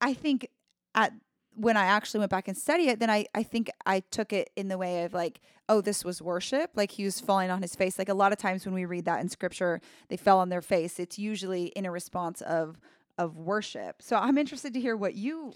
I 0.00 0.14
think 0.14 0.48
at 0.94 1.12
when 1.54 1.76
I 1.78 1.86
actually 1.86 2.18
went 2.18 2.30
back 2.30 2.48
and 2.48 2.56
studied 2.56 2.88
it, 2.90 2.98
then 3.00 3.08
I, 3.08 3.24
I 3.34 3.42
think 3.42 3.70
I 3.86 4.00
took 4.00 4.30
it 4.34 4.50
in 4.56 4.68
the 4.68 4.76
way 4.76 5.04
of 5.04 5.14
like, 5.14 5.40
oh, 5.70 5.80
this 5.80 6.04
was 6.04 6.20
worship. 6.20 6.72
Like 6.74 6.90
he 6.90 7.04
was 7.04 7.18
falling 7.18 7.50
on 7.50 7.62
his 7.62 7.74
face. 7.74 7.98
Like 7.98 8.10
a 8.10 8.14
lot 8.14 8.30
of 8.30 8.36
times 8.36 8.66
when 8.66 8.74
we 8.74 8.84
read 8.84 9.06
that 9.06 9.22
in 9.22 9.30
scripture, 9.30 9.80
they 10.08 10.18
fell 10.18 10.38
on 10.38 10.50
their 10.50 10.60
face. 10.60 10.98
It's 11.00 11.18
usually 11.18 11.66
in 11.68 11.86
a 11.86 11.90
response 11.90 12.42
of 12.42 12.78
of 13.18 13.36
worship. 13.36 14.02
So 14.02 14.16
I'm 14.16 14.36
interested 14.38 14.74
to 14.74 14.80
hear 14.80 14.96
what 14.96 15.14
you 15.14 15.52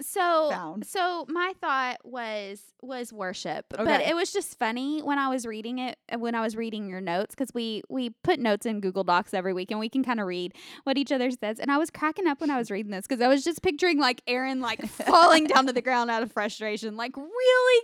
So 0.00 0.48
found. 0.50 0.86
so 0.86 1.26
my 1.28 1.52
thought 1.60 1.98
was 2.04 2.62
was 2.82 3.12
worship, 3.12 3.66
but 3.70 4.00
it 4.02 4.14
was 4.14 4.32
just 4.32 4.58
funny 4.58 5.00
when 5.02 5.18
I 5.18 5.28
was 5.28 5.44
reading 5.44 5.78
it 5.80 5.98
uh, 6.12 6.18
when 6.18 6.34
I 6.34 6.40
was 6.40 6.56
reading 6.56 6.88
your 6.88 7.00
notes 7.00 7.34
because 7.34 7.52
we 7.52 7.82
we 7.88 8.10
put 8.22 8.38
notes 8.38 8.64
in 8.64 8.80
Google 8.80 9.04
Docs 9.04 9.34
every 9.34 9.52
week 9.52 9.70
and 9.70 9.80
we 9.80 9.88
can 9.88 10.02
kind 10.04 10.20
of 10.20 10.26
read 10.26 10.54
what 10.84 10.96
each 10.96 11.12
other 11.12 11.30
says. 11.30 11.58
And 11.58 11.70
I 11.70 11.78
was 11.78 11.90
cracking 11.90 12.26
up 12.26 12.40
when 12.40 12.50
I 12.50 12.56
was 12.58 12.70
reading 12.70 12.92
this 12.92 13.06
because 13.06 13.20
I 13.22 13.28
was 13.28 13.44
just 13.44 13.62
picturing 13.62 13.98
like 13.98 14.22
Aaron 14.26 14.60
like 14.60 14.86
falling 14.86 15.46
down 15.46 15.66
to 15.66 15.72
the 15.72 15.82
ground 15.82 16.10
out 16.10 16.22
of 16.22 16.32
frustration, 16.32 16.96
like 16.96 17.16
really 17.16 17.82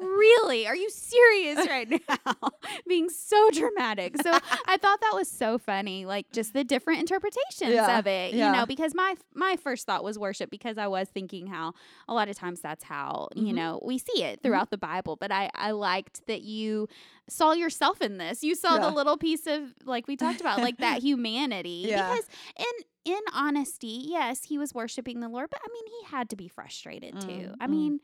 God, 0.00 0.06
really? 0.06 0.66
Are 0.66 0.76
you 0.76 0.88
serious 0.90 1.66
right 1.68 1.88
now? 2.08 2.50
Being 2.88 3.08
so 3.08 3.50
dramatic. 3.50 4.16
So 4.22 4.30
I 4.32 4.76
thought 4.76 5.00
that 5.00 5.12
was 5.14 5.28
so 5.28 5.58
funny, 5.58 6.06
like 6.06 6.30
just 6.32 6.52
the 6.52 6.64
different 6.64 7.00
interpretations 7.00 7.72
Yeah, 7.74 7.98
of 7.98 8.06
it, 8.06 8.34
you 8.38 8.52
know, 8.52 8.66
because 8.66 8.94
my 8.94 9.14
my 9.34 9.56
first 9.56 9.86
thought 9.86 10.04
was 10.04 10.18
worship 10.18 10.50
because 10.50 10.78
I 10.78 10.86
was 10.86 11.08
thinking 11.08 11.46
how 11.46 11.72
a 12.08 12.14
lot 12.14 12.28
of 12.28 12.36
times 12.36 12.60
that's 12.60 12.84
how 12.84 13.28
you 13.34 13.52
Mhm. 13.52 13.54
know 13.54 13.80
we 13.84 13.98
see 13.98 14.22
it 14.22 14.42
throughout 14.42 14.70
the 14.70 14.78
Bible. 14.78 15.16
But 15.16 15.32
I 15.32 15.50
I 15.54 15.70
liked 15.72 16.26
that 16.26 16.42
you 16.42 16.88
saw 17.28 17.52
yourself 17.52 18.00
in 18.00 18.18
this. 18.18 18.42
You 18.44 18.54
saw 18.54 18.74
Yeah. 18.74 18.80
the 18.82 18.90
little 18.90 19.16
piece 19.16 19.46
of 19.46 19.74
like 19.84 20.06
we 20.08 20.16
talked 20.16 20.40
about, 20.40 20.60
like 20.60 20.78
that 20.78 21.02
humanity. 21.02 21.84
Yeah. 21.88 22.08
Because 22.12 22.28
in 22.58 23.12
in 23.14 23.20
honesty, 23.32 24.04
yes, 24.08 24.44
he 24.44 24.58
was 24.58 24.74
worshiping 24.74 25.20
the 25.20 25.28
Lord, 25.28 25.48
but 25.50 25.60
I 25.64 25.68
mean 25.72 25.84
he 25.86 26.06
had 26.06 26.28
to 26.30 26.36
be 26.36 26.48
frustrated 26.48 27.20
too. 27.20 27.28
Mm, 27.28 27.54
I 27.60 27.66
mm. 27.66 27.70
mean. 27.70 28.00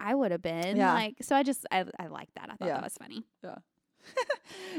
I 0.00 0.14
would 0.14 0.30
have 0.30 0.42
been 0.42 0.76
Yeah. 0.76 0.94
like 0.94 1.16
so. 1.22 1.34
I 1.34 1.42
just 1.42 1.66
I 1.72 1.84
I 1.98 2.06
like 2.06 2.28
that. 2.36 2.50
I 2.50 2.54
thought 2.54 2.68
Yeah. 2.68 2.74
that 2.74 2.84
was 2.84 2.94
funny. 2.96 3.24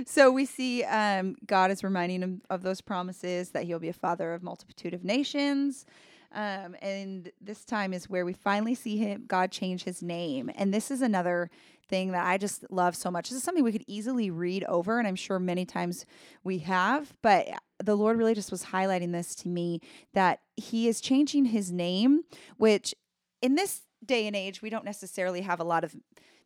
So 0.05 0.31
we 0.31 0.45
see 0.45 0.83
um, 0.83 1.35
God 1.45 1.71
is 1.71 1.83
reminding 1.83 2.21
him 2.21 2.41
of 2.49 2.63
those 2.63 2.81
promises 2.81 3.51
that 3.51 3.63
he'll 3.63 3.79
be 3.79 3.89
a 3.89 3.93
father 3.93 4.33
of 4.33 4.43
multitude 4.43 4.93
of 4.93 5.03
nations. 5.03 5.85
Um, 6.31 6.75
and 6.81 7.31
this 7.41 7.65
time 7.65 7.91
is 7.93 8.09
where 8.09 8.25
we 8.25 8.33
finally 8.33 8.75
see 8.75 8.97
him, 8.97 9.25
God 9.27 9.51
change 9.51 9.83
his 9.83 10.03
name. 10.03 10.51
And 10.55 10.73
this 10.73 10.91
is 10.91 11.01
another 11.01 11.49
thing 11.87 12.11
that 12.11 12.25
I 12.25 12.37
just 12.37 12.71
love 12.71 12.95
so 12.95 13.09
much. 13.09 13.29
This 13.29 13.37
is 13.37 13.43
something 13.43 13.63
we 13.63 13.71
could 13.71 13.85
easily 13.87 14.29
read 14.29 14.63
over, 14.65 14.99
and 14.99 15.07
I'm 15.07 15.15
sure 15.15 15.39
many 15.39 15.65
times 15.65 16.05
we 16.43 16.59
have, 16.59 17.13
but 17.23 17.47
the 17.83 17.97
Lord 17.97 18.17
really 18.17 18.35
just 18.35 18.51
was 18.51 18.65
highlighting 18.65 19.11
this 19.11 19.33
to 19.35 19.47
me 19.47 19.81
that 20.13 20.41
he 20.55 20.87
is 20.87 21.01
changing 21.01 21.45
his 21.45 21.71
name, 21.71 22.21
which 22.57 22.93
in 23.41 23.55
this 23.55 23.81
day 24.05 24.27
and 24.27 24.35
age, 24.35 24.61
we 24.61 24.69
don't 24.69 24.85
necessarily 24.85 25.41
have 25.41 25.59
a 25.59 25.63
lot 25.63 25.83
of 25.83 25.95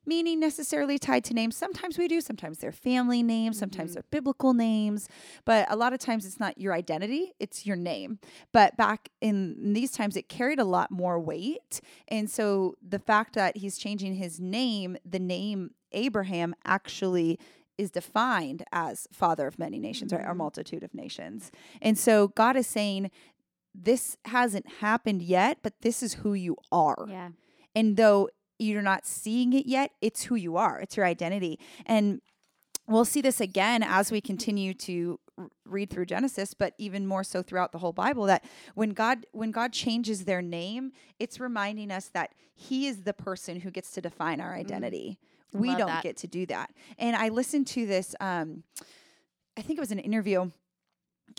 meaning 0.06 0.40
necessarily 0.40 0.98
tied 0.98 1.24
to 1.26 1.34
names. 1.34 1.56
Sometimes 1.56 1.98
we 1.98 2.08
do, 2.08 2.22
sometimes 2.22 2.60
they're 2.60 2.72
family 2.72 3.24
names, 3.24 3.58
sometimes 3.58 3.92
Mhm. 3.92 3.94
they're 3.96 4.04
biblical 4.12 4.54
names, 4.54 5.08
but 5.46 5.66
a 5.72 5.76
lot 5.76 5.94
of 5.94 6.00
times 6.00 6.26
it's 6.26 6.40
not 6.40 6.58
your 6.58 6.74
identity, 6.74 7.34
it's 7.40 7.66
your 7.66 7.76
name. 7.76 8.20
But 8.52 8.76
back 8.78 9.10
in, 9.22 9.56
in 9.64 9.74
these 9.74 9.92
times, 9.92 10.16
it 10.16 10.30
carried 10.30 10.60
a 10.60 10.66
lot 10.66 10.92
more 10.92 11.20
weight. 11.20 11.82
And 12.08 12.30
so 12.30 12.76
the 12.88 13.00
fact 13.00 13.34
that 13.36 13.58
he's 13.58 13.78
changing 13.78 14.16
his 14.16 14.40
name, 14.40 14.98
the 15.06 15.20
name 15.20 15.72
Abraham 15.92 16.54
actually 16.66 17.40
is 17.78 17.90
defined 17.92 18.64
as 18.72 19.08
father 19.12 19.48
of 19.48 19.58
many 19.58 19.80
nations, 19.80 20.14
right? 20.14 20.26
Or 20.26 20.34
Mhm. 20.34 20.38
multitude 20.38 20.84
of 20.84 20.94
nations. 20.94 21.52
And 21.82 21.98
so 21.98 22.28
God 22.30 22.56
is 22.56 22.68
saying, 22.68 23.10
this 23.74 24.18
hasn't 24.26 24.68
happened 24.80 25.24
yet, 25.24 25.58
but 25.64 25.82
this 25.82 26.04
is 26.04 26.16
who 26.16 26.34
you 26.36 26.56
are. 26.72 27.08
Yeah. 27.10 27.30
And 27.76 27.98
though 27.98 28.30
you're 28.64 28.82
not 28.82 29.06
seeing 29.06 29.54
it 29.54 29.66
yet, 29.66 29.92
it's 30.02 30.24
who 30.24 30.36
you 30.36 30.58
are, 30.58 30.80
it's 30.80 30.98
your 30.98 31.06
identity. 31.06 31.60
And 31.86 32.22
we'll 32.88 33.06
see 33.06 33.22
this 33.22 33.40
again 33.40 33.84
as 33.84 34.12
we 34.12 34.22
continue 34.22 34.74
to 34.74 35.20
read 35.66 35.90
through 35.90 36.06
Genesis, 36.06 36.54
but 36.54 36.74
even 36.78 37.08
more 37.08 37.24
so 37.24 37.42
throughout 37.42 37.72
the 37.72 37.80
whole 37.80 37.94
Bible 37.94 38.26
that 38.26 38.44
when 38.76 38.92
God 38.92 39.26
when 39.32 39.52
God 39.52 39.74
changes 39.74 40.26
their 40.26 40.42
name, 40.42 40.92
it's 41.20 41.40
reminding 41.40 41.92
us 41.92 42.10
that 42.10 42.34
he 42.54 42.88
is 42.88 43.04
the 43.04 43.14
person 43.14 43.62
who 43.62 43.72
gets 43.72 43.92
to 43.92 44.02
define 44.02 44.40
our 44.40 44.54
identity. 44.54 45.18
We 45.52 45.70
Love 45.70 45.78
don't 45.78 45.88
that. 45.88 46.04
get 46.04 46.18
to 46.18 46.28
do 46.28 46.46
that. 46.48 46.72
And 46.98 47.16
I 47.16 47.30
listened 47.30 47.68
to 47.68 47.86
this 47.86 48.16
um 48.20 48.64
I 49.58 49.62
think 49.62 49.78
it 49.78 49.82
was 49.82 49.92
an 49.92 50.00
interview 50.00 50.50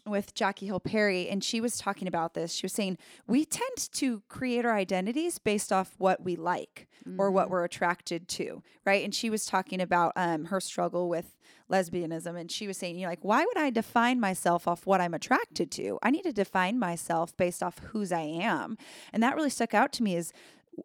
with 0.06 0.34
Jackie 0.34 0.66
Hill 0.66 0.80
Perry, 0.80 1.28
and 1.28 1.42
she 1.42 1.60
was 1.60 1.76
talking 1.78 2.06
about 2.08 2.34
this. 2.34 2.52
She 2.52 2.64
was 2.64 2.72
saying, 2.72 2.98
We 3.26 3.44
tend 3.44 3.76
to 3.92 4.22
create 4.28 4.64
our 4.64 4.74
identities 4.74 5.38
based 5.38 5.72
off 5.72 5.94
what 5.98 6.22
we 6.22 6.36
like 6.36 6.88
or 7.18 7.30
what 7.30 7.46
Mhm. 7.48 7.50
we're 7.50 7.64
attracted 7.64 8.28
to, 8.28 8.62
right? 8.84 9.04
And 9.04 9.14
she 9.14 9.30
was 9.30 9.44
talking 9.46 9.80
about 9.80 10.12
um, 10.16 10.46
her 10.46 10.60
struggle 10.60 11.08
with 11.08 11.36
lesbianism, 11.70 12.38
and 12.38 12.50
she 12.50 12.66
was 12.66 12.76
saying, 12.76 12.96
You 12.96 13.02
know, 13.02 13.08
like, 13.10 13.24
why 13.24 13.44
would 13.44 13.56
I 13.58 13.70
define 13.70 14.20
myself 14.20 14.66
off 14.68 14.86
what 14.86 15.00
I'm 15.00 15.14
attracted 15.14 15.70
to? 15.72 15.98
I 16.02 16.10
need 16.10 16.24
to 16.24 16.32
define 16.32 16.78
myself 16.78 17.36
based 17.36 17.62
off 17.62 17.78
whose 17.78 18.12
I 18.12 18.22
am. 18.22 18.76
And 19.12 19.22
that 19.22 19.36
really 19.36 19.50
stuck 19.50 19.74
out 19.74 19.92
to 19.94 20.02
me 20.02 20.16
is 20.16 20.32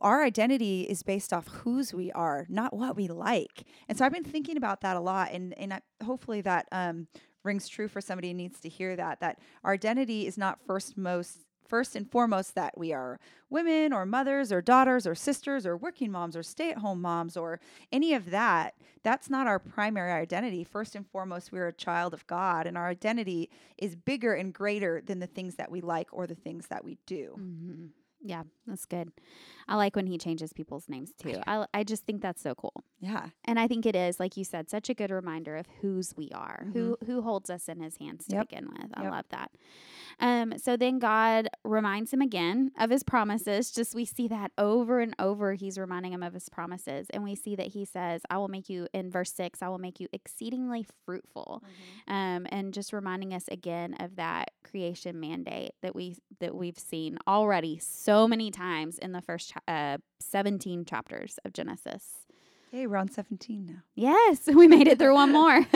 our 0.01 0.23
identity 0.23 0.83
is 0.83 1.01
based 1.03 1.33
off 1.33 1.47
whose 1.47 1.93
we 1.93 2.11
are, 2.11 2.45
not 2.47 2.73
what 2.75 2.95
we 2.95 3.07
like. 3.07 3.63
And 3.87 3.97
so 3.97 4.05
I've 4.05 4.13
been 4.13 4.23
thinking 4.23 4.55
about 4.55 4.81
that 4.81 4.95
a 4.95 4.99
lot, 4.99 5.31
and 5.31 5.57
and 5.57 5.73
I, 5.73 5.81
hopefully 6.03 6.41
that 6.41 6.67
um, 6.71 7.07
rings 7.43 7.67
true 7.67 7.87
for 7.87 8.01
somebody 8.01 8.29
who 8.29 8.33
needs 8.35 8.59
to 8.61 8.69
hear 8.69 8.95
that. 8.95 9.19
That 9.19 9.39
our 9.63 9.73
identity 9.73 10.27
is 10.27 10.37
not 10.37 10.59
first 10.65 10.97
most 10.97 11.39
first 11.69 11.95
and 11.95 12.09
foremost 12.09 12.55
that 12.55 12.77
we 12.77 12.91
are 12.91 13.19
women 13.49 13.93
or 13.93 14.05
mothers 14.05 14.51
or 14.51 14.61
daughters 14.61 15.05
or 15.05 15.15
sisters 15.15 15.65
or 15.65 15.77
working 15.77 16.11
moms 16.11 16.35
or 16.35 16.43
stay 16.43 16.71
at 16.71 16.79
home 16.79 16.99
moms 17.01 17.37
or 17.37 17.59
any 17.91 18.13
of 18.13 18.31
that. 18.31 18.73
That's 19.03 19.29
not 19.29 19.47
our 19.47 19.59
primary 19.59 20.11
identity. 20.11 20.63
First 20.63 20.95
and 20.95 21.07
foremost, 21.07 21.51
we're 21.51 21.67
a 21.67 21.73
child 21.73 22.13
of 22.13 22.25
God, 22.27 22.67
and 22.67 22.77
our 22.77 22.87
identity 22.87 23.49
is 23.77 23.95
bigger 23.95 24.33
and 24.33 24.53
greater 24.53 25.01
than 25.05 25.19
the 25.19 25.27
things 25.27 25.55
that 25.55 25.71
we 25.71 25.79
like 25.79 26.09
or 26.11 26.27
the 26.27 26.35
things 26.35 26.67
that 26.67 26.83
we 26.83 26.97
do. 27.05 27.35
Mm-hmm. 27.39 27.85
Yeah, 28.21 28.43
that's 28.67 28.85
good. 28.85 29.11
I 29.69 29.75
like 29.75 29.95
when 29.95 30.07
he 30.07 30.17
changes 30.17 30.51
people's 30.51 30.89
names 30.89 31.13
too. 31.17 31.39
I, 31.47 31.65
I 31.73 31.83
just 31.85 32.05
think 32.05 32.21
that's 32.21 32.41
so 32.41 32.55
cool. 32.55 32.73
Yeah. 32.99 33.27
And 33.45 33.57
I 33.59 33.67
think 33.67 33.85
it 33.85 33.95
is, 33.95 34.19
like 34.19 34.35
you 34.35 34.43
said, 34.43 34.69
such 34.69 34.89
a 34.89 34.93
good 34.93 35.11
reminder 35.11 35.55
of 35.55 35.67
whose 35.81 36.13
we 36.17 36.29
are, 36.33 36.63
Mm-hmm. 36.65 36.71
who 36.77 36.97
who 37.05 37.21
holds 37.21 37.49
us 37.49 37.69
in 37.69 37.79
his 37.79 37.95
hands 37.97 38.25
to 38.27 38.35
Yep. 38.37 38.49
begin 38.49 38.67
with. 38.67 38.89
I 38.95 39.03
Yep. 39.03 39.11
love 39.11 39.25
that. 39.29 39.51
Um, 40.19 40.57
so 40.57 40.75
then 40.75 40.99
God 40.99 41.47
reminds 41.63 42.11
him 42.11 42.21
again 42.21 42.71
of 42.77 42.89
his 42.89 43.03
promises. 43.03 43.71
Just 43.71 43.95
we 43.95 44.03
see 44.05 44.27
that 44.27 44.51
over 44.57 44.99
and 44.99 45.15
over. 45.19 45.53
He's 45.53 45.77
reminding 45.77 46.11
him 46.13 46.23
of 46.23 46.33
his 46.33 46.49
promises. 46.49 47.07
And 47.11 47.23
we 47.23 47.35
see 47.35 47.55
that 47.55 47.67
he 47.67 47.85
says, 47.85 48.21
I 48.29 48.37
will 48.37 48.47
make 48.49 48.69
you 48.69 48.87
in 48.93 49.09
verse 49.11 49.31
six, 49.31 49.61
I 49.61 49.69
will 49.69 49.77
make 49.77 49.99
you 49.99 50.07
exceedingly 50.11 50.85
fruitful. 51.05 51.63
Um, 52.07 52.47
and 52.49 52.73
just 52.73 52.91
reminding 52.91 53.33
us 53.33 53.45
again 53.49 53.93
of 53.99 54.15
that 54.17 54.51
creation 54.63 55.19
mandate 55.19 55.71
that 55.81 55.95
we 55.95 56.17
that 56.39 56.53
we've 56.55 56.77
seen 56.79 57.17
already 57.27 57.79
so 57.79 58.27
many 58.27 58.51
times 58.51 58.97
in 58.97 59.11
the 59.13 59.21
first 59.21 59.51
cha- 59.51 59.58
uh, 59.67 59.97
17 60.19 60.85
chapters 60.85 61.39
of 61.45 61.53
Genesis. 61.53 62.03
Hey, 62.71 62.85
we're 62.85 62.97
on 62.97 63.09
17 63.09 63.65
now. 63.65 63.81
Yes, 63.95 64.45
we 64.53 64.67
made 64.67 64.87
it 64.87 64.99
through 64.99 65.15
one 65.15 65.31
more. 65.31 65.65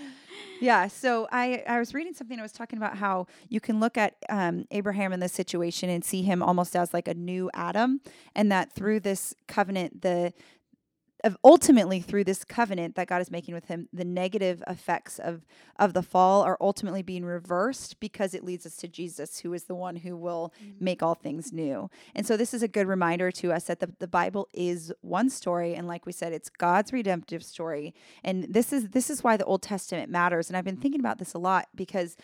yeah. 0.60 0.88
So 0.88 1.28
I, 1.30 1.62
I 1.68 1.78
was 1.78 1.94
reading 1.94 2.14
something. 2.14 2.38
I 2.38 2.42
was 2.42 2.52
talking 2.52 2.78
about 2.78 2.96
how 2.96 3.26
you 3.48 3.60
can 3.60 3.78
look 3.78 3.96
at 3.96 4.16
um, 4.28 4.64
Abraham 4.72 5.12
in 5.12 5.20
this 5.20 5.32
situation 5.32 5.88
and 5.88 6.04
see 6.04 6.22
him 6.22 6.42
almost 6.42 6.74
as 6.74 6.92
like 6.92 7.06
a 7.06 7.14
new 7.14 7.48
Adam, 7.54 8.00
and 8.34 8.50
that 8.50 8.72
through 8.72 9.00
this 9.00 9.34
covenant, 9.46 10.02
the 10.02 10.32
ultimately 11.42 12.00
through 12.00 12.24
this 12.24 12.44
covenant 12.44 12.94
that 12.94 13.08
God 13.08 13.20
is 13.20 13.30
making 13.30 13.54
with 13.54 13.66
him, 13.66 13.88
the 13.92 14.04
negative 14.04 14.62
effects 14.66 15.18
of 15.18 15.44
of 15.76 15.92
the 15.92 16.02
fall 16.02 16.42
are 16.42 16.56
ultimately 16.60 17.02
being 17.02 17.24
reversed 17.24 18.00
because 18.00 18.34
it 18.34 18.44
leads 18.44 18.66
us 18.66 18.76
to 18.76 18.88
Jesus, 18.88 19.40
who 19.40 19.52
is 19.52 19.64
the 19.64 19.74
one 19.74 19.96
who 19.96 20.16
will 20.16 20.52
mm-hmm. 20.60 20.84
make 20.84 21.02
all 21.02 21.14
things 21.14 21.52
new. 21.52 21.88
And 22.14 22.26
so 22.26 22.36
this 22.36 22.52
is 22.52 22.62
a 22.62 22.68
good 22.68 22.88
reminder 22.88 23.30
to 23.32 23.52
us 23.52 23.64
that 23.64 23.78
the, 23.80 23.92
the 23.98 24.08
Bible 24.08 24.48
is 24.52 24.92
one 25.00 25.30
story, 25.30 25.74
and 25.74 25.86
like 25.86 26.04
we 26.04 26.12
said, 26.12 26.32
it's 26.32 26.50
God's 26.50 26.92
redemptive 26.92 27.44
story. 27.44 27.94
And 28.24 28.52
this 28.52 28.72
is 28.72 28.90
this 28.90 29.10
is 29.10 29.22
why 29.22 29.36
the 29.36 29.44
Old 29.44 29.62
Testament 29.62 30.10
matters. 30.10 30.48
And 30.48 30.56
I've 30.56 30.64
been 30.64 30.76
thinking 30.76 31.00
about 31.00 31.18
this 31.18 31.34
a 31.34 31.38
lot 31.38 31.68
because 31.74 32.16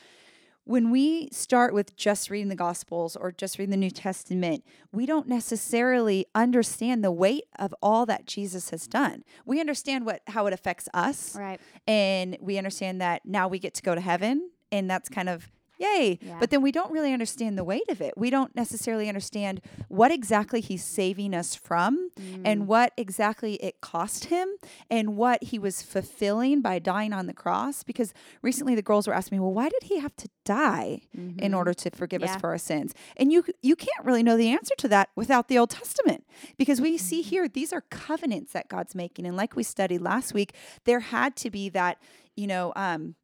when 0.65 0.91
we 0.91 1.29
start 1.31 1.75
with 1.75 1.95
just 1.97 2.31
reading 2.31 2.49
the 2.49 2.55
Gospels 2.55 3.17
or 3.17 3.31
just 3.31 3.59
reading 3.59 3.71
the 3.71 3.77
New 3.77 3.91
Testament, 3.91 4.65
we 4.93 5.07
don't 5.07 5.29
necessarily 5.29 6.27
understand 6.35 7.05
the 7.05 7.13
weight 7.13 7.45
of 7.59 7.75
all 7.83 8.07
that 8.07 8.27
Jesus 8.27 8.71
has 8.71 8.87
done. 8.87 9.25
We 9.45 9.61
understand 9.61 10.07
what 10.07 10.23
how 10.29 10.47
it 10.47 10.55
affects 10.55 10.89
us, 10.95 11.37
right. 11.37 11.61
and 11.87 12.37
we 12.41 12.57
understand 12.59 13.01
that 13.01 13.23
now 13.25 13.47
we 13.49 13.59
get 13.59 13.75
to 13.75 13.83
go 13.83 13.95
to 13.95 14.01
heaven, 14.01 14.51
and 14.73 14.91
that's 14.91 15.09
kind 15.09 15.29
of 15.29 15.51
yay. 15.79 16.19
Yeah. 16.21 16.37
But 16.41 16.51
then 16.51 16.63
we 16.63 16.73
don't 16.73 16.91
really 16.93 17.13
understand 17.13 17.57
the 17.59 17.65
weight 17.65 17.89
of 17.89 18.01
it. 18.01 18.15
We 18.17 18.31
don't 18.31 18.55
necessarily 18.55 19.09
understand 19.09 19.61
what 19.89 20.11
exactly 20.13 20.61
he's 20.61 20.85
saving 20.85 21.35
us 21.35 21.55
from 21.55 22.11
Mm. 22.17 22.43
and 22.45 22.67
what 22.69 22.93
exactly 22.97 23.55
it 23.55 23.81
cost 23.81 24.27
him 24.27 24.49
and 24.91 25.17
what 25.17 25.43
he 25.45 25.59
was 25.59 25.83
fulfilling 25.83 26.61
by 26.61 26.79
dying 26.79 27.13
on 27.13 27.27
the 27.27 27.33
cross. 27.35 27.83
Because 27.83 28.13
recently 28.43 28.75
the 28.75 28.83
girls 28.83 29.09
were 29.09 29.15
asking 29.15 29.39
me, 29.39 29.41
well, 29.41 29.53
why 29.53 29.69
did 29.69 29.85
he 29.85 29.99
have 29.99 30.15
to 30.17 30.29
die 30.45 31.01
in 31.39 31.55
order 31.55 31.75
to 31.75 31.91
forgive 31.91 32.23
us 32.23 32.31
Mm-hmm. 32.31 32.41
For 32.41 32.51
our 32.51 32.59
sins? 32.59 32.95
And 33.17 33.33
you 33.33 33.45
you 33.63 33.75
can't 33.77 34.05
really 34.05 34.23
know 34.23 34.37
the 34.37 34.49
answer 34.51 34.75
to 34.79 34.89
that 34.89 35.09
without 35.17 35.49
the 35.49 35.59
Old 35.59 35.71
Testament. 35.71 36.25
Because 36.57 36.81
we 36.81 36.97
see 36.99 37.21
Mm-hmm. 37.21 37.29
here 37.31 37.49
these 37.49 37.73
are 37.73 37.83
covenants 37.91 38.53
that 38.53 38.69
God's 38.69 38.95
making. 38.95 39.27
And 39.27 39.37
like 39.37 39.57
we 39.57 39.63
studied 39.63 40.01
last 40.03 40.35
week, 40.35 40.55
there 40.85 41.01
had 41.01 41.35
to 41.37 41.51
be 41.51 41.69
that, 41.71 41.99
you 42.37 42.47
know, 42.47 42.73
um 42.77 43.15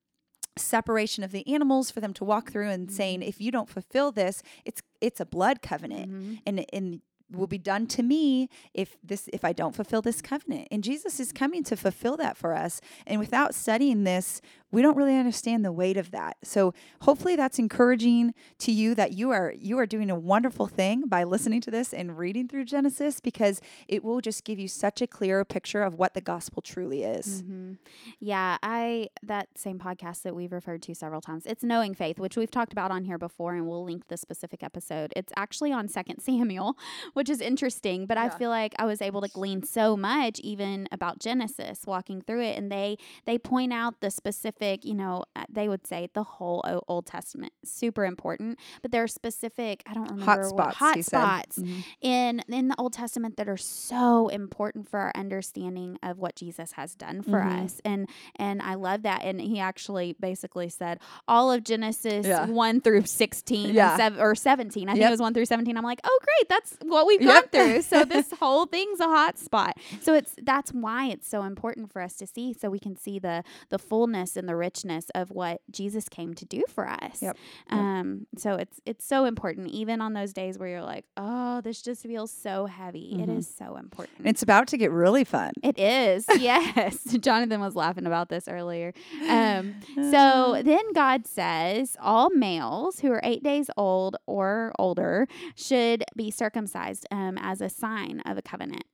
separation 0.56 1.22
of 1.24 1.32
the 1.32 1.46
animals 1.52 1.90
for 1.90 2.00
them 2.00 2.12
to 2.14 2.24
walk 2.24 2.50
through 2.50 2.68
and 2.68 2.90
saying 2.90 3.22
if 3.22 3.40
you 3.40 3.50
don't 3.50 3.68
fulfill 3.68 4.10
this 4.12 4.42
it's 4.64 4.82
it's 5.00 5.20
a 5.20 5.26
blood 5.26 5.62
covenant 5.62 6.10
Mm-hmm. 6.10 6.34
and 6.46 6.66
and 6.72 7.00
will 7.30 7.46
be 7.46 7.58
done 7.58 7.86
to 7.88 8.02
me 8.02 8.48
if 8.74 8.96
this 9.02 9.28
if 9.32 9.44
I 9.44 9.52
don't 9.52 9.74
fulfill 9.74 10.02
this 10.02 10.20
covenant. 10.20 10.68
And 10.70 10.82
Jesus 10.84 11.20
is 11.20 11.32
coming 11.32 11.62
to 11.64 11.76
fulfill 11.76 12.16
that 12.18 12.36
for 12.36 12.54
us. 12.54 12.80
And 13.06 13.18
without 13.20 13.54
studying 13.54 14.04
this, 14.04 14.40
we 14.72 14.82
don't 14.82 14.96
really 14.96 15.16
understand 15.16 15.64
the 15.64 15.72
weight 15.72 15.96
of 15.96 16.10
that. 16.12 16.36
So 16.42 16.74
hopefully 17.02 17.34
that's 17.36 17.58
encouraging 17.58 18.34
to 18.58 18.72
you 18.72 18.94
that 18.94 19.12
you 19.12 19.30
are 19.30 19.52
you 19.58 19.78
are 19.78 19.86
doing 19.86 20.10
a 20.10 20.14
wonderful 20.14 20.66
thing 20.66 21.06
by 21.06 21.24
listening 21.24 21.60
to 21.62 21.70
this 21.70 21.92
and 21.92 22.16
reading 22.18 22.48
through 22.48 22.64
Genesis 22.66 23.20
because 23.20 23.60
it 23.88 24.04
will 24.04 24.20
just 24.20 24.44
give 24.44 24.58
you 24.58 24.68
such 24.68 25.02
a 25.02 25.06
clearer 25.06 25.44
picture 25.44 25.82
of 25.82 25.94
what 25.94 26.14
the 26.14 26.20
gospel 26.20 26.62
truly 26.62 27.02
is. 27.02 27.42
hmm 27.42 27.72
Yeah, 28.20 28.58
I 28.62 29.08
that 29.22 29.48
same 29.56 29.78
podcast 29.78 30.22
that 30.22 30.34
we've 30.34 30.52
referred 30.52 30.82
to 30.82 30.94
several 30.94 31.20
times. 31.20 31.46
It's 31.46 31.64
Knowing 31.64 31.94
Faith, 31.94 32.18
which 32.18 32.36
we've 32.36 32.50
talked 32.50 32.72
about 32.72 32.90
on 32.90 33.04
here 33.04 33.18
before, 33.18 33.54
and 33.54 33.66
we'll 33.66 33.84
link 33.84 34.08
the 34.08 34.16
specific 34.16 34.62
episode. 34.62 35.12
It's 35.16 35.32
actually 35.36 35.72
on 35.72 35.88
Second 35.88 36.20
Samuel, 36.20 36.76
which 37.20 37.28
is 37.28 37.42
interesting. 37.42 38.06
But 38.06 38.16
I 38.16 38.30
feel 38.30 38.48
like 38.48 38.74
I 38.78 38.86
was 38.86 39.02
able 39.02 39.20
to 39.20 39.28
glean 39.28 39.62
so 39.62 39.94
much 39.94 40.40
even 40.40 40.88
about 40.90 41.18
Genesis, 41.18 41.82
walking 41.86 42.22
through 42.22 42.40
it, 42.40 42.56
and 42.56 42.72
they 42.72 42.96
they 43.26 43.36
point 43.36 43.74
out 43.74 44.00
the 44.00 44.10
specific. 44.10 44.86
You 44.86 44.94
know, 44.94 45.24
uh, 45.36 45.44
they 45.50 45.68
would 45.68 45.86
say 45.86 46.08
the 46.14 46.22
whole 46.22 46.62
O- 46.66 46.80
Old 46.88 47.04
Testament 47.04 47.52
super 47.62 48.06
important, 48.06 48.58
but 48.80 48.90
there 48.90 49.02
are 49.02 49.06
specific. 49.08 49.82
I 49.86 49.92
don't 49.92 50.04
remember 50.10 50.24
Hot 50.24 50.38
what 50.38 50.48
spots, 50.48 50.76
hot 50.78 51.04
spots 51.04 51.58
Mhm. 51.58 51.84
in 52.00 52.40
in 52.48 52.68
the 52.68 52.76
Old 52.78 52.94
Testament 52.94 53.36
that 53.36 53.48
are 53.50 53.58
so 53.58 54.28
important 54.28 54.88
for 54.88 54.98
our 54.98 55.12
understanding 55.14 55.98
of 56.02 56.18
what 56.18 56.36
Jesus 56.36 56.72
has 56.72 56.94
done 56.94 57.20
for 57.20 57.40
Mhm. 57.40 57.64
us. 57.64 57.80
And 57.84 58.08
and 58.36 58.62
I 58.62 58.74
love 58.76 59.02
that. 59.02 59.24
And 59.24 59.40
he 59.42 59.60
actually 59.60 60.14
basically 60.18 60.70
said 60.70 61.00
all 61.28 61.52
of 61.52 61.64
Genesis 61.64 62.26
Yeah. 62.26 62.46
one 62.46 62.80
through 62.80 63.04
sixteen 63.04 63.74
Yeah. 63.74 63.96
sev- 63.98 64.18
or 64.18 64.34
seventeen. 64.34 64.88
I 64.88 64.92
think 64.92 65.02
Yep. 65.02 65.08
it 65.10 65.10
was 65.12 65.20
one 65.20 65.34
through 65.34 65.44
seventeen. 65.46 65.76
I'm 65.76 65.84
like, 65.84 66.00
oh 66.04 66.18
great, 66.22 66.48
that's 66.48 66.78
what 66.82 67.04
we've 67.10 67.20
gone 67.20 67.28
Yep. 67.28 67.52
through. 67.52 67.82
So 67.82 68.04
this 68.16 68.32
whole 68.40 68.66
thing's 68.66 69.00
a 69.00 69.04
hot 69.08 69.38
spot. 69.38 69.76
So 70.00 70.14
it's 70.14 70.34
that's 70.42 70.70
why 70.72 71.06
it's 71.06 71.28
so 71.28 71.42
important 71.42 71.92
for 71.92 72.00
us 72.02 72.14
to 72.16 72.26
see 72.26 72.52
so 72.52 72.70
we 72.70 72.78
can 72.78 72.96
see 72.96 73.18
the 73.18 73.42
the 73.68 73.78
fullness 73.78 74.36
and 74.36 74.48
the 74.48 74.56
richness 74.56 75.10
of 75.14 75.30
what 75.30 75.60
Jesus 75.70 76.08
came 76.08 76.34
to 76.34 76.44
do 76.44 76.62
for 76.68 76.88
us. 76.88 77.20
Yep. 77.22 77.36
Yep. 77.70 77.78
Um, 77.78 78.26
so 78.36 78.54
it's 78.54 78.80
it's 78.86 79.04
so 79.04 79.24
important, 79.24 79.68
even 79.68 80.00
on 80.00 80.12
those 80.14 80.32
days 80.32 80.58
where 80.58 80.68
you're 80.68 80.82
like, 80.82 81.04
oh, 81.16 81.60
this 81.60 81.82
just 81.82 82.02
feels 82.02 82.30
so 82.30 82.66
heavy. 82.66 83.16
It 83.20 83.28
Mhm. 83.28 83.38
is 83.38 83.52
so 83.58 83.76
important. 83.76 84.18
And 84.18 84.28
it's 84.28 84.42
about 84.42 84.68
to 84.68 84.76
get 84.78 84.90
really 84.90 85.24
fun. 85.24 85.52
It 85.62 85.78
is, 85.78 86.26
yes. 86.38 87.04
Jonathan 87.20 87.60
was 87.60 87.74
laughing 87.76 88.06
about 88.06 88.28
this 88.28 88.48
earlier. 88.48 88.92
Um, 89.28 89.74
so 90.10 90.60
then 90.64 90.92
God 90.94 91.26
says 91.26 91.96
all 92.00 92.30
males 92.30 93.00
who 93.00 93.10
are 93.12 93.20
eight 93.24 93.42
days 93.42 93.70
old 93.76 94.16
or 94.26 94.72
older 94.78 95.26
should 95.54 96.04
be 96.16 96.30
circumcised 96.30 96.99
um, 97.10 97.38
as 97.38 97.60
a 97.60 97.68
sign 97.68 98.20
of 98.26 98.36
a 98.38 98.42
covenant. 98.42 98.84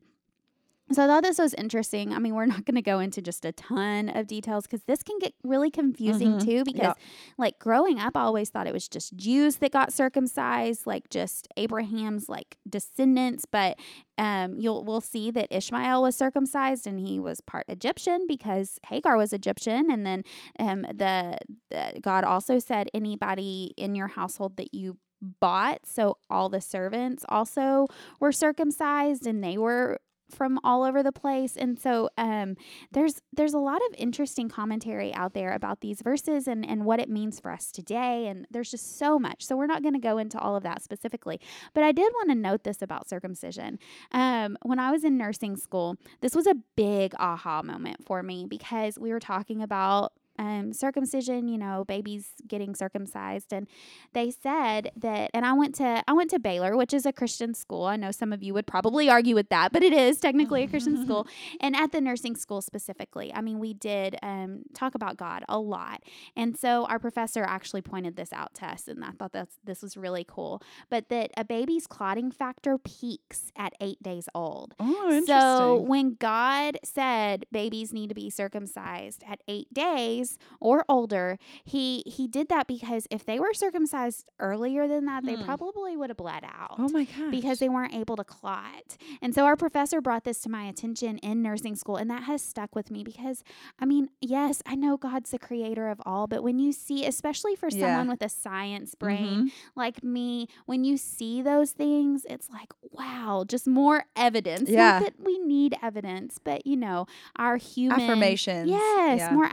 So 0.92 1.02
I 1.02 1.08
thought 1.08 1.24
this 1.24 1.38
was 1.40 1.52
interesting. 1.54 2.12
I 2.14 2.20
mean, 2.20 2.36
we're 2.36 2.46
not 2.46 2.64
going 2.64 2.76
to 2.76 2.80
go 2.82 3.00
into 3.00 3.20
just 3.20 3.44
a 3.44 3.50
ton 3.50 4.08
of 4.08 4.28
details 4.28 4.68
because 4.68 4.84
this 4.84 5.02
can 5.02 5.18
get 5.18 5.34
really 5.42 5.68
confusing 5.68 6.34
Mhm. 6.34 6.44
too. 6.44 6.62
Because, 6.64 6.80
Yep. 6.80 6.98
like, 7.38 7.58
growing 7.58 7.98
up, 7.98 8.16
I 8.16 8.20
always 8.20 8.50
thought 8.50 8.68
it 8.68 8.72
was 8.72 8.88
just 8.88 9.16
Jews 9.16 9.56
that 9.56 9.72
got 9.72 9.92
circumcised, 9.92 10.86
like 10.86 11.10
just 11.10 11.48
Abraham's 11.56 12.28
like 12.28 12.56
descendants. 12.70 13.44
But 13.50 13.80
um, 14.16 14.54
you'll 14.60 14.84
we'll 14.84 15.00
see 15.00 15.32
that 15.32 15.48
Ishmael 15.50 16.02
was 16.02 16.14
circumcised 16.14 16.86
and 16.86 17.00
he 17.00 17.18
was 17.18 17.40
part 17.40 17.64
Egyptian 17.68 18.24
because 18.28 18.78
Hagar 18.86 19.16
was 19.16 19.32
Egyptian, 19.32 19.90
and 19.90 20.06
then 20.06 20.22
um, 20.60 20.82
the, 20.82 21.36
the 21.68 21.98
God 22.00 22.22
also 22.22 22.60
said 22.60 22.88
anybody 22.94 23.74
in 23.76 23.96
your 23.96 24.06
household 24.06 24.56
that 24.58 24.72
you 24.72 24.98
bought, 25.20 25.86
so 25.86 26.18
all 26.30 26.48
the 26.48 26.60
servants 26.60 27.24
also 27.28 27.86
were 28.20 28.32
circumcised, 28.32 29.26
and 29.26 29.42
they 29.42 29.58
were 29.58 29.98
from 30.30 30.58
all 30.64 30.82
over 30.82 31.02
the 31.02 31.12
place. 31.12 31.56
And 31.56 31.78
so 31.78 32.08
um 32.18 32.56
there's 32.92 33.20
there's 33.32 33.54
a 33.54 33.58
lot 33.58 33.80
of 33.88 33.94
interesting 33.96 34.48
commentary 34.48 35.14
out 35.14 35.34
there 35.34 35.52
about 35.52 35.80
these 35.80 36.02
verses 36.02 36.48
and 36.48 36.68
and 36.68 36.84
what 36.84 37.00
it 37.00 37.08
means 37.08 37.40
for 37.40 37.50
us 37.50 37.70
today. 37.70 38.26
And 38.26 38.46
there's 38.50 38.70
just 38.70 38.98
so 38.98 39.18
much. 39.18 39.44
So 39.44 39.56
we're 39.56 39.66
not 39.66 39.82
going 39.82 39.94
to 39.94 40.00
go 40.00 40.18
into 40.18 40.38
all 40.38 40.56
of 40.56 40.62
that 40.64 40.82
specifically. 40.82 41.40
But 41.74 41.84
i 41.84 41.92
did 41.92 42.12
want 42.14 42.30
to 42.30 42.34
note 42.34 42.64
this 42.64 42.82
about 42.82 43.08
circumcision. 43.08 43.78
Um 44.12 44.56
when 44.62 44.78
i 44.78 44.90
was 44.90 45.04
in 45.04 45.16
nursing 45.16 45.56
school 45.56 45.96
this 46.20 46.34
was 46.34 46.46
a 46.46 46.56
big 46.76 47.14
aha 47.18 47.62
moment 47.62 48.04
for 48.04 48.22
me 48.22 48.46
because 48.48 48.98
we 48.98 49.12
were 49.12 49.20
talking 49.20 49.62
about 49.62 50.12
um, 50.38 50.72
circumcision, 50.72 51.48
you 51.48 51.58
know, 51.58 51.84
babies 51.86 52.28
getting 52.46 52.74
circumcised, 52.74 53.52
and 53.52 53.66
they 54.12 54.30
said 54.30 54.92
that. 54.96 55.30
And 55.34 55.44
I 55.44 55.52
went 55.52 55.74
to 55.76 56.02
I 56.06 56.12
went 56.12 56.30
to 56.30 56.38
Baylor, 56.38 56.76
which 56.76 56.94
is 56.94 57.06
a 57.06 57.12
Christian 57.12 57.54
school. 57.54 57.84
I 57.84 57.96
know 57.96 58.10
some 58.10 58.32
of 58.32 58.42
you 58.42 58.54
would 58.54 58.66
probably 58.66 59.08
argue 59.08 59.34
with 59.34 59.48
that, 59.50 59.72
but 59.72 59.82
it 59.82 59.92
is 59.92 60.18
technically 60.18 60.62
a 60.62 60.68
Christian 60.68 61.02
school. 61.04 61.26
And 61.60 61.76
at 61.76 61.92
the 61.92 62.00
nursing 62.00 62.36
school 62.36 62.62
specifically, 62.62 63.32
I 63.34 63.40
mean, 63.40 63.58
we 63.58 63.74
did 63.74 64.16
um, 64.22 64.62
talk 64.74 64.94
about 64.94 65.16
God 65.16 65.44
a 65.48 65.58
lot, 65.58 66.02
and 66.36 66.56
so 66.56 66.86
our 66.86 66.98
professor 66.98 67.44
actually 67.44 67.82
pointed 67.82 68.16
this 68.16 68.32
out 68.32 68.54
to 68.54 68.66
us, 68.66 68.88
and 68.88 69.04
I 69.04 69.10
thought 69.10 69.32
that 69.32 69.48
this 69.64 69.82
was 69.82 69.96
really 69.96 70.24
cool. 70.26 70.62
But 70.90 71.08
that 71.08 71.30
a 71.36 71.44
baby's 71.44 71.86
clotting 71.86 72.30
factor 72.30 72.78
peaks 72.78 73.52
at 73.56 73.72
eight 73.80 74.02
days 74.02 74.28
old. 74.34 74.74
Oh, 74.78 75.04
interesting. 75.06 75.26
So 75.26 75.76
when 75.76 76.16
God 76.18 76.78
said 76.84 77.46
babies 77.52 77.92
need 77.92 78.08
to 78.08 78.14
be 78.14 78.30
circumcised 78.30 79.24
at 79.26 79.40
eight 79.48 79.72
days 79.72 80.25
or 80.60 80.84
older, 80.88 81.38
he 81.64 82.02
he 82.06 82.26
did 82.28 82.48
that 82.48 82.66
because 82.66 83.06
if 83.10 83.24
they 83.24 83.38
were 83.38 83.52
circumcised 83.54 84.24
earlier 84.40 84.86
than 84.88 85.04
that, 85.06 85.24
they 85.24 85.34
Hmm. 85.36 85.44
probably 85.44 85.96
would 85.96 86.10
have 86.10 86.16
bled 86.16 86.44
out. 86.44 86.76
oh 86.78 86.88
my 86.88 87.04
gosh. 87.04 87.30
Because 87.30 87.58
they 87.58 87.68
weren't 87.68 87.94
able 87.94 88.16
to 88.16 88.24
clot. 88.24 88.96
And 89.22 89.34
so 89.34 89.44
our 89.44 89.56
professor 89.56 90.00
brought 90.00 90.24
this 90.24 90.40
to 90.42 90.48
my 90.48 90.64
attention 90.64 91.18
in 91.18 91.42
nursing 91.42 91.76
school, 91.76 91.96
and 91.96 92.10
that 92.10 92.24
has 92.24 92.42
stuck 92.42 92.74
with 92.74 92.90
me 92.90 93.04
because, 93.04 93.42
I 93.78 93.84
mean, 93.86 94.08
yes, 94.20 94.62
I 94.66 94.74
know 94.74 94.96
God's 94.96 95.30
the 95.30 95.38
creator 95.38 95.88
of 95.88 96.00
all, 96.06 96.26
but 96.26 96.42
when 96.42 96.58
you 96.58 96.72
see, 96.72 97.04
especially 97.06 97.54
for 97.56 97.68
Yeah. 97.70 97.80
someone 97.80 98.08
with 98.08 98.22
a 98.22 98.28
science 98.28 98.94
brain 98.94 99.46
Mhm. 99.46 99.50
like 99.74 100.02
me, 100.02 100.48
when 100.66 100.84
you 100.84 100.96
see 100.96 101.42
those 101.42 101.72
things, 101.72 102.24
it's 102.28 102.48
like, 102.50 102.72
wow, 102.92 103.44
just 103.46 103.66
more 103.66 104.04
evidence. 104.16 104.68
Yeah. 104.70 104.98
Not 104.98 105.02
that 105.02 105.14
we 105.24 105.38
need 105.38 105.76
evidence, 105.82 106.38
but 106.42 106.66
you 106.66 106.76
know, 106.76 107.06
our 107.36 107.56
human 107.56 108.00
affirmations. 108.00 108.68
Yes, 108.70 109.18
Yeah. 109.18 109.32
more 109.34 109.46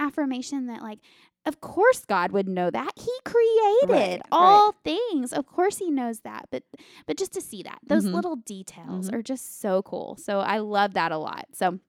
that 0.68 0.82
like 0.82 1.00
of 1.46 1.60
course 1.60 2.06
God 2.06 2.32
would 2.32 2.48
know 2.48 2.70
that. 2.72 2.92
He 2.96 3.12
created 3.26 3.90
Right, 3.90 4.22
all 4.32 4.72
things. 4.84 5.34
Of 5.34 5.46
course 5.46 5.78
he 5.78 5.92
knows 5.92 6.22
that. 6.22 6.46
But 6.52 6.64
but 7.06 7.18
just 7.18 7.34
to 7.34 7.42
see 7.42 7.64
that, 7.64 7.80
those 7.86 8.06
Mhm. 8.06 8.14
little 8.14 8.36
details 8.38 9.10
Mhm. 9.10 9.14
are 9.14 9.22
just 9.22 9.60
so 9.60 9.82
cool. 9.82 10.16
So 10.16 10.40
I 10.40 10.60
love 10.60 10.94
that 10.94 11.12
a 11.12 11.18
lot. 11.18 11.48
So 11.54 11.80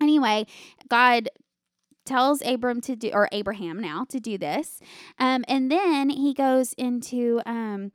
anyway, 0.00 0.46
God 0.88 1.30
tells 2.04 2.42
Abram 2.44 2.82
to 2.82 2.94
do 2.94 3.10
or 3.14 3.30
Abraham 3.32 3.80
now 3.80 4.04
to 4.10 4.20
do 4.20 4.36
this. 4.36 4.78
Um, 5.18 5.42
and 5.48 5.70
then 5.72 6.10
he 6.10 6.34
goes 6.34 6.74
into 6.74 7.40
um 7.46 7.92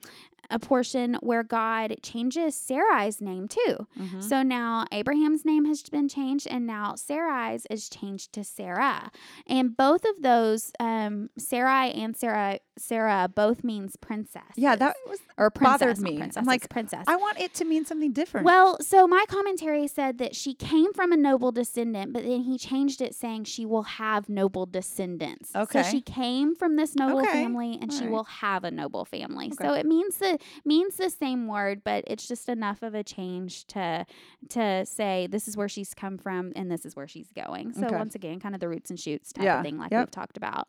a 0.49 0.59
portion 0.59 1.15
where 1.21 1.43
God 1.43 1.95
changes 2.01 2.55
Sarai's 2.55 3.21
name 3.21 3.47
too. 3.47 3.87
Mhm. 3.97 4.23
So 4.23 4.41
now 4.43 4.85
Abraham's 4.91 5.45
name 5.45 5.65
has 5.65 5.81
been 5.83 6.07
changed, 6.09 6.47
and 6.47 6.65
now 6.65 6.95
Sarai's 6.95 7.65
is 7.69 7.89
changed 7.89 8.33
to 8.33 8.43
Sarah. 8.43 9.11
And 9.47 9.75
both 9.77 10.05
of 10.05 10.21
those, 10.21 10.71
um, 10.79 11.29
Sarai 11.37 11.91
and 11.91 12.15
Sarah, 12.17 12.59
Sarah 12.77 13.27
both 13.33 13.63
means 13.63 13.95
princess. 13.95 14.41
yeah, 14.55 14.75
that 14.75 14.95
was. 15.07 15.19
or 15.37 15.49
princess, 15.49 15.79
bothered 15.79 15.99
me. 15.99 16.21
I'm 16.35 16.45
like, 16.45 16.67
princess. 16.69 17.05
I 17.07 17.15
want 17.15 17.39
it 17.39 17.53
to 17.55 17.65
mean 17.65 17.85
something 17.85 18.11
different. 18.11 18.45
Well, 18.45 18.77
so 18.81 19.07
my 19.07 19.25
commentary 19.27 19.87
said 19.87 20.17
that 20.17 20.35
she 20.35 20.53
came 20.53 20.93
from 20.93 21.11
a 21.11 21.17
noble 21.17 21.51
descendant, 21.51 22.13
but 22.13 22.23
then 22.23 22.41
he 22.41 22.57
changed 22.57 23.01
it 23.01 23.13
saying 23.15 23.43
she 23.45 23.65
will 23.65 23.83
have 23.83 24.29
noble 24.29 24.65
descendants. 24.65 25.51
Okay. 25.55 25.83
So 25.83 25.89
she 25.89 26.01
came 26.01 26.55
from 26.55 26.75
this 26.75 26.95
noble 26.95 27.19
Okay. 27.21 27.31
family 27.31 27.77
and 27.81 27.91
she 27.91 27.99
Alright. 27.99 28.11
will 28.11 28.23
have 28.25 28.63
a 28.63 28.71
noble 28.71 29.05
family. 29.05 29.47
Okay. 29.53 29.65
So 29.67 29.73
it 29.73 29.85
means 29.85 30.17
means 30.65 30.95
the 30.97 31.09
same 31.09 31.47
word, 31.47 31.83
but 31.83 32.03
it's 32.07 32.27
just 32.27 32.49
enough 32.49 32.81
of 32.83 32.93
a 32.95 33.03
change 33.03 33.65
to 33.67 34.05
to 34.49 34.85
say 34.85 35.27
this 35.29 35.47
is 35.47 35.55
where 35.57 35.69
she's 35.69 35.93
come 35.93 36.17
from 36.17 36.51
and 36.55 36.71
this 36.71 36.85
is 36.85 36.95
where 36.95 37.07
she's 37.07 37.31
going. 37.31 37.73
So 37.73 37.85
Okay. 37.87 37.95
once 37.95 38.15
again, 38.15 38.39
kind 38.39 38.55
of 38.55 38.61
the 38.61 38.69
roots 38.69 38.89
and 38.89 38.99
shoots 38.99 39.31
type 39.33 39.43
Yeah. 39.45 39.57
of 39.59 39.65
thing 39.65 39.77
like 39.77 39.91
Yep. 39.91 39.99
we've 40.01 40.11
talked 40.11 40.37
about. 40.37 40.67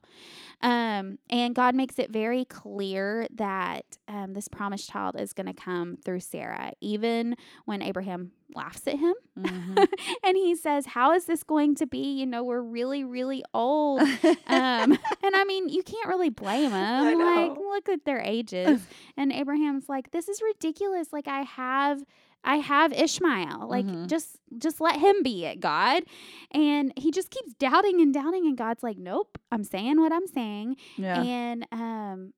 Um, 0.63 1.19
and 1.31 1.55
God 1.55 1.75
makes 1.75 1.99
it 1.99 2.11
very 2.11 2.45
clear 2.45 3.27
that 3.35 3.85
um, 4.09 4.35
this 4.35 4.49
promised 4.49 4.91
child 4.91 5.19
is 5.19 5.33
going 5.33 5.47
to 5.47 5.53
come 5.55 5.97
through 6.05 6.21
Sarah, 6.21 6.73
even 6.81 7.37
when 7.65 7.83
Abraham 7.83 8.33
laughs 8.55 8.87
at 8.87 8.99
him 8.99 9.15
Mhm. 9.39 9.87
and 10.25 10.37
he 10.37 10.55
says, 10.55 10.87
How 10.87 11.13
is 11.13 11.25
this 11.27 11.43
going 11.43 11.75
to 11.77 11.87
be? 11.87 12.15
You 12.21 12.27
know, 12.27 12.43
we're 12.45 12.61
really, 12.63 13.05
really 13.05 13.43
old. 13.55 14.01
Um, 14.03 14.09
and 15.23 15.35
I 15.35 15.45
mean, 15.47 15.69
you 15.69 15.83
can't 15.83 16.09
really 16.09 16.29
blame 16.31 16.71
him. 16.73 17.19
Like, 17.19 17.57
look 17.57 17.89
at 17.89 18.05
their 18.05 18.21
ages. 18.21 18.81
and 19.17 19.33
Abraham's 19.33 19.89
like, 19.89 20.11
This 20.11 20.29
is 20.29 20.41
ridiculous. 20.43 21.13
Like, 21.13 21.29
I 21.29 21.43
have. 21.43 22.03
I 22.43 22.57
have 22.57 22.91
Ishmael. 22.95 23.69
Like 23.69 23.85
Mhm. 23.85 24.07
just 24.07 24.39
just 24.57 24.81
let 24.81 24.99
him 24.99 25.23
be 25.23 25.45
it, 25.45 25.61
God. 25.61 26.05
And 26.53 26.91
he 26.97 27.11
just 27.11 27.29
keeps 27.29 27.53
doubting 27.53 28.01
and 28.01 28.15
doubting 28.15 28.47
and 28.47 28.57
God's 28.57 28.83
like, 28.83 28.97
"Nope, 28.97 29.37
I'm 29.53 29.63
saying 29.63 30.01
what 30.01 30.11
I'm 30.11 30.27
saying." 30.27 30.77
yeah. 30.97 31.23
And 31.23 31.67
um 31.71 32.33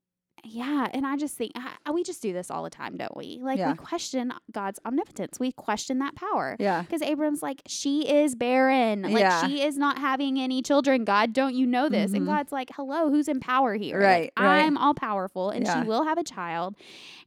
yeah, 0.45 0.89
and 0.93 1.07
I 1.07 1.17
just 1.17 1.37
think 1.37 1.53
I, 1.55 1.91
we 1.93 2.03
just 2.03 2.21
do 2.21 2.33
this 2.33 2.51
all 2.51 2.65
the 2.65 2.71
time, 2.71 2.97
don't 2.97 3.17
we? 3.17 3.39
Like 3.43 3.59
Yeah. 3.59 3.71
we 3.71 3.77
question 3.77 4.33
God's 4.51 4.81
omnipotence. 4.85 5.39
We 5.39 5.53
question 5.53 5.99
that 6.01 6.15
power. 6.17 6.57
yeah. 6.59 6.83
Because 6.83 7.01
Abram's 7.03 7.43
like, 7.43 7.63
she 7.69 8.09
is 8.09 8.35
barren. 8.35 9.03
Like, 9.03 9.21
Yeah. 9.21 9.47
she 9.47 9.63
is 9.63 9.79
not 9.79 9.99
having 9.99 10.39
any 10.41 10.61
children. 10.63 11.05
God, 11.05 11.33
don't 11.33 11.55
you 11.55 11.67
know 11.67 11.89
this? 11.89 12.13
And 12.13 12.23
Mhm. 12.23 12.27
God's 12.27 12.51
like, 12.53 12.71
hello, 12.75 13.09
who's 13.09 13.29
in 13.29 13.39
power 13.41 13.75
here? 13.75 14.01
Like, 14.01 14.33
Right, 14.37 14.47
right. 14.47 14.65
I'm 14.65 14.77
all 14.77 14.95
powerful 14.95 15.51
and 15.51 15.65
Yeah. 15.65 15.81
she 15.83 15.89
will 15.89 16.05
have 16.05 16.19
a 16.19 16.25
child. 16.25 16.75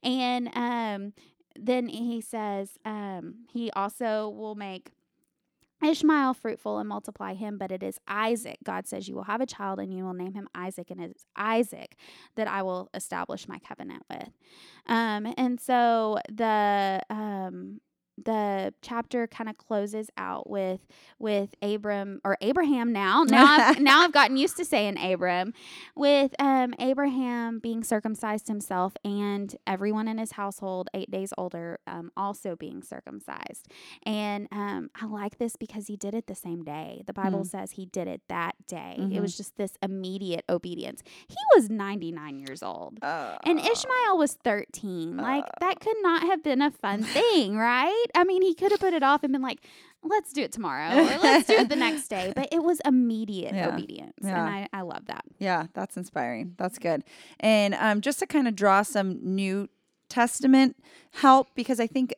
And 0.04 0.50
um, 0.56 1.14
then 1.58 1.88
he 1.88 2.20
says, 2.22 2.78
um, 2.84 3.46
he 3.54 3.72
also 3.72 4.28
will 4.30 4.56
make 4.56 4.92
Ishmael 5.86 6.34
fruitful 6.34 6.80
and 6.80 6.90
multiply 6.90 7.34
him, 7.34 7.58
but 7.58 7.72
it 7.72 7.84
is 7.84 8.00
Isaac. 8.08 8.58
God 8.64 8.88
says, 8.88 9.08
You 9.08 9.16
will 9.16 9.24
have 9.24 9.42
a 9.42 9.46
child 9.46 9.80
and 9.80 9.94
you 9.94 10.04
will 10.04 10.14
name 10.14 10.34
him 10.34 10.48
Isaac, 10.56 10.92
and 10.92 11.02
it 11.02 11.12
is 11.16 11.26
Isaac 11.36 11.96
that 12.36 12.48
I 12.48 12.62
will 12.64 12.90
establish 12.94 13.48
my 13.48 13.60
covenant 13.60 14.04
with. 14.10 14.30
Um, 14.88 15.34
and 15.38 15.60
so 15.60 16.20
the 16.32 17.02
um, 17.10 17.80
the 18.24 18.74
chapter 18.82 19.28
kind 19.28 19.50
of 19.50 19.58
closes 19.58 20.10
out 20.18 20.50
with 20.50 20.82
with 21.20 21.54
Abram 21.62 22.22
or 22.24 22.38
Abraham 22.42 22.94
now. 22.94 23.24
Now 23.36 23.46
I've, 23.46 23.80
now 23.82 24.02
I've 24.04 24.12
gotten 24.14 24.38
used 24.38 24.56
to 24.58 24.66
saying 24.66 24.98
Abram 24.98 25.54
with 25.96 26.34
um, 26.40 26.74
Abraham 26.80 27.60
being 27.60 27.84
circumcised 27.84 28.48
himself 28.48 28.94
and 29.04 29.54
everyone 29.68 30.08
in 30.08 30.18
his 30.18 30.32
household 30.34 30.90
eight 30.94 31.12
days 31.12 31.34
older 31.38 31.80
um, 31.88 32.12
also 32.16 32.56
being 32.56 32.82
circumcised. 32.82 33.68
And 34.04 34.48
um, 34.52 34.90
I 35.00 35.06
like 35.06 35.38
this 35.38 35.56
because 35.58 35.88
he 35.88 35.98
did 35.98 36.14
it 36.14 36.28
the 36.28 36.36
same 36.36 36.64
day. 36.64 37.04
The 37.06 37.14
Bible 37.14 37.40
Mm. 37.42 37.48
says 37.48 37.72
he 37.72 37.86
did 37.86 38.08
it 38.08 38.22
that 38.30 38.56
day. 38.68 38.96
Mhm. 39.00 39.14
It 39.14 39.20
was 39.22 39.36
just 39.36 39.58
this 39.58 39.78
immediate 39.82 40.46
obedience. 40.50 41.02
He 41.28 41.36
was 41.56 41.70
99 41.70 42.40
years 42.40 42.64
old. 42.64 43.00
And 43.02 43.60
Uh, 43.60 43.70
Ishmael 43.72 44.18
was 44.18 44.34
13. 44.44 45.18
Like, 45.18 45.46
that 45.60 45.80
could 45.82 45.98
not 46.02 46.22
have 46.24 46.42
been 46.44 46.62
a 46.62 46.72
fun 46.72 47.04
thing, 47.04 47.58
right? 47.58 48.05
I 48.14 48.24
mean, 48.24 48.42
he 48.42 48.54
could 48.54 48.72
have 48.72 48.80
put 48.80 48.94
it 48.94 49.04
off 49.04 49.24
and 49.24 49.32
been 49.34 49.42
like, 49.42 49.60
let's 50.04 50.32
do 50.34 50.42
it 50.44 50.52
tomorrow 50.52 50.92
or 50.98 51.04
let's 51.24 51.48
do 51.48 51.54
it 51.54 51.70
the 51.70 51.76
next 51.76 52.08
day. 52.10 52.32
But 52.36 52.50
it 52.52 52.64
was 52.64 52.80
immediate 52.86 53.54
Yeah. 53.56 53.74
obedience. 53.74 54.14
Yeah. 54.22 54.30
And 54.46 54.56
I, 54.56 54.70
I 54.74 54.82
love 54.82 55.06
that. 55.08 55.24
Yeah, 55.40 55.68
that's 55.74 55.98
inspiring. 55.98 56.54
That's 56.58 56.78
good. 56.78 57.04
And 57.40 57.74
um, 57.76 58.02
just 58.02 58.20
to 58.20 58.28
kind 58.28 58.48
of 58.48 58.56
draw 58.56 58.84
some 58.84 59.20
New 59.24 59.70
Testament 60.10 60.76
help, 61.14 61.48
because 61.56 61.80
I 61.80 61.88
think, 61.88 62.14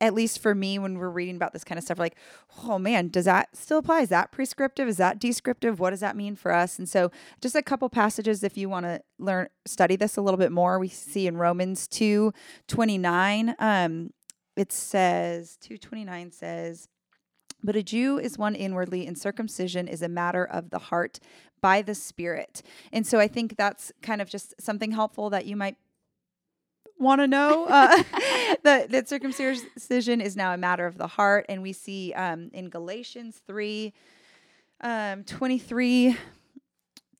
at 0.00 0.14
least 0.14 0.40
for 0.40 0.52
me, 0.54 0.78
when 0.80 0.98
we're 0.98 1.08
reading 1.10 1.36
about 1.36 1.52
this 1.52 1.62
kind 1.62 1.78
of 1.78 1.84
stuff, 1.84 1.96
we're 1.98 2.04
like, 2.06 2.16
oh 2.64 2.76
man, 2.78 3.06
does 3.08 3.24
that 3.26 3.56
still 3.56 3.78
apply? 3.78 4.00
Is 4.00 4.08
that 4.08 4.32
prescriptive? 4.32 4.88
Is 4.88 4.96
that 4.96 5.20
descriptive? 5.20 5.78
What 5.78 5.90
does 5.90 6.00
that 6.00 6.16
mean 6.16 6.34
for 6.34 6.52
us? 6.52 6.76
And 6.78 6.88
so, 6.88 7.12
just 7.40 7.54
a 7.54 7.62
couple 7.62 7.88
passages 7.88 8.42
if 8.42 8.56
you 8.56 8.68
want 8.68 8.84
to 8.86 9.00
learn, 9.18 9.46
study 9.64 9.94
this 9.94 10.16
a 10.16 10.20
little 10.20 10.38
bit 10.38 10.50
more. 10.50 10.78
We 10.80 10.88
see 10.88 11.28
in 11.28 11.36
Romans 11.36 11.86
two 11.86 12.32
twenty 12.66 12.98
nine. 12.98 13.54
Um, 13.60 14.10
it 14.56 14.72
says 14.72 15.56
two 15.60 15.78
twenty 15.78 16.04
nine 16.04 16.30
says. 16.30 16.88
But 17.64 17.76
a 17.76 17.82
Jew 17.82 18.18
is 18.18 18.36
one 18.36 18.56
inwardly, 18.56 19.06
and 19.06 19.16
circumcision 19.16 19.86
is 19.86 20.02
a 20.02 20.08
matter 20.08 20.44
of 20.44 20.70
the 20.70 20.80
heart 20.80 21.20
by 21.60 21.80
the 21.80 21.94
Spirit. 21.94 22.62
And 22.92 23.06
so 23.06 23.20
I 23.20 23.28
think 23.28 23.56
that's 23.56 23.92
kind 24.02 24.20
of 24.20 24.28
just 24.28 24.60
something 24.60 24.90
helpful 24.90 25.30
that 25.30 25.46
you 25.46 25.54
might 25.54 25.76
want 26.98 27.20
to 27.20 27.28
know. 27.28 27.66
Uh, 27.66 28.02
that, 28.64 28.90
that 28.90 29.08
circumcision 29.08 30.20
is 30.20 30.36
now 30.36 30.52
a 30.52 30.56
matter 30.56 30.86
of 30.86 30.98
the 30.98 31.06
heart. 31.06 31.46
And 31.48 31.62
we 31.62 31.72
see 31.72 32.12
um, 32.14 32.50
in 32.52 32.68
Galatians 32.68 33.40
3 33.46 33.92
um, 34.80 35.22
23 35.24 36.16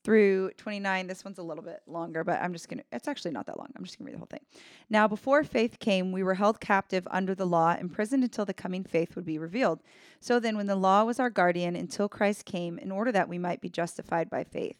through 0.03 0.51
29. 0.57 1.07
This 1.07 1.23
one's 1.23 1.37
a 1.37 1.43
little 1.43 1.63
bit 1.63 1.81
longer, 1.87 2.23
but 2.23 2.41
I'm 2.41 2.53
just 2.53 2.67
going 2.67 2.79
to, 2.79 2.83
it's 2.91 3.07
actually 3.07 3.31
not 3.31 3.45
that 3.45 3.57
long. 3.57 3.67
I'm 3.75 3.83
just 3.83 3.97
going 3.97 4.05
to 4.05 4.11
read 4.11 4.15
the 4.15 4.19
whole 4.19 4.27
thing. 4.27 4.45
Now, 4.89 5.07
before 5.07 5.43
faith 5.43 5.79
came, 5.79 6.11
we 6.11 6.23
were 6.23 6.33
held 6.33 6.59
captive 6.59 7.07
under 7.09 7.33
the 7.33 7.45
law, 7.45 7.75
imprisoned 7.79 8.23
until 8.23 8.45
the 8.45 8.53
coming 8.53 8.83
faith 8.83 9.15
would 9.15 9.25
be 9.25 9.37
revealed. 9.37 9.81
So 10.19 10.39
then, 10.39 10.57
when 10.57 10.67
the 10.67 10.75
law 10.75 11.03
was 11.03 11.19
our 11.19 11.29
guardian 11.29 11.75
until 11.75 12.09
Christ 12.09 12.45
came, 12.45 12.77
in 12.77 12.91
order 12.91 13.11
that 13.11 13.29
we 13.29 13.37
might 13.37 13.61
be 13.61 13.69
justified 13.69 14.29
by 14.29 14.43
faith. 14.43 14.77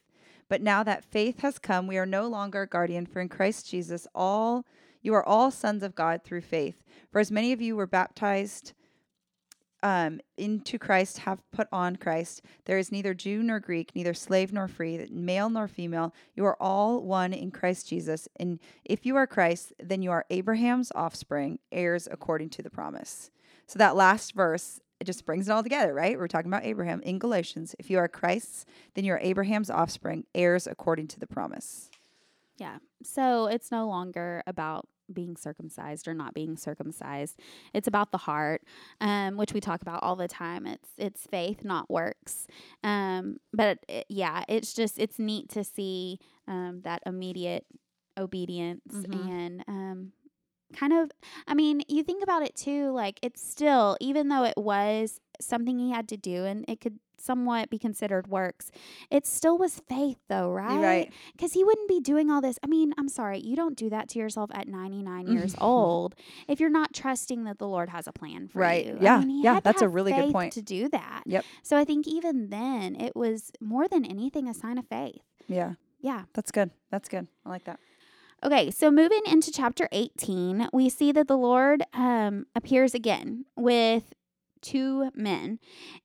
But 0.49 0.61
now 0.61 0.83
that 0.83 1.05
faith 1.05 1.39
has 1.39 1.57
come, 1.57 1.87
we 1.87 1.97
are 1.97 2.05
no 2.05 2.27
longer 2.27 2.65
guardian, 2.65 3.05
for 3.05 3.21
in 3.21 3.29
Christ 3.29 3.69
Jesus, 3.69 4.07
all 4.13 4.65
you 5.01 5.13
are 5.13 5.25
all 5.25 5.51
sons 5.51 5.83
of 5.83 5.95
God 5.95 6.23
through 6.23 6.41
faith. 6.41 6.81
For 7.11 7.19
as 7.19 7.31
many 7.31 7.51
of 7.51 7.61
you 7.61 7.75
were 7.75 7.85
baptized, 7.85 8.73
um, 9.83 10.21
into 10.37 10.79
Christ 10.79 11.19
have 11.19 11.43
put 11.51 11.67
on 11.71 11.97
Christ. 11.97 12.41
There 12.65 12.77
is 12.77 12.91
neither 12.91 13.13
Jew 13.13 13.43
nor 13.43 13.59
Greek, 13.59 13.91
neither 13.93 14.13
slave 14.13 14.53
nor 14.53 14.67
free, 14.67 15.05
male 15.11 15.49
nor 15.49 15.67
female. 15.67 16.13
You 16.35 16.45
are 16.45 16.57
all 16.59 17.03
one 17.03 17.33
in 17.33 17.51
Christ 17.51 17.89
Jesus. 17.89 18.27
And 18.37 18.59
if 18.85 19.05
you 19.05 19.17
are 19.17 19.27
Christ, 19.27 19.73
then 19.77 20.01
you 20.01 20.09
are 20.09 20.25
Abraham's 20.29 20.91
offspring, 20.95 21.59
heirs 21.71 22.07
according 22.09 22.49
to 22.51 22.63
the 22.63 22.69
promise. 22.69 23.29
So 23.67 23.77
that 23.77 23.95
last 23.95 24.33
verse, 24.33 24.79
it 25.01 25.03
just 25.03 25.25
brings 25.25 25.49
it 25.49 25.51
all 25.51 25.63
together, 25.63 25.93
right? 25.93 26.17
We're 26.17 26.27
talking 26.27 26.49
about 26.49 26.65
Abraham 26.65 27.01
in 27.01 27.19
Galatians. 27.19 27.75
If 27.77 27.89
you 27.89 27.97
are 27.97 28.07
Christ's, 28.07 28.65
then 28.93 29.03
you 29.03 29.11
are 29.11 29.19
Abraham's 29.21 29.69
offspring, 29.69 30.23
heirs 30.33 30.65
according 30.65 31.09
to 31.09 31.19
the 31.19 31.27
promise. 31.27 31.89
Yeah. 32.57 32.77
So 33.03 33.47
it's 33.47 33.69
no 33.69 33.87
longer 33.87 34.43
about 34.47 34.87
being 35.13 35.35
circumcised 35.37 36.07
or 36.07 36.13
not 36.13 36.33
being 36.33 36.57
circumcised. 36.57 37.39
It's 37.73 37.87
about 37.87 38.11
the 38.11 38.17
heart, 38.17 38.61
um, 39.01 39.37
which 39.37 39.53
we 39.53 39.59
talk 39.61 39.81
about 39.81 40.03
all 40.03 40.15
the 40.15 40.27
time. 40.27 40.65
It's 40.65 40.89
it's 40.97 41.25
faith, 41.27 41.63
not 41.63 41.89
works. 41.89 42.47
Um, 42.83 43.37
but 43.53 43.79
it, 43.87 44.05
yeah, 44.09 44.43
it's 44.47 44.73
just 44.73 44.99
it's 44.99 45.19
neat 45.19 45.49
to 45.49 45.63
see 45.63 46.19
um, 46.47 46.81
that 46.83 47.01
immediate 47.05 47.65
obedience 48.17 48.93
Mhm. 48.93 49.29
and 49.29 49.63
um, 49.67 50.11
kind 50.75 50.93
of. 50.93 51.11
I 51.47 51.53
mean, 51.53 51.81
you 51.87 52.03
think 52.03 52.23
about 52.23 52.43
it 52.43 52.55
too. 52.55 52.91
Like 52.91 53.19
it's 53.21 53.41
still, 53.47 53.97
even 53.99 54.29
though 54.29 54.43
it 54.43 54.57
was 54.57 55.19
something 55.41 55.79
he 55.79 55.91
had 55.91 56.07
to 56.09 56.17
do, 56.17 56.45
and 56.45 56.65
it 56.67 56.79
could 56.81 56.99
somewhat 57.23 57.69
be 57.69 57.77
considered 57.79 58.27
works. 58.27 58.71
It 59.09 59.25
still 59.25 59.57
was 59.57 59.81
faith, 59.87 60.17
though, 60.27 60.51
right? 60.51 60.79
Right. 60.79 61.13
Because 61.35 61.53
he 61.53 61.63
wouldn't 61.63 61.87
be 61.87 61.99
doing 61.99 62.29
all 62.29 62.41
this. 62.41 62.57
I 62.63 62.67
mean, 62.67 62.93
I'm 62.97 63.07
sorry, 63.09 63.39
you 63.39 63.55
don't 63.55 63.77
do 63.77 63.89
that 63.89 64.09
to 64.09 64.19
yourself 64.19 64.49
at 64.53 64.67
99 64.67 65.27
years 65.27 65.55
old 65.61 66.15
if 66.47 66.59
you're 66.59 66.69
not 66.69 66.93
trusting 66.93 67.43
that 67.45 67.59
the 67.59 67.67
Lord 67.67 67.89
has 67.89 68.07
a 68.07 68.11
plan 68.11 68.47
for 68.47 68.59
Right. 68.59 68.85
you. 68.85 68.97
I 68.99 69.03
Yeah. 69.03 69.19
mean, 69.21 69.43
Yeah, 69.43 69.59
that's 69.59 69.81
a 69.81 69.87
really 69.89 70.11
good 70.11 70.31
point. 70.31 70.53
to 70.53 70.61
do 70.61 70.89
that. 70.89 71.23
Yep. 71.25 71.45
So 71.63 71.77
I 71.77 71.85
think 71.85 72.07
even 72.07 72.49
then, 72.49 72.95
it 72.99 73.15
was 73.15 73.51
more 73.61 73.87
than 73.87 74.03
anything 74.05 74.47
a 74.47 74.53
sign 74.53 74.77
of 74.77 74.87
faith. 74.87 75.21
Yeah. 75.47 75.73
Yeah. 76.01 76.23
That's 76.33 76.51
good. 76.51 76.71
That's 76.91 77.07
good. 77.09 77.27
I 77.45 77.49
like 77.49 77.63
that. 77.65 77.79
Okay, 78.43 78.71
so 78.71 78.91
moving 78.91 79.21
into 79.25 79.51
chapter 79.53 79.87
18, 79.93 80.67
we 80.73 80.89
see 80.89 81.13
that 81.13 81.29
the 81.29 81.37
Lord 81.37 81.83
um, 81.93 82.45
appears 82.55 82.93
again 82.93 83.45
with 83.55 84.13
two 84.63 85.11
men, 85.13 85.59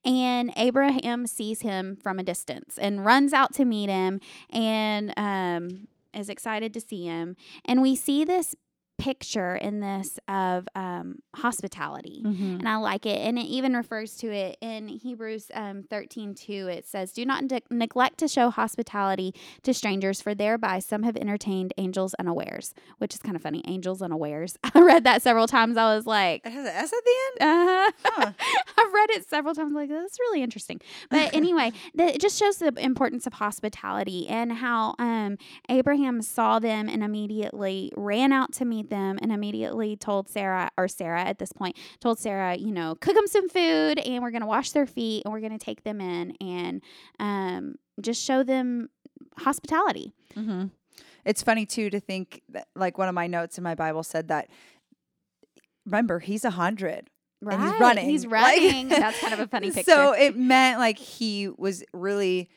and 0.04 0.52
Abraham 0.56 1.26
sees 1.26 1.62
him 1.62 1.96
from 1.96 2.18
a 2.18 2.22
distance 2.22 2.76
and 2.78 3.04
runs 3.04 3.32
out 3.32 3.54
to 3.54 3.64
meet 3.64 3.88
him 3.88 4.20
and 4.50 5.14
um, 5.16 5.88
is 6.12 6.28
excited 6.28 6.74
to 6.74 6.80
see 6.80 7.04
him. 7.04 7.36
And 7.64 7.80
we 7.80 7.96
see 7.96 8.24
this 8.24 8.54
picture 8.98 9.54
in 9.56 9.80
this 9.80 10.18
of 10.28 10.68
um, 10.74 11.20
hospitality. 11.34 12.22
Mm-hmm. 12.24 12.56
And 12.58 12.68
I 12.68 12.76
like 12.76 13.06
it. 13.06 13.18
And 13.18 13.38
it 13.38 13.46
even 13.46 13.74
refers 13.74 14.16
to 14.18 14.26
it 14.32 14.58
in 14.60 14.88
Hebrews 14.88 15.50
um, 15.54 15.84
13 15.88 16.34
2. 16.34 16.68
It 16.68 16.86
says, 16.86 17.12
Do 17.12 17.24
not 17.24 17.44
ne- 17.44 17.62
neglect 17.70 18.18
to 18.18 18.28
show 18.28 18.50
hospitality 18.50 19.34
to 19.62 19.72
strangers, 19.72 20.20
for 20.20 20.34
thereby 20.34 20.80
some 20.80 21.04
have 21.04 21.16
entertained 21.16 21.72
angels 21.78 22.14
unawares, 22.18 22.74
which 22.98 23.14
is 23.14 23.20
kind 23.20 23.36
of 23.36 23.42
funny. 23.42 23.62
Angels 23.66 24.02
unawares. 24.02 24.58
I 24.74 24.80
read 24.80 25.04
that 25.04 25.22
several 25.22 25.46
times. 25.46 25.76
I 25.76 25.94
was 25.94 26.06
like, 26.06 26.44
It 26.44 26.52
has 26.52 26.66
an 26.66 26.72
S 26.74 26.92
at 26.92 27.04
the 27.04 27.44
end? 27.44 27.50
uh, 27.50 27.92
Huh. 28.04 28.32
I've 28.78 28.92
read 28.92 29.10
it 29.10 29.28
several 29.28 29.54
times. 29.54 29.72
Like 29.72 29.88
that's 29.88 30.18
really 30.20 30.42
interesting. 30.42 30.80
But 31.10 31.32
anyway, 31.34 31.72
the, 31.94 32.14
it 32.14 32.20
just 32.20 32.38
shows 32.38 32.58
the 32.58 32.72
importance 32.78 33.26
of 33.26 33.34
hospitality 33.34 34.28
and 34.28 34.52
how 34.52 34.94
um, 34.98 35.38
Abraham 35.68 36.20
saw 36.22 36.58
them 36.58 36.88
and 36.88 37.02
immediately 37.04 37.92
ran 37.96 38.32
out 38.32 38.52
to 38.54 38.64
meet 38.64 38.87
them 38.88 39.18
and 39.22 39.32
immediately 39.32 39.96
told 39.96 40.28
Sarah 40.28 40.70
or 40.76 40.88
Sarah 40.88 41.22
at 41.22 41.38
this 41.38 41.52
point 41.52 41.76
told 42.00 42.18
Sarah, 42.18 42.56
you 42.56 42.72
know, 42.72 42.94
cook 43.00 43.14
them 43.14 43.26
some 43.26 43.48
food 43.48 43.98
and 43.98 44.22
we're 44.22 44.30
gonna 44.30 44.46
wash 44.46 44.70
their 44.72 44.86
feet 44.86 45.22
and 45.24 45.32
we're 45.32 45.40
gonna 45.40 45.58
take 45.58 45.84
them 45.84 46.00
in 46.00 46.32
and 46.40 46.82
um, 47.18 47.74
just 48.00 48.22
show 48.24 48.42
them 48.42 48.88
hospitality. 49.38 50.12
Mm-hmm. 50.36 50.66
It's 51.24 51.42
funny 51.42 51.66
too 51.66 51.90
to 51.90 52.00
think 52.00 52.42
that, 52.50 52.68
like, 52.74 52.96
one 52.96 53.08
of 53.08 53.14
my 53.14 53.26
notes 53.26 53.58
in 53.58 53.64
my 53.64 53.74
Bible 53.74 54.02
said 54.02 54.28
that. 54.28 54.48
Remember, 55.84 56.18
he's 56.18 56.44
a 56.44 56.50
hundred. 56.50 57.08
Right. 57.40 57.58
And 57.58 57.70
he's 57.70 57.80
running. 57.80 58.08
He's 58.10 58.26
Like- 58.26 58.60
running. 58.60 58.88
That's 58.88 59.18
kind 59.20 59.32
of 59.34 59.40
a 59.40 59.46
funny 59.46 59.70
picture. 59.72 59.90
So 59.90 60.12
it 60.12 60.36
meant 60.36 60.78
like 60.78 60.98
he 60.98 61.48
was 61.48 61.82
really, 61.92 62.50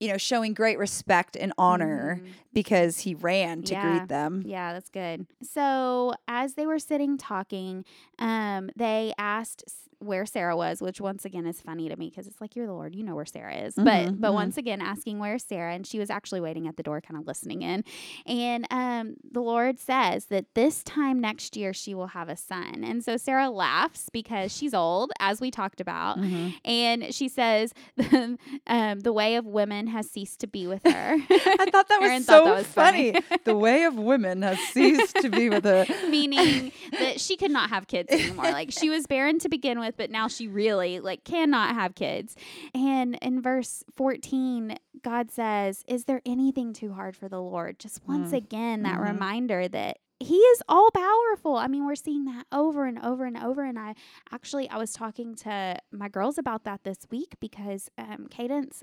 you 0.00 0.08
know, 0.08 0.16
showing 0.16 0.54
great 0.54 0.78
respect 0.78 1.36
and 1.36 1.52
honor 1.58 2.20
Mhm. 2.22 2.32
because 2.52 3.00
he 3.00 3.14
ran 3.14 3.62
to 3.64 3.74
Yeah. 3.74 3.82
greet 3.98 4.08
them. 4.08 4.42
Yeah, 4.46 4.72
that's 4.72 4.88
good. 4.90 5.26
So 5.42 6.14
as 6.26 6.54
they 6.54 6.66
were 6.66 6.78
sitting 6.78 7.18
talking, 7.18 7.84
um, 8.18 8.70
they 8.76 9.12
asked 9.18 9.64
where 10.00 10.26
Sarah 10.26 10.56
was, 10.56 10.80
which 10.80 11.00
once 11.00 11.24
again 11.24 11.46
is 11.46 11.60
funny 11.60 11.88
to 11.88 11.96
me 11.96 12.08
because 12.10 12.26
it's 12.26 12.40
like 12.40 12.56
you're 12.56 12.66
the 12.66 12.72
Lord, 12.72 12.94
you 12.94 13.04
know 13.04 13.14
where 13.14 13.26
Sarah 13.26 13.54
is. 13.54 13.74
Mhm, 13.74 13.84
but 13.84 14.20
but 14.20 14.30
mhm. 14.30 14.34
once 14.34 14.56
again 14.56 14.80
asking 14.80 15.18
where 15.18 15.38
Sarah, 15.38 15.74
and 15.74 15.86
she 15.86 15.98
was 15.98 16.10
actually 16.10 16.40
waiting 16.40 16.66
at 16.66 16.76
the 16.76 16.82
door, 16.82 17.00
kind 17.00 17.20
of 17.20 17.26
listening 17.26 17.62
in. 17.62 17.84
And 18.26 18.66
um, 18.70 19.16
the 19.30 19.40
Lord 19.40 19.78
says 19.78 20.26
that 20.26 20.46
this 20.54 20.82
time 20.82 21.20
next 21.20 21.56
year 21.56 21.72
she 21.72 21.94
will 21.94 22.08
have 22.08 22.28
a 22.28 22.36
son, 22.36 22.82
and 22.84 23.04
so 23.04 23.16
Sarah 23.16 23.50
laughs 23.50 24.08
because 24.12 24.54
she's 24.56 24.74
old, 24.74 25.12
as 25.20 25.40
we 25.40 25.50
talked 25.50 25.80
about. 25.80 26.18
Mhm. 26.18 26.54
And 26.64 27.14
she 27.14 27.28
says, 27.28 27.72
um, 28.66 29.00
"The 29.00 29.12
way 29.12 29.36
of 29.36 29.46
women 29.46 29.86
has 29.88 30.10
ceased 30.10 30.40
to 30.40 30.46
be 30.46 30.66
with 30.66 30.82
her." 30.84 31.16
I 31.30 31.66
thought 31.70 31.88
that 31.88 32.00
was 32.00 32.24
so 32.26 32.44
that 32.44 32.54
was 32.56 32.66
funny. 32.66 33.12
funny. 33.12 33.24
the 33.44 33.56
way 33.56 33.84
of 33.84 33.96
women 33.96 34.42
has 34.42 34.58
ceased 34.58 35.16
to 35.16 35.28
be 35.28 35.48
with 35.48 35.66
a. 35.66 35.86
meaning 36.10 36.72
that 36.98 37.20
she 37.20 37.36
could 37.36 37.50
not 37.50 37.70
have 37.70 37.86
kids 37.86 38.10
anymore. 38.10 38.50
Like 38.50 38.72
she 38.72 38.90
was 38.90 39.06
barren 39.06 39.38
to 39.40 39.48
begin 39.48 39.78
with, 39.78 39.89
but 39.96 40.10
now 40.10 40.28
she 40.28 40.46
really 40.48 41.00
like 41.00 41.24
cannot 41.24 41.74
have 41.74 41.94
kids. 41.94 42.36
And 42.74 43.16
in 43.22 43.40
verse 43.42 43.82
14, 43.94 44.76
God 45.02 45.30
says, 45.30 45.84
"Is 45.88 46.04
there 46.04 46.20
anything 46.26 46.72
too 46.72 46.92
hard 46.92 47.16
for 47.16 47.28
the 47.28 47.40
Lord?" 47.40 47.78
Just 47.78 48.06
once 48.06 48.30
Mm. 48.32 48.36
again 48.36 48.82
that 48.82 48.98
Mhm. 48.98 49.04
reminder 49.12 49.68
that 49.68 49.98
he 50.22 50.36
is 50.36 50.62
all 50.68 50.90
powerful. 50.90 51.56
I 51.56 51.66
mean, 51.66 51.86
we're 51.86 51.94
seeing 51.94 52.26
that 52.26 52.44
over 52.52 52.84
and 52.84 52.98
over 53.02 53.24
and 53.24 53.38
over. 53.38 53.64
And 53.64 53.78
I 53.78 53.94
actually, 54.30 54.68
I 54.68 54.76
was 54.76 54.92
talking 54.92 55.34
to 55.36 55.78
my 55.90 56.08
girls 56.10 56.36
about 56.36 56.64
that 56.64 56.84
this 56.84 56.98
week 57.10 57.36
because 57.40 57.88
um, 57.96 58.26
Cadence, 58.30 58.82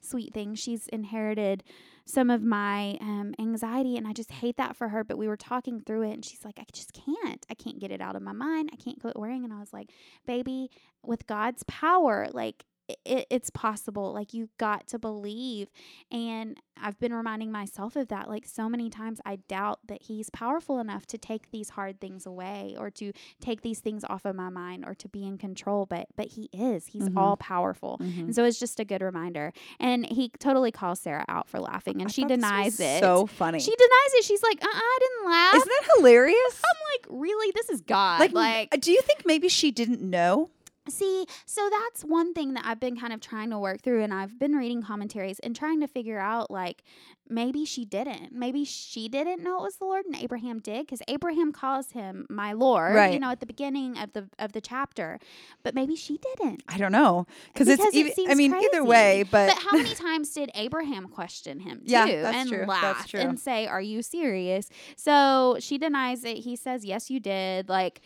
sweet 0.00 0.34
thing, 0.34 0.54
she's 0.54 0.88
inherited 0.88 1.64
some 2.04 2.30
of 2.30 2.42
my 2.42 2.96
um, 3.00 3.34
anxiety, 3.38 3.96
and 3.96 4.06
I 4.06 4.12
just 4.12 4.30
hate 4.30 4.56
that 4.56 4.76
for 4.76 4.88
her. 4.88 5.04
But 5.04 5.18
we 5.18 5.28
were 5.28 5.36
talking 5.36 5.80
through 5.80 6.02
it, 6.02 6.14
and 6.14 6.24
she's 6.24 6.44
like, 6.44 6.58
I 6.58 6.64
just 6.72 6.92
can't. 6.92 7.44
I 7.50 7.54
can't 7.54 7.78
get 7.78 7.90
it 7.90 8.00
out 8.00 8.16
of 8.16 8.22
my 8.22 8.32
mind. 8.32 8.70
I 8.72 8.76
can't 8.76 9.00
quit 9.00 9.16
worrying. 9.16 9.44
And 9.44 9.52
I 9.52 9.60
was 9.60 9.72
like, 9.72 9.90
baby, 10.26 10.70
with 11.04 11.26
God's 11.26 11.64
power, 11.64 12.28
like, 12.32 12.64
it, 13.04 13.26
it's 13.30 13.50
possible. 13.50 14.12
Like, 14.12 14.32
you've 14.34 14.56
got 14.58 14.86
to 14.88 14.98
believe. 14.98 15.68
And 16.10 16.58
I've 16.80 16.98
been 17.00 17.12
reminding 17.12 17.50
myself 17.52 17.96
of 17.96 18.08
that 18.08 18.28
like 18.28 18.46
so 18.46 18.68
many 18.68 18.88
times. 18.88 19.20
I 19.26 19.36
doubt 19.36 19.80
that 19.88 20.02
He's 20.02 20.30
powerful 20.30 20.78
enough 20.78 21.06
to 21.08 21.18
take 21.18 21.50
these 21.50 21.70
hard 21.70 22.00
things 22.00 22.24
away 22.24 22.76
or 22.78 22.90
to 22.92 23.12
take 23.40 23.62
these 23.62 23.80
things 23.80 24.04
off 24.04 24.24
of 24.24 24.36
my 24.36 24.48
mind 24.48 24.84
or 24.86 24.94
to 24.94 25.08
be 25.08 25.26
in 25.26 25.38
control. 25.38 25.86
But 25.86 26.06
but 26.16 26.28
He 26.28 26.48
is. 26.52 26.86
He's 26.88 27.08
Mhm. 27.08 27.16
all 27.16 27.36
powerful. 27.36 27.98
Mhm. 28.00 28.18
And 28.20 28.34
so 28.34 28.44
it's 28.44 28.58
just 28.60 28.78
a 28.80 28.84
good 28.84 29.02
reminder. 29.02 29.52
And 29.80 30.06
he 30.06 30.30
totally 30.38 30.70
calls 30.70 31.00
Sarah 31.00 31.24
out 31.28 31.48
for 31.48 31.58
laughing, 31.60 32.00
and 32.00 32.08
I 32.08 32.12
she 32.12 32.22
thought 32.22 32.28
this 32.28 32.36
was 32.38 32.44
denies 32.44 32.80
it. 32.80 33.00
So 33.00 33.26
funny. 33.26 33.58
She 33.60 33.74
denies 33.74 34.14
it. 34.14 34.24
She's 34.24 34.42
like, 34.42 34.62
uh, 34.64 34.68
uh 34.68 34.80
I 34.80 34.98
didn't 35.00 35.30
laugh. 35.30 35.54
Isn't 35.56 35.68
that 35.68 35.88
hilarious? 35.96 36.62
I'm 36.64 36.80
like, 36.94 37.06
really? 37.22 37.50
This 37.54 37.68
is 37.70 37.80
God. 37.82 38.20
like, 38.20 38.32
Like, 38.32 38.80
do 38.80 38.92
you 38.92 39.00
think 39.02 39.26
maybe 39.26 39.48
she 39.48 39.70
didn't 39.70 40.00
know? 40.00 40.48
See, 40.90 41.26
so 41.46 41.68
that's 41.70 42.02
one 42.02 42.34
thing 42.34 42.54
that 42.54 42.64
I've 42.66 42.80
been 42.80 42.98
kind 42.98 43.12
of 43.12 43.20
trying 43.20 43.50
to 43.50 43.58
work 43.58 43.82
through, 43.82 44.02
and 44.02 44.12
I've 44.12 44.38
been 44.38 44.54
reading 44.54 44.82
commentaries 44.82 45.38
and 45.40 45.54
trying 45.54 45.80
to 45.80 45.88
figure 45.88 46.18
out, 46.18 46.50
like, 46.50 46.82
maybe 47.28 47.64
she 47.64 47.84
didn't. 47.84 48.32
Maybe 48.32 48.64
she 48.64 49.08
didn't 49.08 49.42
know 49.42 49.58
it 49.58 49.62
was 49.62 49.76
the 49.76 49.84
Lord, 49.84 50.06
and 50.06 50.16
Abraham 50.16 50.58
did, 50.58 50.86
because 50.86 51.02
Abraham 51.08 51.52
calls 51.52 51.92
him 51.92 52.26
my 52.28 52.52
Lord, 52.52 52.94
right. 52.94 53.12
you 53.12 53.18
know, 53.18 53.30
at 53.30 53.40
the 53.40 53.46
beginning 53.46 53.98
of 53.98 54.12
the 54.12 54.28
of 54.38 54.52
the 54.52 54.60
chapter. 54.60 55.18
But 55.62 55.74
maybe 55.74 55.94
she 55.96 56.18
didn't. 56.18 56.62
I 56.68 56.78
don't 56.78 56.92
know 56.92 57.26
because 57.52 57.68
it's 57.68 57.84
it 57.84 57.94
even. 57.94 58.30
I 58.30 58.34
mean, 58.34 58.54
either 58.54 58.84
way, 58.84 59.24
but, 59.30 59.48
But 59.54 59.62
how 59.62 59.76
many 59.76 59.94
times 59.94 60.30
did 60.30 60.50
Abraham 60.54 61.08
question 61.08 61.60
him 61.60 61.78
too 61.80 61.92
Yeah, 61.92 62.22
that's 62.22 62.36
and 62.36 62.48
true. 62.48 62.58
That's 62.58 62.68
laugh 62.68 63.08
true. 63.08 63.20
and 63.20 63.38
say, 63.38 63.66
"Are 63.66 63.80
you 63.80 64.02
serious?" 64.02 64.68
So 64.96 65.56
she 65.60 65.78
denies 65.78 66.24
it. 66.24 66.38
He 66.38 66.56
says, 66.56 66.84
"Yes, 66.84 67.10
you 67.10 67.20
did." 67.20 67.68
Like, 67.68 68.00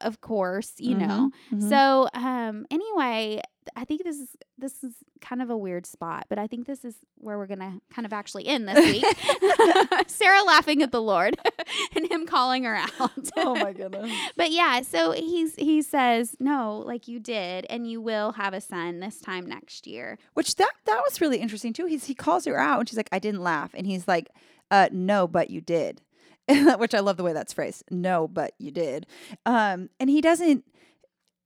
of 0.00 0.20
course, 0.20 0.72
you 0.78 0.94
know. 0.96 1.30
Mhm, 1.52 1.60
mhm. 1.62 1.68
So, 1.68 2.08
um, 2.14 2.66
anyway, 2.70 3.40
I 3.74 3.84
think 3.84 4.04
this 4.04 4.16
is 4.18 4.28
this 4.58 4.84
is 4.84 4.94
kind 5.20 5.42
of 5.42 5.50
a 5.50 5.56
weird 5.56 5.86
spot, 5.86 6.26
but 6.28 6.38
I 6.38 6.46
think 6.46 6.66
this 6.66 6.84
is 6.84 6.94
where 7.18 7.36
we're 7.36 7.46
gonna 7.48 7.80
kind 7.90 8.06
of 8.06 8.12
actually 8.12 8.46
end 8.46 8.68
this 8.68 8.78
week. 8.78 9.04
Sarah 10.06 10.42
laughing 10.44 10.82
at 10.82 10.92
the 10.92 11.02
Lord 11.02 11.36
and 11.96 12.10
him 12.10 12.26
calling 12.26 12.64
her 12.64 12.76
out. 12.76 13.10
oh 13.36 13.54
my 13.56 13.72
goodness. 13.72 14.10
But 14.36 14.50
yeah, 14.52 14.82
so 14.82 15.12
he's 15.12 15.54
he 15.56 15.82
says, 15.82 16.36
No, 16.38 16.78
like 16.86 17.08
you 17.08 17.18
did, 17.18 17.66
and 17.68 17.90
you 17.90 18.00
will 18.00 18.32
have 18.32 18.54
a 18.54 18.60
son 18.60 19.00
this 19.00 19.20
time 19.20 19.46
next 19.46 19.86
year. 19.86 20.18
Which 20.34 20.54
that 20.56 20.72
that 20.84 21.02
was 21.08 21.20
really 21.20 21.38
interesting 21.38 21.72
too. 21.72 21.86
He's 21.86 22.04
he 22.04 22.14
calls 22.14 22.44
her 22.44 22.58
out 22.58 22.80
and 22.80 22.88
she's 22.88 22.96
like, 22.96 23.08
I 23.12 23.18
didn't 23.18 23.42
laugh, 23.42 23.72
and 23.74 23.86
he's 23.86 24.06
like, 24.06 24.30
uh, 24.70 24.88
no, 24.92 25.26
but 25.26 25.50
you 25.50 25.60
did. 25.60 26.02
Which 26.78 26.94
I 26.94 27.00
love 27.00 27.16
the 27.16 27.22
way 27.24 27.32
that's 27.32 27.52
phrased. 27.52 27.84
No, 27.90 28.28
but 28.28 28.52
you 28.58 28.70
did. 28.70 29.06
Um, 29.44 29.90
and 30.00 30.08
he 30.10 30.20
doesn't. 30.20 30.64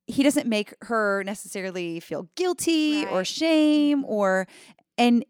he 0.07 0.23
doesn't 0.23 0.47
make 0.49 0.75
her 0.83 1.23
necessarily 1.25 2.01
feel 2.01 2.29
guilty 2.35 3.07
or 3.07 3.25
shame 3.25 4.05
or 4.05 4.47
and 4.99 5.25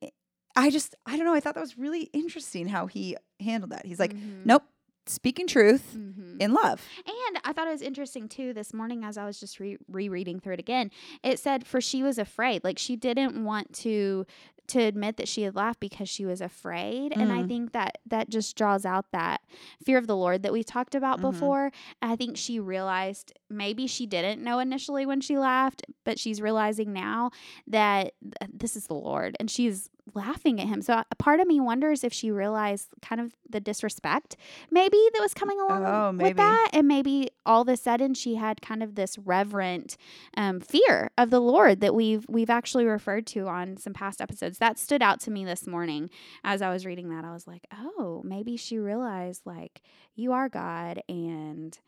I 0.56 0.70
just 0.70 0.94
I 1.06 1.16
don't 1.16 1.26
know, 1.26 1.34
I 1.34 1.40
thought 1.40 1.54
that 1.54 1.60
was 1.60 1.76
really 1.78 2.04
interesting 2.12 2.66
how 2.66 2.86
he 2.86 3.16
handled 3.40 3.72
that. 3.72 3.84
He's 3.86 4.00
like, 4.00 4.14
Mhm. 4.14 4.44
"Nope, 4.46 4.64
speaking 5.06 5.46
truth 5.46 5.94
Mhm. 5.96 6.40
in 6.40 6.52
love." 6.54 6.82
And 7.06 7.40
I 7.44 7.52
thought 7.52 7.68
it 7.68 7.72
was 7.72 7.82
interesting 7.82 8.28
too 8.28 8.52
this 8.54 8.72
morning 8.74 9.04
as 9.04 9.16
I 9.18 9.24
was 9.26 9.38
just 9.38 9.60
re- 9.60 9.76
rereading 9.88 10.40
through 10.40 10.54
it 10.54 10.60
again. 10.60 10.90
It 11.22 11.38
said 11.38 11.66
for 11.66 11.80
she 11.80 12.02
was 12.02 12.18
afraid, 12.18 12.64
like 12.64 12.78
she 12.78 12.96
didn't 12.96 13.44
want 13.44 13.72
to 13.84 14.26
to 14.70 14.80
admit 14.82 15.16
that 15.16 15.28
she 15.28 15.42
had 15.42 15.54
laughed 15.54 15.80
because 15.80 16.08
she 16.08 16.24
was 16.26 16.40
afraid. 16.40 17.12
And 17.12 17.32
I 17.32 17.42
Mm. 17.42 17.48
think 17.48 17.72
that 17.72 17.98
that 18.06 18.28
just 18.28 18.56
draws 18.56 18.84
out 18.84 19.10
that 19.12 19.40
fear 19.84 19.98
of 19.98 20.06
the 20.06 20.16
Lord 20.16 20.42
that 20.42 20.52
we 20.52 20.62
talked 20.62 20.94
about 20.94 21.18
Mhm. 21.18 21.22
before. 21.30 21.72
I 22.02 22.16
think 22.16 22.36
she 22.36 22.58
realized 22.60 23.32
maybe 23.48 23.86
she 23.86 24.06
didn't 24.06 24.42
know 24.42 24.58
initially 24.58 25.06
when 25.06 25.20
she 25.20 25.38
laughed, 25.38 25.82
but 26.04 26.18
she's 26.18 26.40
realizing 26.40 26.92
now 26.92 27.30
that 27.66 28.14
th- 28.22 28.50
this 28.52 28.76
is 28.76 28.86
the 28.86 28.94
Lord 28.94 29.36
and 29.40 29.50
she's 29.50 29.90
laughing 30.14 30.60
at 30.60 30.66
him. 30.68 30.82
So 30.82 31.02
a 31.10 31.14
part 31.16 31.40
of 31.40 31.46
me 31.46 31.60
wonders 31.60 32.04
if 32.04 32.12
she 32.12 32.30
realized 32.30 32.88
kind 33.02 33.20
of 33.20 33.34
the 33.48 33.60
disrespect 33.60 34.36
maybe 34.70 34.96
that 35.12 35.20
was 35.20 35.34
coming 35.34 35.58
along 35.60 35.84
Oh, 35.84 36.10
with 36.12 36.36
that. 36.36 36.70
And 36.72 36.86
maybe 36.88 37.30
all 37.44 37.62
of 37.62 37.68
a 37.68 37.76
sudden 37.76 38.14
she 38.14 38.36
had 38.36 38.60
kind 38.62 38.82
of 38.82 38.94
this 38.94 39.18
reverent 39.18 39.96
um, 40.36 40.60
fear 40.60 41.10
of 41.18 41.30
the 41.30 41.40
lord 41.40 41.80
that 41.80 41.94
we've 41.94 42.24
we've 42.28 42.50
actually 42.50 42.84
referred 42.84 43.26
to 43.28 43.46
on 43.48 43.76
some 43.76 43.92
past 43.92 44.20
episodes. 44.20 44.58
That 44.58 44.78
stood 44.78 45.02
out 45.02 45.20
to 45.20 45.30
me 45.30 45.44
this 45.44 45.66
morning. 45.66 46.10
As 46.44 46.62
i 46.62 46.70
was 46.70 46.86
reading 46.86 47.08
that 47.10 47.24
i 47.24 47.32
was 47.32 47.46
like 47.46 47.66
oh 47.72 48.22
maybe 48.24 48.56
she 48.56 48.78
realized 48.78 49.42
like 49.46 49.82
you 50.14 50.32
are 50.32 50.48
god 50.48 51.02
and 51.08 51.78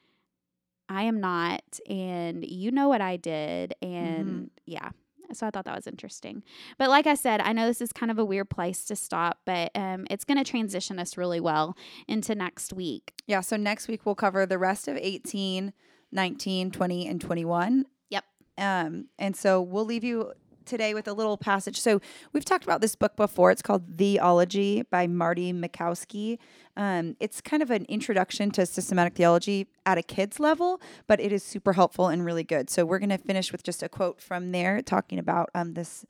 i 0.88 1.02
am 1.04 1.20
not 1.20 1.62
and 1.88 2.44
you 2.44 2.70
know 2.70 2.88
what 2.88 3.00
i 3.00 3.16
did 3.16 3.74
and 3.82 4.50
yeah 4.66 4.90
so 5.36 5.46
I 5.46 5.50
thought 5.50 5.64
that 5.64 5.74
was 5.74 5.86
interesting. 5.86 6.42
But 6.78 6.88
like 6.90 7.06
I 7.06 7.14
said, 7.14 7.40
I 7.40 7.52
know 7.52 7.66
this 7.66 7.80
is 7.80 7.92
kind 7.92 8.10
of 8.10 8.18
a 8.18 8.24
weird 8.24 8.50
place 8.50 8.84
to 8.86 8.96
stop, 8.96 9.38
but 9.44 9.70
um, 9.74 10.06
it's 10.10 10.24
going 10.24 10.42
to 10.42 10.48
transition 10.48 10.98
us 10.98 11.16
really 11.16 11.40
well 11.40 11.76
into 12.08 12.34
next 12.34 12.72
week. 12.72 13.12
Yeah, 13.26 13.40
so 13.40 13.56
next 13.56 13.88
week 13.88 14.04
we'll 14.04 14.14
cover 14.14 14.46
the 14.46 14.58
rest 14.58 14.88
of 14.88 14.96
18, 14.96 15.72
19, 16.10 16.70
20 16.70 17.08
and 17.08 17.20
21. 17.20 17.86
Yep. 18.10 18.24
Um 18.58 19.06
and 19.18 19.34
so 19.34 19.62
we'll 19.62 19.86
leave 19.86 20.04
you 20.04 20.32
today 20.66 20.94
with 20.94 21.06
a 21.08 21.12
little 21.12 21.36
passage. 21.36 21.80
So 21.80 22.00
we've 22.32 22.44
talked 22.44 22.64
about 22.64 22.80
this 22.80 22.94
book 22.94 23.16
before. 23.16 23.50
It's 23.50 23.62
called 23.62 23.98
The 23.98 24.18
Ology 24.18 24.82
by 24.82 25.06
Marty 25.06 25.52
Machowski. 25.52 26.38
Um, 26.76 27.16
it's 27.20 27.40
kind 27.40 27.62
of 27.62 27.70
an 27.70 27.84
introduction 27.86 28.50
to 28.52 28.64
systematic 28.66 29.14
theology 29.14 29.66
at 29.84 29.98
a 29.98 30.02
kid's 30.02 30.40
level, 30.40 30.80
but 31.06 31.20
it 31.20 31.32
is 31.32 31.42
super 31.42 31.74
helpful 31.74 32.08
and 32.08 32.24
really 32.24 32.44
good. 32.44 32.70
So 32.70 32.84
we're 32.84 32.98
going 32.98 33.10
to 33.10 33.18
finish 33.18 33.52
with 33.52 33.62
just 33.62 33.82
a 33.82 33.88
quote 33.88 34.20
from 34.20 34.52
there 34.52 34.80
talking 34.80 35.18
about 35.18 35.50
um, 35.54 35.74
this 35.74 36.06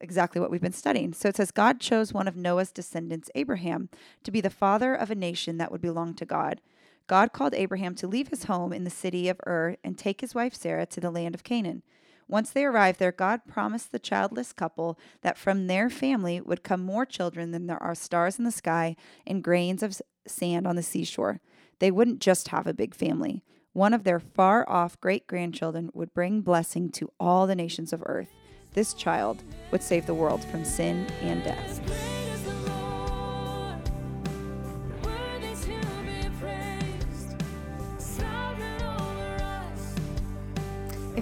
exactly 0.00 0.40
what 0.40 0.50
we've 0.50 0.60
been 0.60 0.72
studying. 0.72 1.12
So 1.12 1.28
it 1.28 1.36
says 1.36 1.50
God 1.50 1.80
chose 1.80 2.12
one 2.12 2.28
of 2.28 2.36
Noah's 2.36 2.70
descendants, 2.70 3.30
Abraham, 3.34 3.88
to 4.24 4.30
be 4.30 4.40
the 4.40 4.50
father 4.50 4.94
of 4.94 5.10
a 5.10 5.14
nation 5.14 5.58
that 5.58 5.72
would 5.72 5.80
belong 5.80 6.14
to 6.14 6.26
God. 6.26 6.60
God 7.06 7.32
called 7.32 7.54
Abraham 7.54 7.94
to 7.96 8.06
leave 8.06 8.28
his 8.28 8.44
home 8.44 8.72
in 8.72 8.84
the 8.84 8.90
city 8.90 9.28
of 9.28 9.40
Ur 9.46 9.76
and 9.84 9.96
take 9.96 10.20
his 10.20 10.34
wife 10.34 10.54
Sarah 10.54 10.86
to 10.86 11.00
the 11.00 11.10
land 11.10 11.34
of 11.34 11.44
Canaan. 11.44 11.82
Once 12.28 12.50
they 12.50 12.64
arrived 12.64 12.98
there, 12.98 13.12
God 13.12 13.42
promised 13.46 13.92
the 13.92 13.98
childless 13.98 14.52
couple 14.52 14.98
that 15.22 15.38
from 15.38 15.66
their 15.66 15.88
family 15.88 16.40
would 16.40 16.64
come 16.64 16.82
more 16.82 17.06
children 17.06 17.52
than 17.52 17.66
there 17.66 17.82
are 17.82 17.94
stars 17.94 18.38
in 18.38 18.44
the 18.44 18.50
sky 18.50 18.96
and 19.26 19.44
grains 19.44 19.82
of 19.82 20.00
sand 20.26 20.66
on 20.66 20.76
the 20.76 20.82
seashore. 20.82 21.40
They 21.78 21.90
wouldn't 21.90 22.20
just 22.20 22.48
have 22.48 22.66
a 22.66 22.74
big 22.74 22.94
family. 22.94 23.44
One 23.72 23.92
of 23.92 24.04
their 24.04 24.18
far 24.18 24.68
off 24.68 25.00
great 25.00 25.26
grandchildren 25.26 25.90
would 25.92 26.14
bring 26.14 26.40
blessing 26.40 26.90
to 26.92 27.12
all 27.20 27.46
the 27.46 27.54
nations 27.54 27.92
of 27.92 28.02
earth. 28.06 28.30
This 28.72 28.94
child 28.94 29.42
would 29.70 29.82
save 29.82 30.06
the 30.06 30.14
world 30.14 30.42
from 30.44 30.64
sin 30.64 31.06
and 31.22 31.44
death. 31.44 32.15